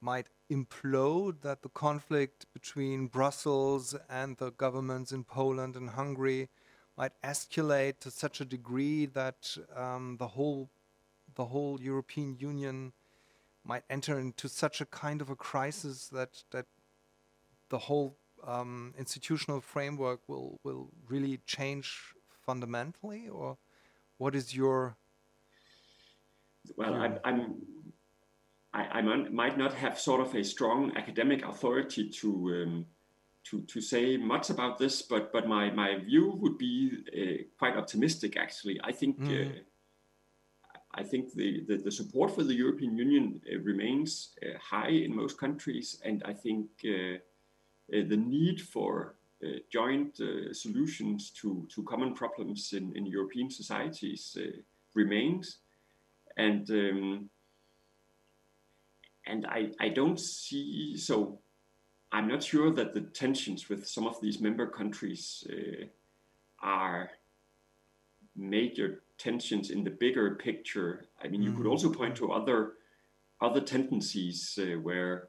might 0.00 0.28
implode, 0.50 1.42
that 1.42 1.62
the 1.62 1.68
conflict 1.68 2.46
between 2.52 3.06
Brussels 3.06 3.94
and 4.08 4.36
the 4.36 4.50
governments 4.52 5.12
in 5.12 5.24
Poland 5.24 5.76
and 5.76 5.90
Hungary 5.90 6.48
might 6.96 7.12
escalate 7.22 7.98
to 8.00 8.10
such 8.10 8.40
a 8.40 8.44
degree 8.44 9.06
that 9.06 9.56
um, 9.76 10.16
the 10.18 10.28
whole 10.28 10.70
the 11.36 11.46
whole 11.46 11.80
European 11.80 12.36
Union 12.38 12.92
might 13.64 13.84
enter 13.88 14.18
into 14.18 14.48
such 14.48 14.80
a 14.80 14.86
kind 14.86 15.20
of 15.20 15.30
a 15.30 15.36
crisis 15.36 16.08
that 16.08 16.42
that 16.50 16.66
the 17.68 17.78
whole 17.78 18.16
um, 18.44 18.94
institutional 18.98 19.60
framework 19.60 20.20
will 20.28 20.58
will 20.64 20.88
really 21.08 21.38
change 21.46 22.14
fundamentally, 22.46 23.28
or 23.28 23.56
what 24.18 24.34
is 24.34 24.54
your 24.54 24.96
well, 26.76 26.94
I'm, 26.94 27.18
I'm 27.24 27.62
I, 28.72 28.82
I, 28.98 29.02
might 29.02 29.58
not 29.58 29.74
have 29.74 29.98
sort 29.98 30.20
of 30.20 30.34
a 30.34 30.44
strong 30.44 30.96
academic 30.96 31.44
authority 31.44 32.08
to 32.08 32.30
um, 32.62 32.86
to 33.44 33.62
to 33.62 33.80
say 33.80 34.16
much 34.16 34.50
about 34.50 34.78
this, 34.78 35.02
but 35.02 35.32
but 35.32 35.48
my 35.48 35.70
my 35.70 35.98
view 35.98 36.32
would 36.40 36.56
be 36.58 36.90
uh, 37.12 37.42
quite 37.58 37.76
optimistic. 37.76 38.36
Actually, 38.36 38.80
I 38.82 38.92
think. 38.92 39.18
Mm. 39.20 39.50
Uh, 39.50 39.58
I 40.92 41.04
think 41.04 41.32
the, 41.34 41.64
the, 41.68 41.76
the, 41.76 41.90
support 41.92 42.34
for 42.34 42.42
the 42.42 42.52
European 42.52 42.96
Union 42.96 43.40
uh, 43.46 43.60
remains 43.60 44.34
uh, 44.42 44.58
high 44.58 44.88
in 44.88 45.14
most 45.14 45.38
countries, 45.38 46.00
and 46.04 46.20
I 46.24 46.32
think 46.32 46.66
uh, 46.84 47.14
uh, 47.96 48.08
the 48.08 48.16
need 48.16 48.60
for 48.60 49.14
joint 49.72 50.20
solutions 50.52 51.30
to, 51.30 51.66
to 51.74 51.82
common 51.84 52.12
problems 52.12 52.72
in, 52.72 52.92
in 52.96 53.06
European 53.06 53.50
societies 53.50 54.36
remains. 54.94 55.58
And 56.36 56.68
um, 56.70 57.30
and 59.30 59.46
I, 59.46 59.70
I 59.80 59.88
don't 59.88 60.18
see 60.18 60.96
so 60.96 61.40
I'm 62.12 62.26
not 62.26 62.42
sure 62.42 62.72
that 62.72 62.92
the 62.92 63.02
tensions 63.02 63.68
with 63.68 63.86
some 63.86 64.06
of 64.06 64.20
these 64.20 64.40
member 64.40 64.66
countries 64.66 65.46
uh, 65.48 65.86
are 66.60 67.10
major 68.36 69.02
tensions 69.16 69.70
in 69.70 69.84
the 69.84 69.90
bigger 69.90 70.34
picture. 70.34 71.06
I 71.22 71.28
mean, 71.28 71.42
you 71.42 71.52
mm. 71.52 71.56
could 71.56 71.66
also 71.66 71.92
point 71.92 72.16
to 72.16 72.32
other 72.32 72.72
other 73.40 73.60
tendencies 73.60 74.58
uh, 74.60 74.78
where 74.80 75.28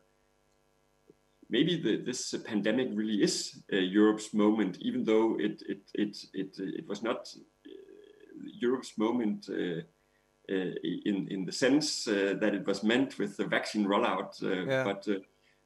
maybe 1.49 1.79
the, 1.79 1.97
this 1.97 2.33
pandemic 2.45 2.89
really 2.93 3.21
is 3.21 3.61
uh, 3.71 3.77
Europe's 3.77 4.33
moment, 4.33 4.77
even 4.81 5.03
though 5.03 5.37
it 5.39 5.61
it 5.67 5.81
it 5.93 6.17
it, 6.33 6.55
it 6.57 6.87
was 6.87 7.03
not 7.03 7.29
Europe's 8.59 8.97
moment 8.97 9.47
in 10.49 11.27
in 11.29 11.45
the 11.45 11.51
sense 11.51 12.05
that 12.05 12.53
it 12.53 12.65
was 12.65 12.83
meant 12.83 13.17
with 13.17 13.37
the 13.37 13.45
vaccine 13.45 13.85
rollout, 13.85 14.41
yeah. 14.41 14.83
but 14.83 15.07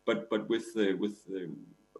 but 0.05 0.29
but 0.29 0.49
with 0.49 0.67
with 0.75 1.17
um, 1.29 1.57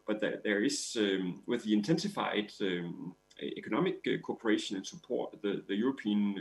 but 0.08 0.20
there, 0.20 0.40
there 0.44 0.64
is 0.64 0.96
um, 1.00 1.42
with 1.48 1.64
the 1.64 1.74
intensified 1.74 2.52
um, 2.62 3.16
economic 3.42 4.06
uh, 4.08 4.18
cooperation 4.24 4.78
and 4.78 4.86
support, 4.86 5.42
the 5.42 5.64
the 5.68 5.76
European 5.76 6.36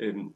um, 0.00 0.08
um 0.08 0.34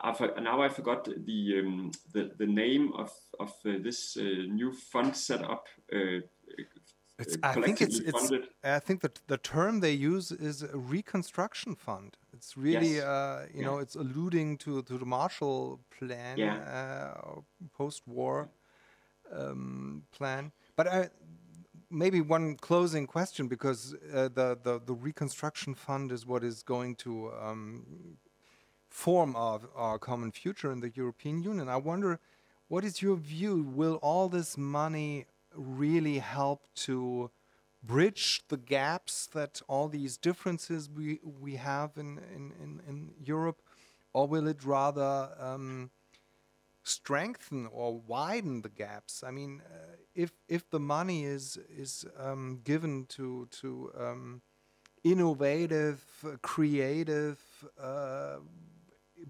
I 0.00 0.40
now 0.40 0.62
I 0.62 0.68
forgot 0.68 1.04
the 1.04 1.60
um, 1.60 1.92
the 2.12 2.32
the 2.38 2.46
name 2.46 2.92
of 2.94 3.12
of 3.38 3.50
uh, 3.64 3.72
this 3.82 4.16
uh, 4.16 4.22
new 4.22 4.72
fund 4.72 5.16
set 5.16 5.42
up. 5.42 5.66
Uh, 5.92 6.20
I 7.42 7.54
think 7.54 7.80
it's, 7.80 7.98
it's 7.98 8.32
I 8.62 8.78
think 8.78 9.00
that 9.00 9.20
the 9.26 9.38
term 9.38 9.80
they 9.80 9.92
use 9.92 10.30
is 10.30 10.62
a 10.62 10.76
reconstruction 10.76 11.74
fund. 11.74 12.16
It's 12.38 12.56
really 12.56 12.94
yes. 12.94 13.04
uh, 13.04 13.46
you 13.52 13.60
yeah. 13.60 13.66
know 13.66 13.78
it's 13.84 13.96
alluding 13.96 14.58
to 14.58 14.82
to 14.82 14.94
the 15.02 15.04
Marshall 15.04 15.80
Plan, 15.90 16.38
yeah. 16.38 16.56
uh, 16.78 17.40
post-war 17.76 18.48
um, 19.38 20.04
plan. 20.16 20.52
But 20.76 20.86
I, 20.86 21.10
maybe 21.90 22.20
one 22.20 22.56
closing 22.56 23.06
question 23.06 23.48
because 23.48 23.80
uh, 24.14 24.28
the, 24.38 24.56
the 24.62 24.80
the 24.86 24.94
reconstruction 24.94 25.74
fund 25.74 26.12
is 26.12 26.26
what 26.26 26.42
is 26.44 26.62
going 26.62 26.94
to 26.96 27.10
um, 27.42 27.84
form 28.88 29.34
of 29.34 29.66
our 29.74 29.98
common 29.98 30.30
future 30.30 30.70
in 30.72 30.80
the 30.80 30.92
European 30.94 31.42
Union. 31.42 31.68
I 31.68 31.76
wonder, 31.76 32.20
what 32.68 32.84
is 32.84 33.02
your 33.02 33.16
view? 33.16 33.54
Will 33.80 33.98
all 34.00 34.28
this 34.28 34.56
money 34.56 35.26
really 35.54 36.18
help 36.18 36.60
to 36.86 37.30
bridge 37.82 38.42
the 38.48 38.56
gaps 38.56 39.26
that 39.32 39.62
all 39.68 39.88
these 39.88 40.16
differences 40.16 40.88
we 40.90 41.20
we 41.22 41.56
have 41.56 41.90
in 41.96 42.18
in, 42.34 42.52
in, 42.62 42.80
in 42.88 43.10
Europe, 43.18 43.60
or 44.12 44.26
will 44.26 44.48
it 44.48 44.64
rather 44.64 45.30
um, 45.38 45.90
strengthen 46.82 47.66
or 47.66 48.00
widen 48.00 48.62
the 48.62 48.68
gaps? 48.68 49.22
I 49.22 49.30
mean, 49.30 49.62
uh, 49.64 49.96
if 50.14 50.32
if 50.48 50.68
the 50.70 50.80
money 50.80 51.24
is 51.24 51.58
is 51.68 52.04
um, 52.18 52.60
given 52.64 53.06
to 53.10 53.46
to 53.60 53.92
um, 53.98 54.42
innovative, 55.04 56.04
creative 56.42 57.38
uh, 57.80 58.36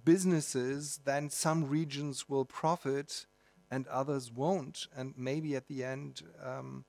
businesses, 0.04 1.00
then 1.04 1.30
some 1.30 1.68
regions 1.68 2.28
will 2.28 2.44
profit 2.44 3.26
and 3.70 3.86
others 3.88 4.32
won't. 4.32 4.86
And 4.96 5.14
maybe 5.16 5.54
at 5.56 5.68
the 5.68 5.84
end, 5.84 6.22
um, 6.42 6.84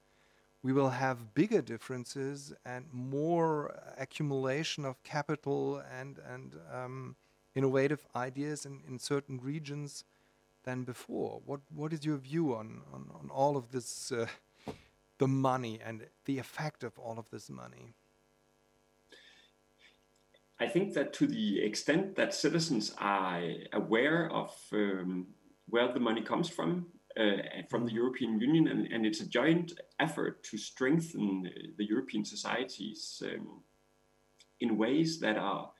we 0.61 0.73
will 0.73 0.89
have 0.89 1.33
bigger 1.33 1.61
differences 1.61 2.53
and 2.65 2.85
more 2.91 3.79
accumulation 3.97 4.85
of 4.85 5.01
capital 5.03 5.81
and, 5.97 6.19
and 6.27 6.55
um, 6.73 7.15
innovative 7.55 8.05
ideas 8.15 8.65
in, 8.65 8.81
in 8.87 8.99
certain 8.99 9.39
regions 9.41 10.03
than 10.63 10.83
before. 10.83 11.41
What, 11.45 11.61
what 11.73 11.93
is 11.93 12.05
your 12.05 12.17
view 12.17 12.53
on, 12.53 12.81
on, 12.93 13.09
on 13.13 13.29
all 13.29 13.55
of 13.55 13.71
this, 13.71 14.11
uh, 14.11 14.27
the 15.17 15.27
money 15.27 15.79
and 15.83 16.05
the 16.25 16.37
effect 16.39 16.83
of 16.83 16.97
all 16.99 17.17
of 17.17 17.29
this 17.29 17.49
money? 17.49 17.93
I 20.59 20.67
think 20.67 20.93
that 20.95 21.13
to 21.13 21.27
the 21.27 21.61
extent 21.61 22.15
that 22.17 22.33
citizens 22.33 22.93
are 22.97 23.41
aware 23.71 24.29
of 24.29 24.53
um, 24.73 25.27
where 25.69 25.91
the 25.93 26.01
money 26.01 26.21
comes 26.21 26.49
from, 26.49 26.87
uh, 27.17 27.63
from 27.69 27.85
the 27.85 27.93
European 27.93 28.39
Union, 28.39 28.67
and, 28.67 28.87
and, 28.87 29.05
it's 29.05 29.21
a 29.21 29.27
joint 29.27 29.73
effort 29.99 30.43
to 30.43 30.57
strengthen 30.57 31.49
the 31.77 31.85
European 31.85 32.23
societies 32.23 33.23
um, 33.25 33.61
in 34.59 34.77
ways 34.77 35.19
that 35.19 35.37
are 35.37 35.71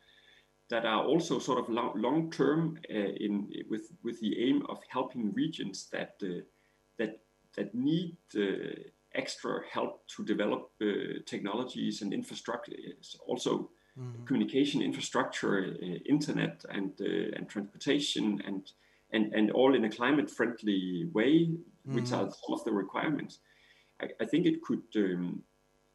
that 0.70 0.86
are 0.86 1.04
also 1.04 1.40
sort 1.40 1.60
of 1.60 1.70
long 1.70 2.32
term 2.32 2.80
uh, 2.90 2.94
in 2.94 3.50
with 3.70 3.92
with 4.04 4.20
the 4.22 4.50
aim 4.50 4.64
of 4.70 4.80
helping 4.88 5.34
regions 5.34 5.88
that 5.92 6.16
uh, 6.24 6.42
that 6.98 7.20
that 7.56 7.74
need 7.74 8.18
uh, 8.36 8.80
extra 9.16 9.62
help 9.72 10.08
to 10.08 10.24
develop 10.24 10.72
uh, 10.82 10.86
technologies 11.26 12.02
and 12.02 12.14
infrastructure. 12.14 12.74
Also 13.28 13.70
mm-hmm. 14.00 14.26
communication 14.26 14.82
infrastructure, 14.82 15.76
uh, 15.82 15.86
internet, 16.06 16.64
and 16.70 16.92
uh, 17.02 17.36
and 17.36 17.50
transportation, 17.50 18.42
and 18.46 18.72
and 19.12 19.34
and 19.34 19.51
all 19.51 19.76
in 19.76 19.86
a 19.86 19.89
climate 19.89 20.30
friendly 20.30 21.10
way, 21.14 21.47
mm-hmm. 21.47 21.95
which 21.95 22.12
are 22.12 22.30
some 22.30 22.53
of 22.53 22.64
the 22.64 22.72
requirements. 22.72 23.39
I, 24.01 24.07
I 24.22 24.26
think 24.26 24.45
it 24.45 24.62
could 24.62 24.84
um, 24.95 25.43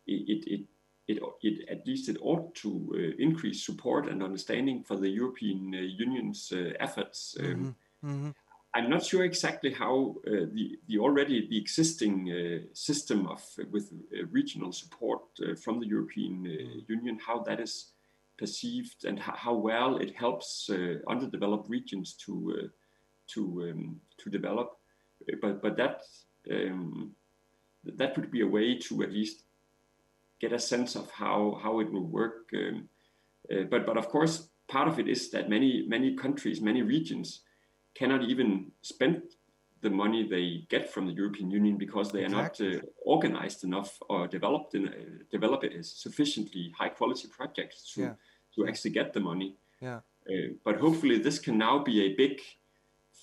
it, 0.06 0.44
it 0.46 0.60
it, 1.06 1.22
it, 1.42 1.68
at 1.68 1.86
least 1.86 2.08
it 2.08 2.16
ought 2.22 2.54
to 2.54 2.70
uh, 2.94 3.22
increase 3.22 3.64
support 3.64 4.08
and 4.08 4.22
understanding 4.22 4.82
for 4.82 4.96
the 4.96 5.08
European 5.08 5.74
uh, 5.74 5.78
Union's 5.78 6.50
uh, 6.50 6.72
efforts. 6.80 7.36
Um, 7.38 7.44
mm-hmm. 7.44 8.10
Mm-hmm. 8.10 8.30
I'm 8.76 8.90
not 8.90 9.04
sure 9.04 9.22
exactly 9.22 9.72
how 9.72 10.16
uh, 10.26 10.46
the, 10.52 10.78
the 10.88 10.98
already 10.98 11.46
the 11.46 11.58
existing 11.58 12.32
uh, 12.32 12.66
system 12.72 13.26
of 13.28 13.44
with 13.70 13.92
regional 14.30 14.72
support 14.72 15.22
from 15.62 15.78
the 15.78 15.86
European 15.86 16.44
mm-hmm. 16.44 16.92
Union 16.92 17.18
how 17.24 17.40
that 17.44 17.60
is 17.60 17.92
perceived 18.38 19.04
and 19.04 19.18
how 19.18 19.54
well 19.54 19.96
it 19.96 20.14
helps 20.16 20.68
uh, 20.70 20.96
underdeveloped 21.08 21.68
regions 21.68 22.14
to 22.14 22.58
uh, 22.58 22.66
to 23.28 23.70
um, 23.70 24.00
to 24.18 24.30
develop. 24.30 24.76
But 25.40 25.62
but 25.62 25.76
that 25.76 26.02
um, 26.50 27.12
that 27.84 28.16
would 28.16 28.30
be 28.30 28.42
a 28.42 28.46
way 28.46 28.78
to 28.78 29.02
at 29.02 29.12
least 29.12 29.44
get 30.40 30.52
a 30.52 30.58
sense 30.58 30.96
of 30.96 31.10
how 31.10 31.58
how 31.62 31.80
it 31.80 31.90
will 31.92 32.06
work. 32.06 32.50
Um, 32.54 32.88
uh, 33.50 33.64
but 33.70 33.86
but 33.86 33.96
of 33.96 34.08
course, 34.08 34.48
part 34.68 34.88
of 34.88 34.98
it 34.98 35.08
is 35.08 35.30
that 35.30 35.48
many 35.48 35.86
many 35.88 36.14
countries, 36.14 36.60
many 36.60 36.82
regions 36.82 37.40
cannot 37.94 38.22
even 38.22 38.72
spend 38.82 39.22
the 39.84 39.90
money 39.90 40.26
they 40.26 40.66
get 40.68 40.90
from 40.90 41.06
the 41.06 41.12
European 41.12 41.50
Union 41.50 41.76
because 41.76 42.10
they 42.10 42.24
exactly. 42.24 42.68
are 42.68 42.72
not 42.72 42.82
uh, 42.82 42.86
organized 43.04 43.64
enough 43.64 43.98
or 44.08 44.26
developed 44.26 44.74
in 44.74 44.88
uh, 44.88 44.92
develop 45.30 45.62
it 45.62 45.72
as 45.78 45.90
sufficiently 45.90 46.72
high 46.76 46.88
quality 46.88 47.28
projects 47.28 47.92
to 47.92 48.00
yeah. 48.00 48.14
to 48.54 48.66
actually 48.66 48.90
get 48.90 49.12
the 49.12 49.20
money. 49.20 49.56
Yeah. 49.80 50.00
Uh, 50.28 50.54
but 50.64 50.76
hopefully, 50.80 51.18
this 51.18 51.38
can 51.38 51.58
now 51.58 51.78
be 51.78 51.96
a 52.06 52.14
big 52.14 52.40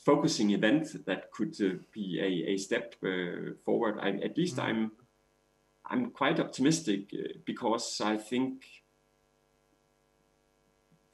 focusing 0.04 0.52
event 0.52 1.06
that 1.06 1.32
could 1.32 1.56
uh, 1.62 1.76
be 1.92 2.20
a, 2.20 2.52
a 2.52 2.58
step 2.58 2.96
uh, 3.04 3.54
forward. 3.64 4.00
I, 4.02 4.10
at 4.24 4.38
least 4.38 4.58
mm. 4.58 4.64
I'm 4.64 4.92
I'm 5.86 6.12
quite 6.12 6.40
optimistic 6.40 7.12
uh, 7.14 7.34
because 7.46 8.00
I 8.02 8.18
think 8.18 8.64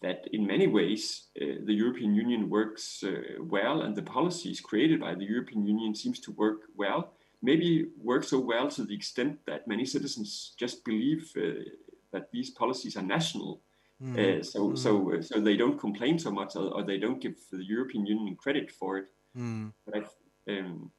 that 0.01 0.27
in 0.31 0.45
many 0.45 0.67
ways 0.67 1.27
uh, 1.41 1.45
the 1.65 1.73
European 1.73 2.13
Union 2.13 2.49
works 2.49 3.03
uh, 3.03 3.11
well 3.39 3.81
and 3.81 3.95
the 3.95 4.03
policies 4.03 4.61
created 4.61 4.99
by 4.99 5.15
the 5.15 5.25
European 5.25 5.65
Union 5.65 5.95
seems 5.95 6.19
to 6.19 6.31
work 6.31 6.61
well. 6.75 7.13
Maybe 7.41 7.87
work 8.01 8.23
so 8.23 8.39
well 8.39 8.69
to 8.69 8.83
the 8.83 8.95
extent 8.95 9.39
that 9.47 9.67
many 9.67 9.85
citizens 9.85 10.53
just 10.57 10.85
believe 10.85 11.31
uh, 11.35 11.63
that 12.11 12.31
these 12.31 12.51
policies 12.51 12.97
are 12.97 13.03
national. 13.03 13.61
Mm. 14.01 14.45
so, 14.45 14.69
mm. 14.69 14.77
so, 14.77 15.13
uh, 15.13 15.21
so 15.21 15.39
they 15.39 15.57
don't 15.57 15.79
complain 15.79 16.19
so 16.19 16.29
much, 16.29 16.55
or, 16.55 16.65
or, 16.73 16.83
they 16.83 16.99
don't 16.99 17.19
give 17.19 17.35
the 17.51 17.63
European 17.63 18.05
Union 18.05 18.35
credit 18.35 18.69
for 18.71 18.97
it. 18.97 19.05
Mm. 19.35 19.73
But, 19.85 20.13
I, 20.47 20.59
um, 20.59 20.91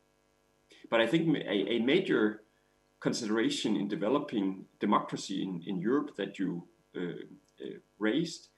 but 0.91 1.01
I 1.01 1.07
think 1.07 1.37
a, 1.37 1.75
a 1.75 1.79
major 1.79 2.43
consideration 3.01 3.77
in 3.77 3.87
developing 3.87 4.65
democracy 4.81 5.43
in, 5.43 5.63
in 5.67 5.81
Europe 5.81 6.17
that 6.17 6.39
you 6.39 6.67
uh, 6.97 7.23
uh, 7.61 7.79
raised 7.99 8.49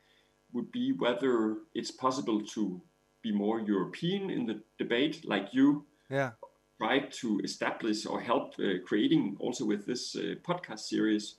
would 0.52 0.72
be 0.72 0.92
whether 0.92 1.58
it's 1.74 1.90
possible 1.90 2.40
to 2.40 2.80
be 3.22 3.32
more 3.32 3.60
European 3.60 4.30
in 4.30 4.46
the 4.46 4.62
debate, 4.78 5.24
like 5.24 5.48
you 5.52 5.84
yeah. 6.08 6.30
tried 6.78 7.12
to 7.12 7.40
establish 7.44 8.06
or 8.06 8.20
help 8.20 8.54
uh, 8.58 8.80
creating 8.86 9.36
also 9.38 9.64
with 9.64 9.86
this 9.86 10.16
uh, 10.16 10.34
podcast 10.42 10.80
series, 10.80 11.36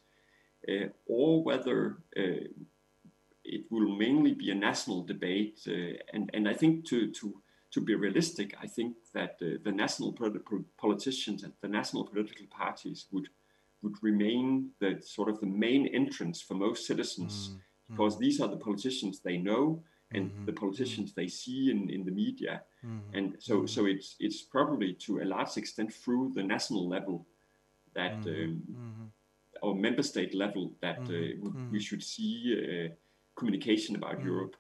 uh, 0.69 0.87
or 1.07 1.43
whether 1.43 1.97
uh, 2.17 2.45
it 3.51 3.65
will 3.69 3.95
mainly 3.95 4.33
be 4.33 4.51
a 4.51 4.55
national 4.55 5.03
debate. 5.03 5.59
Uh, 5.67 5.97
and, 6.13 6.29
and 6.33 6.47
I 6.47 6.53
think 6.53 6.85
to, 6.89 7.11
to, 7.11 7.41
to 7.71 7.81
be 7.81 7.95
realistic, 7.95 8.55
I 8.61 8.67
think 8.67 8.95
that 9.13 9.39
the 9.39 9.71
national 9.71 10.15
politicians 10.77 11.43
and 11.43 11.53
the 11.61 11.67
national 11.67 12.05
political 12.05 12.47
parties 12.49 13.07
would 13.11 13.29
would 13.83 14.03
remain 14.03 14.69
the 14.79 15.01
sort 15.03 15.27
of 15.27 15.39
the 15.39 15.47
main 15.47 15.87
entrance 15.87 16.39
for 16.39 16.53
most 16.53 16.85
citizens. 16.85 17.49
Mm 17.49 17.61
because 17.91 18.17
these 18.17 18.39
are 18.41 18.47
the 18.47 18.57
politicians 18.57 19.19
they 19.19 19.37
know 19.37 19.83
and 20.13 20.31
mm-hmm. 20.31 20.45
the 20.45 20.53
politicians 20.53 21.13
they 21.13 21.27
see 21.27 21.69
in, 21.69 21.89
in 21.89 22.03
the 22.05 22.11
media 22.11 22.61
mm-hmm. 22.85 23.17
and 23.17 23.35
so 23.39 23.57
mm-hmm. 23.57 23.65
so 23.65 23.85
it's 23.85 24.15
it's 24.19 24.41
probably 24.41 24.93
to 24.93 25.21
a 25.21 25.25
large 25.25 25.57
extent 25.57 25.93
through 25.93 26.31
the 26.35 26.43
national 26.43 26.87
level 26.87 27.25
that 27.93 28.19
mm-hmm. 28.21 28.43
um, 28.43 28.61
mm-hmm. 28.71 29.05
or 29.61 29.75
member 29.75 30.03
state 30.03 30.33
level 30.33 30.73
that 30.81 30.99
uh, 30.99 31.49
we 31.71 31.79
should 31.79 32.03
see 32.03 32.35
uh, 32.57 32.93
communication 33.35 33.95
about 33.95 34.23
Europe 34.23 34.55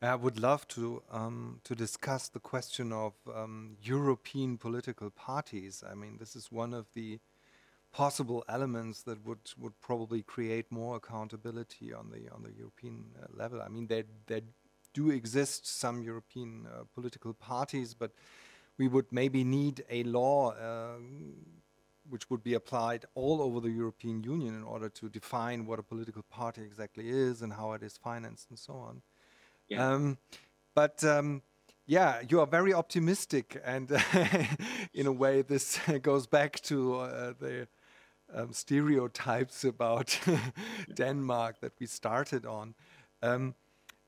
I 0.00 0.16
would 0.16 0.38
love 0.38 0.66
to 0.68 1.02
um, 1.10 1.60
to 1.64 1.74
discuss 1.74 2.28
the 2.28 2.40
question 2.40 2.92
of 2.92 3.12
um, 3.32 3.76
European 3.82 4.58
political 4.58 5.10
parties. 5.10 5.84
I 5.88 5.94
mean, 5.94 6.16
this 6.18 6.34
is 6.34 6.50
one 6.50 6.74
of 6.74 6.86
the 6.94 7.20
possible 7.92 8.42
elements 8.48 9.02
that 9.02 9.24
would 9.24 9.52
would 9.58 9.80
probably 9.80 10.22
create 10.22 10.72
more 10.72 10.96
accountability 10.96 11.92
on 11.94 12.10
the 12.10 12.28
on 12.34 12.42
the 12.42 12.52
European 12.52 13.04
uh, 13.22 13.26
level. 13.32 13.62
I 13.62 13.68
mean, 13.68 13.86
there 13.86 14.04
there 14.26 14.42
do 14.92 15.10
exist 15.10 15.66
some 15.66 16.02
European 16.02 16.66
uh, 16.66 16.82
political 16.94 17.32
parties, 17.32 17.94
but 17.94 18.10
we 18.78 18.88
would 18.88 19.06
maybe 19.10 19.44
need 19.44 19.84
a 19.88 20.02
law 20.02 20.52
uh, 20.52 20.98
which 22.08 22.28
would 22.30 22.42
be 22.42 22.54
applied 22.54 23.04
all 23.14 23.40
over 23.40 23.60
the 23.60 23.70
European 23.70 24.22
Union 24.22 24.54
in 24.54 24.64
order 24.64 24.88
to 24.88 25.08
define 25.08 25.66
what 25.66 25.78
a 25.78 25.82
political 25.82 26.22
party 26.30 26.62
exactly 26.62 27.08
is 27.08 27.42
and 27.42 27.52
how 27.52 27.72
it 27.72 27.82
is 27.82 27.96
financed 27.96 28.50
and 28.50 28.58
so 28.58 28.74
on. 28.74 29.02
Yeah. 29.68 29.92
Um, 29.92 30.18
but 30.74 31.04
um, 31.04 31.42
yeah, 31.86 32.22
you 32.28 32.40
are 32.40 32.46
very 32.46 32.72
optimistic, 32.72 33.60
and 33.64 33.90
in 34.94 35.06
a 35.06 35.12
way, 35.12 35.42
this 35.42 35.78
goes 36.02 36.26
back 36.26 36.60
to 36.62 36.96
uh, 36.96 37.32
the 37.38 37.68
um, 38.34 38.52
stereotypes 38.52 39.64
about 39.64 40.18
Denmark 40.94 41.60
that 41.60 41.72
we 41.78 41.86
started 41.86 42.46
on. 42.46 42.74
Um, 43.22 43.54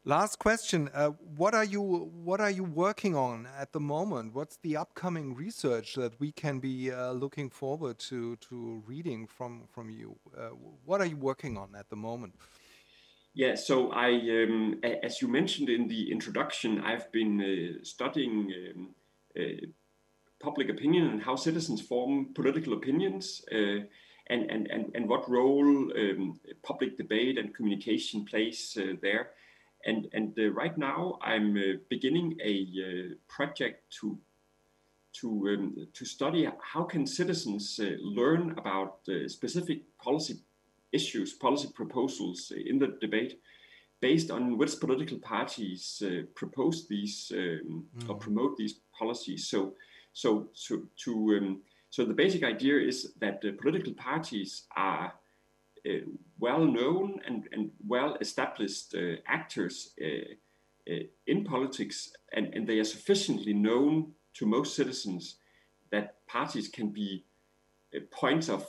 last 0.05 0.39
question: 0.39 0.91
uh, 0.95 1.11
What 1.37 1.55
are 1.55 1.65
you 1.65 1.83
What 2.25 2.41
are 2.41 2.51
you 2.51 2.65
working 2.65 3.17
on 3.17 3.49
at 3.59 3.73
the 3.73 3.81
moment? 3.81 4.35
What's 4.35 4.59
the 4.59 4.77
upcoming 4.77 5.35
research 5.35 5.95
that 5.95 6.19
we 6.21 6.33
can 6.33 6.61
be 6.61 6.91
uh, 6.91 7.13
looking 7.13 7.51
forward 7.51 7.99
to 8.11 8.37
to 8.37 8.83
reading 8.87 9.27
from 9.27 9.67
from 9.71 9.91
you? 9.91 10.17
Uh, 10.37 10.51
what 10.85 11.01
are 11.01 11.07
you 11.07 11.17
working 11.17 11.57
on 11.57 11.75
at 11.75 11.89
the 11.91 11.97
moment? 11.97 12.35
Yeah, 13.37 13.57
so 13.57 13.91
I, 13.91 14.11
um, 14.11 14.81
as 15.03 15.21
you 15.21 15.27
mentioned 15.27 15.69
in 15.69 15.89
the 15.89 16.13
introduction, 16.13 16.81
I've 16.81 17.11
been 17.11 17.41
uh, 17.41 17.83
studying 17.83 18.53
um, 18.77 18.95
uh, 19.37 19.67
public 20.39 20.69
opinion 20.69 21.09
and 21.09 21.21
how 21.21 21.35
citizens 21.35 21.81
form 21.81 22.33
political 22.33 22.75
opinions 22.75 23.43
and, 23.51 23.89
and, 24.51 24.69
and, 24.71 24.93
and 24.95 25.09
what 25.09 25.29
role 25.29 25.91
um, 25.99 26.39
public 26.63 26.97
debate 26.97 27.37
and 27.37 27.53
communication 27.53 28.25
plays 28.25 28.79
uh, 28.81 28.95
there. 29.03 29.31
And, 29.87 30.09
and 30.13 30.39
uh, 30.39 30.51
right 30.51 30.77
now 30.77 31.19
I'm 31.23 31.57
uh, 31.57 31.79
beginning 31.89 32.39
a 32.43 32.67
uh, 32.79 33.15
project 33.29 33.83
to, 34.01 34.19
to, 35.21 35.29
um, 35.29 35.89
to 35.93 36.05
study 36.05 36.49
how 36.61 36.85
can 36.85 37.07
citizens 37.07 37.79
uh, 37.83 37.97
learn 38.01 38.55
about 38.59 39.01
uh, 39.09 39.29
specific 39.29 39.83
policy 39.99 40.39
issues, 40.93 41.33
policy 41.33 41.69
proposals 41.75 42.53
in 42.55 42.79
the 42.79 42.97
debate 43.01 43.41
based 44.01 44.31
on 44.31 44.59
which 44.59 44.79
political 44.81 45.19
parties 45.19 46.03
propose 46.35 46.87
these 46.87 47.33
um, 47.35 47.85
mm. 47.99 48.09
or 48.09 48.17
promote 48.17 48.57
these 48.57 48.81
policies. 48.97 49.49
So, 49.49 49.75
so, 50.13 50.49
so 50.53 50.83
to 51.05 51.39
um, 51.39 51.61
so 51.95 52.05
the 52.05 52.13
basic 52.13 52.43
idea 52.43 52.77
is 52.77 53.13
that 53.21 53.41
the 53.41 53.53
political 53.53 53.93
parties 53.93 54.65
are 54.77 55.07
uh, 55.07 55.11
well 56.39 56.65
known 56.65 57.21
and, 57.27 57.49
and 57.53 57.71
well 57.87 58.17
established 58.21 58.95
uh, 58.95 59.17
actors 59.27 59.91
uh, 60.01 60.35
uh, 60.91 61.05
in 61.27 61.45
politics, 61.45 62.13
and, 62.33 62.53
and 62.55 62.67
they 62.67 62.79
are 62.79 62.85
sufficiently 62.85 63.53
known 63.53 64.13
to 64.35 64.47
most 64.47 64.75
citizens 64.75 65.37
that 65.91 66.27
parties 66.27 66.69
can 66.69 66.89
be 66.89 67.25
uh, 67.95 68.01
points 68.11 68.49
of 68.49 68.67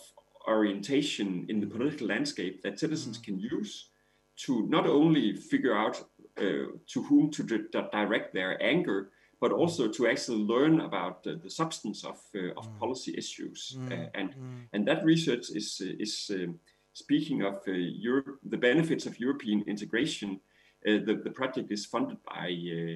orientation 0.47 1.45
in 1.49 1.59
the 1.59 1.67
political 1.67 2.07
landscape 2.07 2.61
that 2.61 2.79
citizens 2.79 3.17
can 3.17 3.39
use 3.39 3.89
to 4.37 4.67
not 4.67 4.85
only 4.85 5.33
figure 5.35 5.75
out 5.75 6.03
uh, 6.37 6.67
to 6.87 7.03
whom 7.03 7.31
to 7.31 7.43
direct 7.91 8.33
their 8.33 8.61
anger, 8.61 9.09
but 9.41 9.51
also 9.51 9.87
to 9.87 10.07
actually 10.07 10.43
learn 10.43 10.81
about 10.81 11.23
the, 11.23 11.35
the 11.35 11.49
substance 11.49 12.03
of, 12.03 12.19
uh, 12.35 12.51
of 12.57 12.67
mm. 12.67 12.79
policy 12.79 13.13
issues. 13.17 13.75
Mm. 13.77 13.91
Uh, 13.91 14.09
and, 14.13 14.29
mm. 14.31 14.61
and 14.73 14.87
that 14.87 15.03
research 15.03 15.49
is, 15.49 15.81
uh, 15.83 15.93
is 15.99 16.31
um, 16.33 16.59
speaking 16.95 17.43
of 17.43 17.55
uh, 17.67 17.71
Europe, 17.71 18.39
the 18.45 18.57
benefits 18.57 19.05
of 19.05 19.19
European 19.19 19.61
integration. 19.67 20.39
Uh, 20.87 21.03
the, 21.07 21.21
the 21.25 21.29
project 21.29 21.69
is 21.69 21.85
funded 21.85 22.17
by 22.23 22.47
uh, 22.47 22.95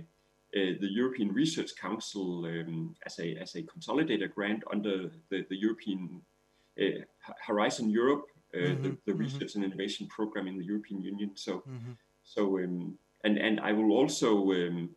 the 0.53 0.89
European 0.99 1.33
Research 1.33 1.71
Council 1.75 2.45
um, 2.45 2.95
as, 3.05 3.19
a, 3.19 3.35
as 3.35 3.55
a 3.55 3.61
consolidator 3.61 4.33
grant 4.33 4.63
under 4.71 5.11
the, 5.29 5.45
the 5.49 5.57
European 5.57 6.21
Horizon 7.45 7.89
Europe, 7.89 8.27
mm-hmm. 8.55 8.81
the, 8.81 8.89
the, 8.89 9.11
mm-hmm. 9.11 9.19
research 9.19 9.49
mm-hmm. 9.49 9.63
and 9.63 9.73
innovation 9.73 10.07
program 10.07 10.47
in 10.47 10.57
the 10.57 10.63
European 10.63 11.01
Union. 11.01 11.31
So, 11.35 11.57
mm-hmm. 11.57 11.91
so 12.23 12.57
um, 12.59 12.97
and, 13.25 13.37
and 13.37 13.59
I 13.59 13.73
will 13.73 13.91
also 13.91 14.53
um, 14.53 14.89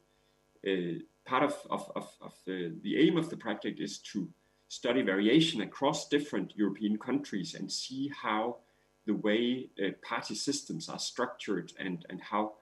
part 1.24 1.42
of, 1.42 1.56
of, 1.70 1.90
of, 1.96 2.08
of 2.20 2.34
the 2.46 2.96
aim 2.98 3.16
of 3.16 3.30
the 3.30 3.36
project 3.36 3.80
is 3.80 3.98
to 4.12 4.28
study 4.68 5.02
variation 5.02 5.62
across 5.62 6.08
different 6.08 6.52
European 6.56 6.96
countries 6.98 7.56
and 7.56 7.70
see 7.70 8.12
how 8.22 8.58
the 9.06 9.14
way 9.14 9.68
uh, 9.82 9.90
party 10.02 10.34
systems 10.34 10.88
are 10.88 10.98
structured 10.98 11.72
and, 11.78 12.06
and 12.08 12.20
how 12.20 12.52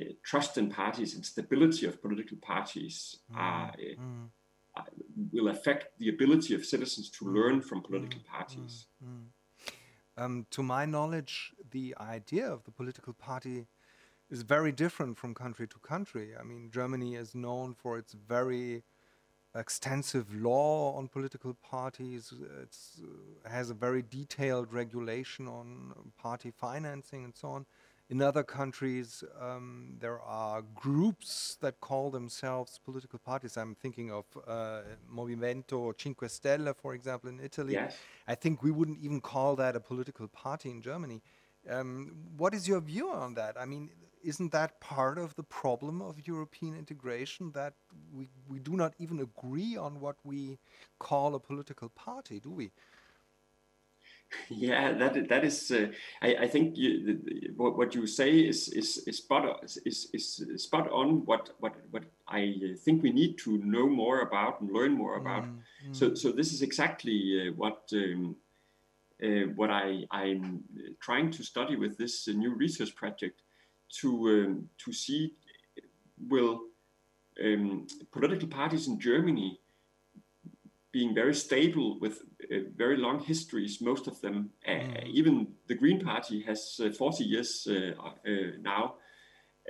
uh, 0.00 0.04
trust 0.24 0.58
in 0.58 0.70
parties 0.70 1.14
and 1.14 1.24
stability 1.24 1.86
of 1.86 2.00
political 2.00 2.36
parties 2.38 3.16
mm. 3.32 3.36
are, 3.36 3.68
uh, 3.68 4.00
mm. 4.00 4.28
will 5.32 5.48
affect 5.48 5.98
the 5.98 6.08
ability 6.08 6.54
of 6.54 6.64
citizens 6.64 7.10
to 7.10 7.24
mm. 7.24 7.34
learn 7.34 7.60
from 7.60 7.82
political 7.82 8.20
mm. 8.20 8.26
parties. 8.26 8.86
Mm. 9.04 9.08
Mm. 9.08 9.24
Um, 10.16 10.46
to 10.50 10.62
my 10.62 10.86
knowledge, 10.86 11.52
the 11.72 11.94
idea 12.00 12.46
of 12.46 12.62
the 12.64 12.70
political 12.70 13.12
party 13.12 13.66
is 14.30 14.42
very 14.42 14.72
different 14.72 15.18
from 15.18 15.34
country 15.34 15.66
to 15.66 15.78
country. 15.80 16.32
I 16.38 16.44
mean, 16.44 16.70
Germany 16.72 17.16
is 17.16 17.34
known 17.34 17.74
for 17.74 17.98
its 17.98 18.12
very 18.12 18.84
extensive 19.54 20.34
law 20.34 20.94
on 20.96 21.08
political 21.08 21.54
parties. 21.54 22.32
It 22.62 22.76
uh, 23.02 23.48
has 23.48 23.70
a 23.70 23.74
very 23.74 24.02
detailed 24.02 24.72
regulation 24.72 25.46
on 25.48 25.92
party 26.18 26.50
financing 26.50 27.24
and 27.24 27.34
so 27.34 27.48
on. 27.48 27.66
In 28.10 28.20
other 28.20 28.42
countries, 28.42 29.24
um, 29.40 29.94
there 29.98 30.20
are 30.20 30.62
groups 30.74 31.56
that 31.62 31.80
call 31.80 32.10
themselves 32.10 32.78
political 32.84 33.18
parties. 33.18 33.56
I'm 33.56 33.74
thinking 33.74 34.10
of 34.10 34.26
uh, 34.46 34.82
Movimento 35.10 35.94
Cinque 35.98 36.28
Stelle, 36.28 36.74
for 36.76 36.94
example, 36.94 37.30
in 37.30 37.40
Italy. 37.40 37.72
Yes. 37.72 37.96
I 38.28 38.34
think 38.34 38.62
we 38.62 38.70
wouldn't 38.70 38.98
even 38.98 39.22
call 39.22 39.56
that 39.56 39.74
a 39.74 39.80
political 39.80 40.28
party 40.28 40.70
in 40.70 40.82
Germany. 40.82 41.22
Um, 41.70 42.14
what 42.36 42.54
is 42.54 42.68
your 42.68 42.80
view 42.80 43.10
on 43.10 43.34
that? 43.34 43.56
I 43.58 43.64
mean, 43.64 43.90
isn't 44.24 44.52
that 44.52 44.80
part 44.80 45.18
of 45.18 45.34
the 45.36 45.42
problem 45.42 46.00
of 46.00 46.26
European 46.26 46.74
integration 46.76 47.52
that 47.52 47.74
we, 48.12 48.28
we 48.48 48.58
do 48.58 48.76
not 48.76 48.94
even 48.98 49.20
agree 49.20 49.76
on 49.76 50.00
what 50.00 50.16
we 50.24 50.58
call 50.98 51.34
a 51.34 51.40
political 51.40 51.88
party, 51.90 52.40
do 52.40 52.50
we? 52.50 52.70
Yeah, 54.48 54.92
that 54.94 55.28
that 55.28 55.44
is. 55.44 55.70
Uh, 55.70 55.92
I, 56.20 56.34
I 56.40 56.48
think 56.48 56.76
you, 56.76 57.20
what 57.56 57.76
what 57.78 57.94
you 57.94 58.04
say 58.06 58.40
is 58.40 58.68
is 58.68 58.98
is 59.06 59.18
spot 59.18 59.44
on, 59.44 59.56
is, 59.62 60.08
is 60.12 60.44
spot 60.56 60.90
on. 60.90 61.24
What 61.24 61.50
what 61.60 61.74
what 61.92 62.02
I 62.26 62.54
think 62.84 63.02
we 63.02 63.12
need 63.12 63.38
to 63.44 63.58
know 63.58 63.86
more 63.88 64.22
about 64.22 64.60
and 64.60 64.72
learn 64.72 64.92
more 64.92 65.18
about. 65.18 65.44
Mm, 65.44 65.58
mm. 65.88 65.96
So 65.96 66.14
so 66.14 66.32
this 66.32 66.52
is 66.52 66.62
exactly 66.62 67.48
uh, 67.48 67.52
what. 67.52 67.88
Um, 67.92 68.36
uh, 69.22 69.48
what 69.54 69.70
I, 69.70 70.04
I'm 70.10 70.64
trying 71.00 71.30
to 71.32 71.42
study 71.42 71.76
with 71.76 71.96
this 71.98 72.28
uh, 72.28 72.32
new 72.32 72.54
research 72.54 72.94
project 72.94 73.42
to 74.00 74.08
um, 74.28 74.68
to 74.84 74.92
see 74.92 75.34
will 76.28 76.60
um, 77.42 77.86
political 78.12 78.48
parties 78.48 78.88
in 78.88 78.98
Germany 78.98 79.60
being 80.92 81.14
very 81.14 81.34
stable 81.34 81.98
with 81.98 82.22
uh, 82.52 82.58
very 82.76 82.96
long 82.96 83.18
histories, 83.18 83.80
most 83.80 84.06
of 84.06 84.20
them, 84.20 84.50
uh, 84.66 84.70
mm. 84.70 85.06
even 85.08 85.48
the 85.66 85.74
Green 85.74 86.00
Party 86.00 86.40
has 86.42 86.80
uh, 86.80 86.90
40 86.90 87.24
years 87.24 87.66
uh, 87.68 88.00
uh, 88.00 88.52
now. 88.60 88.94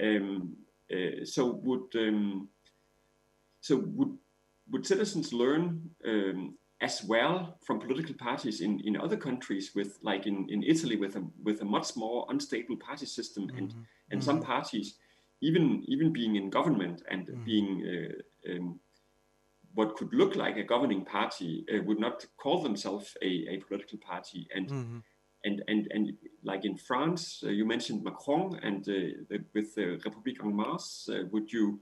Um, 0.03 0.57
uh, 0.93 1.25
so 1.25 1.47
would 1.65 1.95
um, 1.95 2.49
so 3.61 3.83
would 3.87 4.19
would 4.71 4.87
citizens 4.87 5.33
learn 5.33 5.91
um, 6.07 6.59
as 6.85 7.03
well 7.03 7.57
from 7.67 7.81
political 7.81 8.15
parties 8.15 8.61
in, 8.61 8.79
in 8.81 8.95
other 8.97 9.17
countries 9.17 9.75
with 9.75 9.99
like 10.03 10.27
in, 10.27 10.47
in 10.51 10.63
Italy 10.63 10.97
with 10.97 11.17
a 11.17 11.25
with 11.43 11.63
a 11.63 11.65
much 11.65 11.97
more 11.97 12.27
unstable 12.29 12.77
party 12.77 13.07
system 13.07 13.45
mm-hmm. 13.45 13.59
and 13.59 13.75
and 14.11 14.21
mm-hmm. 14.21 14.31
some 14.31 14.41
parties 14.43 14.89
even 15.41 15.83
even 15.87 16.13
being 16.13 16.37
in 16.37 16.51
government 16.51 17.03
and 17.11 17.27
mm-hmm. 17.27 17.45
being 17.45 17.69
uh, 17.93 18.51
um, 18.51 18.79
what 19.75 19.97
could 19.97 20.13
look 20.13 20.37
like 20.37 20.57
a 20.59 20.71
governing 20.75 21.05
party 21.05 21.65
uh, 21.73 21.83
would 21.87 21.99
not 21.99 22.27
call 22.37 22.63
themselves 22.63 23.17
a, 23.23 23.33
a 23.55 23.57
political 23.67 23.99
party 23.99 24.47
and 24.55 24.69
mm-hmm. 24.69 24.99
and 25.45 25.63
and 25.71 25.89
and 25.95 26.13
like 26.51 26.65
in 26.67 26.77
France 26.77 27.23
uh, 27.47 27.49
you 27.59 27.65
mentioned 27.65 28.05
Macron 28.05 28.61
and 28.63 28.81
uh, 28.89 29.25
the, 29.31 29.39
with 29.55 29.75
the 29.75 29.87
République 30.05 30.45
en 30.45 30.53
Marche 30.61 31.09
uh, 31.09 31.25
would 31.33 31.51
you 31.51 31.81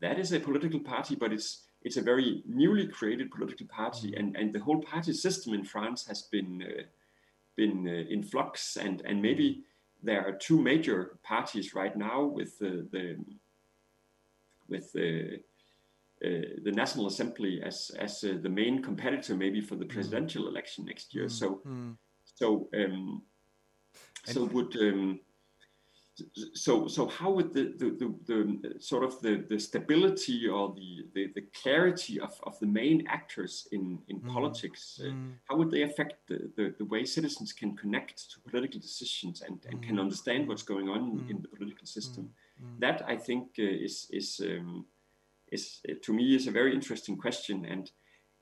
that 0.00 0.18
is 0.18 0.32
a 0.32 0.40
political 0.48 0.80
party 0.94 1.16
but 1.16 1.32
it's 1.32 1.50
it's 1.84 1.96
a 1.96 2.02
very 2.02 2.42
newly 2.46 2.86
created 2.86 3.30
political 3.30 3.66
party, 3.66 4.12
mm. 4.12 4.18
and, 4.18 4.36
and 4.36 4.52
the 4.52 4.60
whole 4.60 4.80
party 4.80 5.12
system 5.12 5.54
in 5.54 5.64
France 5.64 6.06
has 6.06 6.22
been 6.22 6.62
uh, 6.62 6.82
been 7.56 7.86
uh, 7.88 8.12
in 8.12 8.22
flux, 8.22 8.76
and 8.76 9.02
and 9.04 9.20
maybe 9.20 9.64
there 10.02 10.26
are 10.26 10.32
two 10.32 10.60
major 10.60 11.18
parties 11.22 11.74
right 11.74 11.96
now 11.96 12.24
with 12.24 12.58
the, 12.58 12.86
the 12.90 13.16
with 14.68 14.92
the 14.92 15.40
uh, 16.24 16.60
the 16.62 16.72
National 16.72 17.06
Assembly 17.06 17.62
as 17.62 17.90
as 17.98 18.24
uh, 18.24 18.38
the 18.40 18.48
main 18.48 18.82
competitor 18.82 19.34
maybe 19.34 19.60
for 19.60 19.76
the 19.76 19.84
mm. 19.84 19.90
presidential 19.90 20.48
election 20.48 20.84
next 20.84 21.14
year. 21.14 21.26
Mm. 21.26 21.30
So 21.30 21.60
mm. 21.66 21.96
so 22.34 22.68
um, 22.74 23.22
so 24.24 24.44
would 24.44 24.76
um, 24.76 25.20
so 26.54 26.86
so 26.86 27.06
how 27.06 27.30
would 27.30 27.52
the 27.52 27.72
the, 27.78 27.90
the, 28.26 28.58
the 28.62 28.80
sort 28.80 29.02
of 29.02 29.20
the, 29.22 29.44
the 29.48 29.58
stability 29.58 30.46
or 30.46 30.74
the, 30.74 31.06
the, 31.14 31.32
the 31.34 31.44
clarity 31.62 32.20
of, 32.20 32.38
of 32.42 32.58
the 32.60 32.66
main 32.66 33.06
actors 33.06 33.66
in 33.72 33.98
in 34.08 34.20
mm. 34.20 34.32
politics 34.32 35.00
uh, 35.02 35.08
mm. 35.08 35.32
how 35.48 35.56
would 35.56 35.70
they 35.70 35.82
affect 35.82 36.16
the, 36.28 36.50
the, 36.56 36.74
the 36.78 36.84
way 36.84 37.04
citizens 37.04 37.52
can 37.52 37.74
connect 37.76 38.30
to 38.30 38.40
political 38.40 38.78
decisions 38.78 39.42
and, 39.42 39.64
and 39.70 39.80
mm. 39.80 39.86
can 39.86 39.98
understand 39.98 40.46
what's 40.46 40.62
going 40.62 40.88
on 40.88 41.18
mm. 41.18 41.30
in 41.30 41.40
the 41.40 41.48
political 41.48 41.86
system 41.86 42.28
mm. 42.62 42.78
that 42.78 43.02
i 43.08 43.16
think 43.16 43.48
uh, 43.58 43.62
is 43.62 44.06
is 44.10 44.40
um, 44.44 44.84
is 45.50 45.80
uh, 45.88 45.94
to 46.02 46.12
me 46.12 46.34
is 46.34 46.46
a 46.46 46.50
very 46.50 46.74
interesting 46.74 47.16
question 47.16 47.64
and 47.64 47.90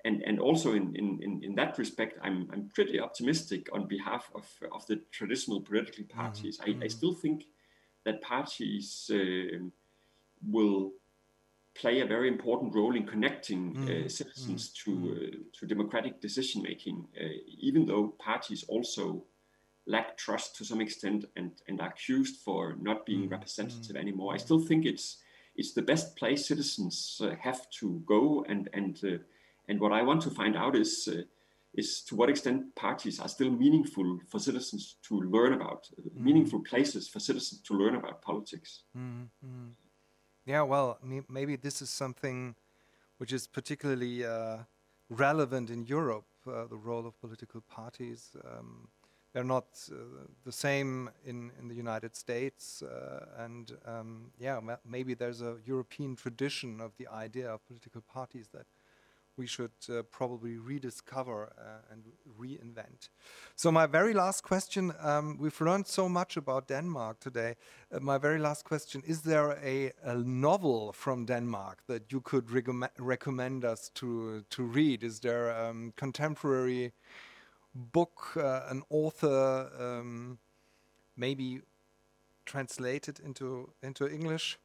and 0.04 0.22
and 0.22 0.40
also 0.40 0.72
in, 0.72 0.94
in, 0.96 1.40
in, 1.42 1.54
that 1.56 1.76
respect, 1.76 2.18
I'm, 2.22 2.48
I'm 2.52 2.70
pretty 2.74 2.98
optimistic 2.98 3.68
on 3.72 3.86
behalf 3.86 4.30
of, 4.34 4.46
of 4.72 4.86
the 4.86 4.96
traditional 5.10 5.60
political 5.60 6.04
parties. 6.04 6.58
Mm. 6.58 6.80
I, 6.80 6.84
I 6.84 6.88
still 6.88 7.12
think 7.12 7.44
that 8.04 8.22
parties 8.22 9.10
uh, 9.12 9.58
will 10.48 10.92
play 11.74 12.00
a 12.00 12.06
very 12.06 12.28
important 12.28 12.74
role 12.74 12.96
in 12.96 13.06
connecting 13.06 13.74
mm. 13.74 14.06
uh, 14.06 14.08
citizens 14.08 14.68
mm. 14.68 14.84
to 14.84 14.90
mm. 14.90 15.28
uh, 15.28 15.36
to 15.52 15.66
democratic 15.66 16.20
decision 16.20 16.62
making, 16.62 17.06
uh, 17.20 17.26
even 17.58 17.86
though 17.86 18.08
parties 18.18 18.64
also 18.68 19.24
lack 19.86 20.16
trust 20.16 20.56
to 20.56 20.64
some 20.64 20.80
extent 20.80 21.24
and 21.36 21.52
and 21.68 21.80
are 21.80 21.88
accused 21.88 22.36
for 22.44 22.76
not 22.80 23.06
being 23.06 23.28
mm. 23.28 23.30
representative 23.30 23.96
mm. 23.96 24.00
anymore. 24.00 24.34
I 24.34 24.38
still 24.38 24.60
think 24.60 24.84
it's 24.84 25.18
it's 25.56 25.72
the 25.72 25.82
best 25.82 26.16
place 26.16 26.46
citizens 26.46 27.20
uh, 27.22 27.34
have 27.40 27.68
to 27.80 28.02
go 28.06 28.44
and 28.48 28.68
and 28.72 29.00
uh, 29.04 29.18
and 29.68 29.80
what 29.80 29.92
I 29.92 30.02
want 30.02 30.22
to 30.22 30.30
find 30.30 30.56
out 30.56 30.74
is 30.74 31.08
is 31.74 32.02
to 32.02 32.16
what 32.16 32.28
extent 32.28 32.74
parties 32.74 33.20
are 33.20 33.28
still 33.28 33.50
meaningful 33.50 34.18
for 34.28 34.38
citizens 34.38 34.96
to 35.02 35.20
learn 35.20 35.52
about, 35.52 35.88
mm. 36.00 36.14
meaningful 36.14 36.60
places 36.60 37.08
for 37.08 37.20
citizens 37.20 37.60
to 37.62 37.74
learn 37.74 37.94
about 37.94 38.20
politics. 38.22 38.84
Mm 38.94 39.30
-hmm. 39.42 39.74
Yeah, 40.44 40.68
well, 40.68 40.98
maybe 41.28 41.56
this 41.56 41.80
is 41.82 41.96
something 41.96 42.56
which 43.18 43.32
is 43.32 43.46
particularly 43.46 44.24
uh, 44.24 44.58
relevant 45.08 45.70
in 45.70 45.84
Europe, 45.84 46.26
uh, 46.46 46.66
the 46.66 46.76
role 46.76 47.06
of 47.06 47.20
political 47.20 47.60
parties. 47.60 48.36
Um, 48.44 48.88
they're 49.32 49.44
not 49.44 49.66
uh, 49.92 49.96
the 50.44 50.52
same 50.52 51.10
in, 51.24 51.52
in 51.60 51.68
the 51.68 51.74
United 51.74 52.16
States, 52.16 52.82
uh, 52.82 53.26
and 53.38 53.76
um, 53.86 54.32
yeah, 54.38 54.58
maybe 54.84 55.14
there's 55.14 55.40
a 55.42 55.58
European 55.64 56.16
tradition 56.16 56.80
of 56.80 56.92
the 56.96 57.06
idea 57.08 57.48
of 57.48 57.64
political 57.66 58.00
parties 58.00 58.48
that 58.48 58.66
we 59.36 59.46
should 59.46 59.70
uh, 59.88 60.02
probably 60.10 60.56
rediscover 60.56 61.52
uh, 61.58 61.92
and 61.92 62.04
reinvent. 62.38 63.08
So 63.56 63.72
my 63.72 63.86
very 63.86 64.12
last 64.12 64.42
question, 64.42 64.92
um, 65.00 65.38
we've 65.38 65.60
learned 65.60 65.86
so 65.86 66.08
much 66.08 66.36
about 66.36 66.68
Denmark 66.68 67.20
today. 67.20 67.56
Uh, 67.92 68.00
my 68.00 68.18
very 68.18 68.38
last 68.38 68.64
question, 68.64 69.02
is 69.06 69.22
there 69.22 69.58
a, 69.62 69.92
a, 70.04 70.16
novel 70.16 70.92
from 70.92 71.24
Denmark 71.24 71.78
that 71.86 72.12
you 72.12 72.20
could 72.20 72.50
recommend 72.98 73.64
us 73.64 73.90
to, 73.94 74.44
to 74.50 74.62
read? 74.62 75.02
Is 75.02 75.20
there 75.20 75.50
a 75.50 75.70
um, 75.70 75.92
contemporary 75.96 76.92
book, 77.74 78.36
uh, 78.36 78.62
an 78.68 78.82
author, 78.90 79.70
um, 79.78 80.38
maybe 81.16 81.60
translated 82.44 83.20
into, 83.20 83.70
into 83.82 84.08
English? 84.08 84.58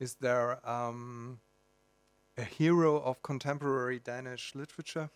Is 0.00 0.14
there 0.14 0.66
um, 0.68 1.40
a 2.38 2.44
hero 2.44 3.00
of 3.00 3.22
contemporary 3.22 3.98
Danish 3.98 4.54
literature? 4.54 5.10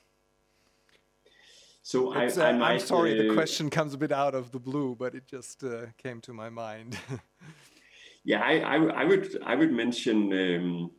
So 1.83 2.13
I, 2.13 2.27
uh, 2.27 2.43
I 2.43 2.75
am 2.75 2.79
sorry, 2.79 3.19
uh, 3.19 3.23
the 3.23 3.35
question 3.35 3.69
comes 3.69 3.95
a 3.95 3.99
bit 3.99 4.13
out 4.13 4.35
of 4.35 4.53
the 4.53 4.61
blue, 4.61 4.95
but 4.95 5.15
it 5.15 5.27
just 5.27 5.65
uh, 5.65 5.87
came 5.99 6.21
to 6.23 6.33
my 6.33 6.49
mind. 6.49 6.99
yeah, 8.25 8.41
I, 8.41 8.59
I, 8.59 8.77
I, 8.77 9.05
would 9.05 9.37
I 9.45 9.55
would 9.57 9.73
mention 9.73 10.33
um, 10.33 10.91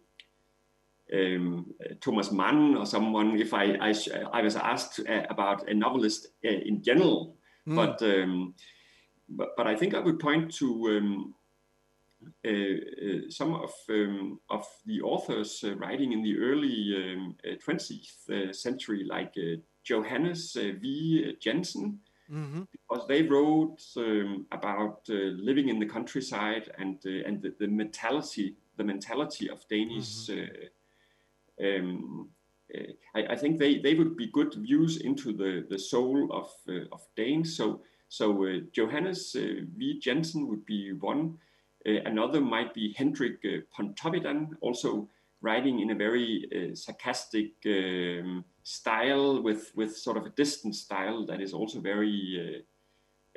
um, 1.14 1.74
Thomas 2.02 2.32
Mann 2.32 2.76
or 2.76 2.86
someone 2.86 3.40
if 3.40 3.54
I 3.54 3.78
I, 3.80 3.94
I 4.34 4.42
was 4.42 4.58
asked 4.58 5.00
uh, 5.08 5.24
about 5.30 5.70
a 5.70 5.74
novelist 5.74 6.28
uh, 6.44 6.50
in 6.50 6.84
general, 6.84 7.38
mm. 7.68 7.76
but, 7.76 8.02
um, 8.02 8.54
but 9.30 9.56
but 9.56 9.68
I 9.68 9.76
think 9.76 9.94
I 9.94 10.00
would 10.00 10.20
point 10.20 10.54
to 10.56 10.98
um, 10.98 11.34
some 13.30 13.54
of 13.54 13.72
um, 13.90 14.40
of 14.50 14.66
the 14.86 15.02
authors 15.02 15.64
uh, 15.64 15.76
writing 15.76 16.12
in 16.12 16.22
the 16.22 16.38
early 16.38 16.94
um, 16.96 17.36
20th 17.46 18.56
century, 18.56 19.04
like 19.04 19.34
Johannes 19.84 20.54
V. 20.54 21.36
Jensen, 21.40 22.00
mm-hmm. 22.32 22.64
because 22.72 23.08
they 23.08 23.24
wrote 23.24 23.82
um, 23.98 24.46
about 24.52 25.02
living 25.08 25.70
in 25.70 25.80
the 25.80 25.86
countryside 25.86 26.72
and 26.78 27.04
and 27.06 27.42
the, 27.42 27.54
the, 27.60 27.68
mentality 27.68 28.56
the 28.78 28.84
mentality 28.84 29.50
of 29.50 29.68
Danish. 29.68 30.28
Mm-hmm. 30.28 31.66
Um, 31.66 32.30
I, 33.14 33.26
I, 33.30 33.36
think 33.36 33.60
they, 33.60 33.78
they 33.78 33.94
would 33.94 34.18
be 34.18 34.26
good 34.28 34.56
views 34.56 34.98
into 34.98 35.32
the, 35.32 35.64
the 35.70 35.78
soul 35.78 36.30
of 36.32 36.50
of 36.92 37.02
Danes. 37.16 37.56
So 37.56 37.82
so 38.10 38.46
Johannes 38.72 39.34
V. 39.34 40.00
Jensen 40.00 40.48
would 40.48 40.66
be 40.66 40.94
one. 40.94 41.40
Uh, 41.86 42.02
another 42.06 42.40
might 42.40 42.74
be 42.74 42.94
Henrik 42.94 43.40
uh, 43.46 43.58
Pontoppidan, 43.76 44.56
also 44.62 45.10
writing 45.42 45.80
in 45.80 45.92
a 45.92 45.96
very 45.96 46.48
uh, 46.56 46.76
sarcastic 46.76 47.52
um, 47.66 48.46
style 48.64 49.42
with, 49.42 49.72
with 49.76 49.98
sort 49.98 50.16
of 50.16 50.26
a 50.26 50.30
distant 50.30 50.76
style 50.76 51.26
that 51.26 51.42
is 51.42 51.54
also 51.54 51.80
very 51.82 52.66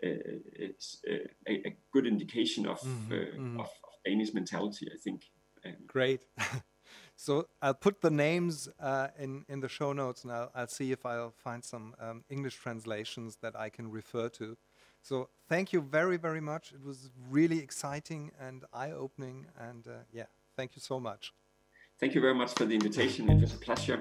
it's 0.03 1.03
a, 1.09 1.27
a, 1.49 1.77
good 1.91 2.07
indication 2.07 2.67
of, 2.67 2.83
mm 2.83 3.09
-hmm. 3.09 3.61
of, 3.61 3.61
of, 3.61 3.71
Danish 4.05 4.35
mentality, 4.35 4.87
I 4.95 4.99
think. 4.99 5.23
Um, 5.65 5.87
Great. 5.87 6.21
so 7.17 7.49
I'll 7.63 7.75
put 7.75 8.01
the 8.01 8.11
names 8.11 8.69
uh, 8.79 9.09
in 9.19 9.45
in 9.49 9.61
the 9.61 9.69
show 9.69 9.93
notes, 9.93 10.25
and 10.25 10.33
I'll, 10.33 10.51
I'll 10.55 10.69
see 10.69 10.93
if 10.93 11.05
I'll 11.05 11.35
find 11.37 11.65
some 11.65 11.95
um, 11.99 12.25
English 12.29 12.57
translations 12.57 13.37
that 13.37 13.55
I 13.67 13.71
can 13.71 13.91
refer 13.91 14.29
to. 14.29 14.57
So 15.09 15.29
thank 15.49 15.73
you 15.73 15.83
very, 15.83 16.17
very 16.17 16.41
much. 16.41 16.73
It 16.73 16.85
was 16.85 17.11
really 17.31 17.61
exciting 17.61 18.33
and 18.41 18.65
eye-opening. 18.73 19.47
And 19.57 19.87
uh, 19.87 19.91
yeah, 20.13 20.25
thank 20.57 20.75
you 20.75 20.83
so 20.83 20.99
much. 20.99 21.33
Thank 22.01 22.17
you 22.17 22.21
very 22.21 22.35
much 22.35 22.53
for 22.55 22.65
the 22.65 22.75
invitation. 22.75 23.31
It 23.31 23.41
was 23.41 23.55
a 23.55 23.59
pleasure. 23.59 24.01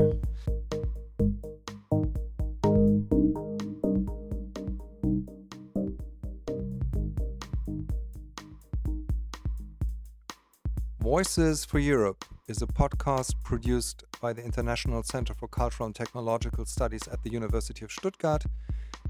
Voices 10.99 11.65
for 11.65 11.77
Europe 11.77 12.25
is 12.47 12.63
a 12.63 12.67
podcast 12.67 13.35
produced 13.43 14.03
by 14.19 14.33
the 14.33 14.43
International 14.43 15.03
Center 15.03 15.35
for 15.35 15.47
Cultural 15.47 15.85
and 15.85 15.95
Technological 15.95 16.65
Studies 16.65 17.07
at 17.07 17.21
the 17.21 17.29
University 17.29 17.85
of 17.85 17.91
Stuttgart 17.91 18.45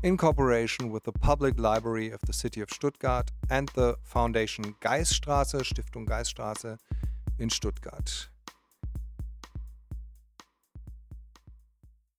in 0.06 0.18
cooperation 0.18 0.92
with 0.92 1.04
the 1.04 1.12
Public 1.12 1.60
Library 1.60 2.12
of 2.12 2.22
the 2.28 2.32
City 2.32 2.62
of 2.62 2.70
Stuttgart 2.70 3.32
and 3.50 3.70
the 3.70 3.96
Foundation 4.04 4.76
Geißstraße, 4.80 5.66
Stiftung 5.66 6.06
Geißstraße 6.06 6.78
in 7.40 7.50
Stuttgart. 7.50 8.30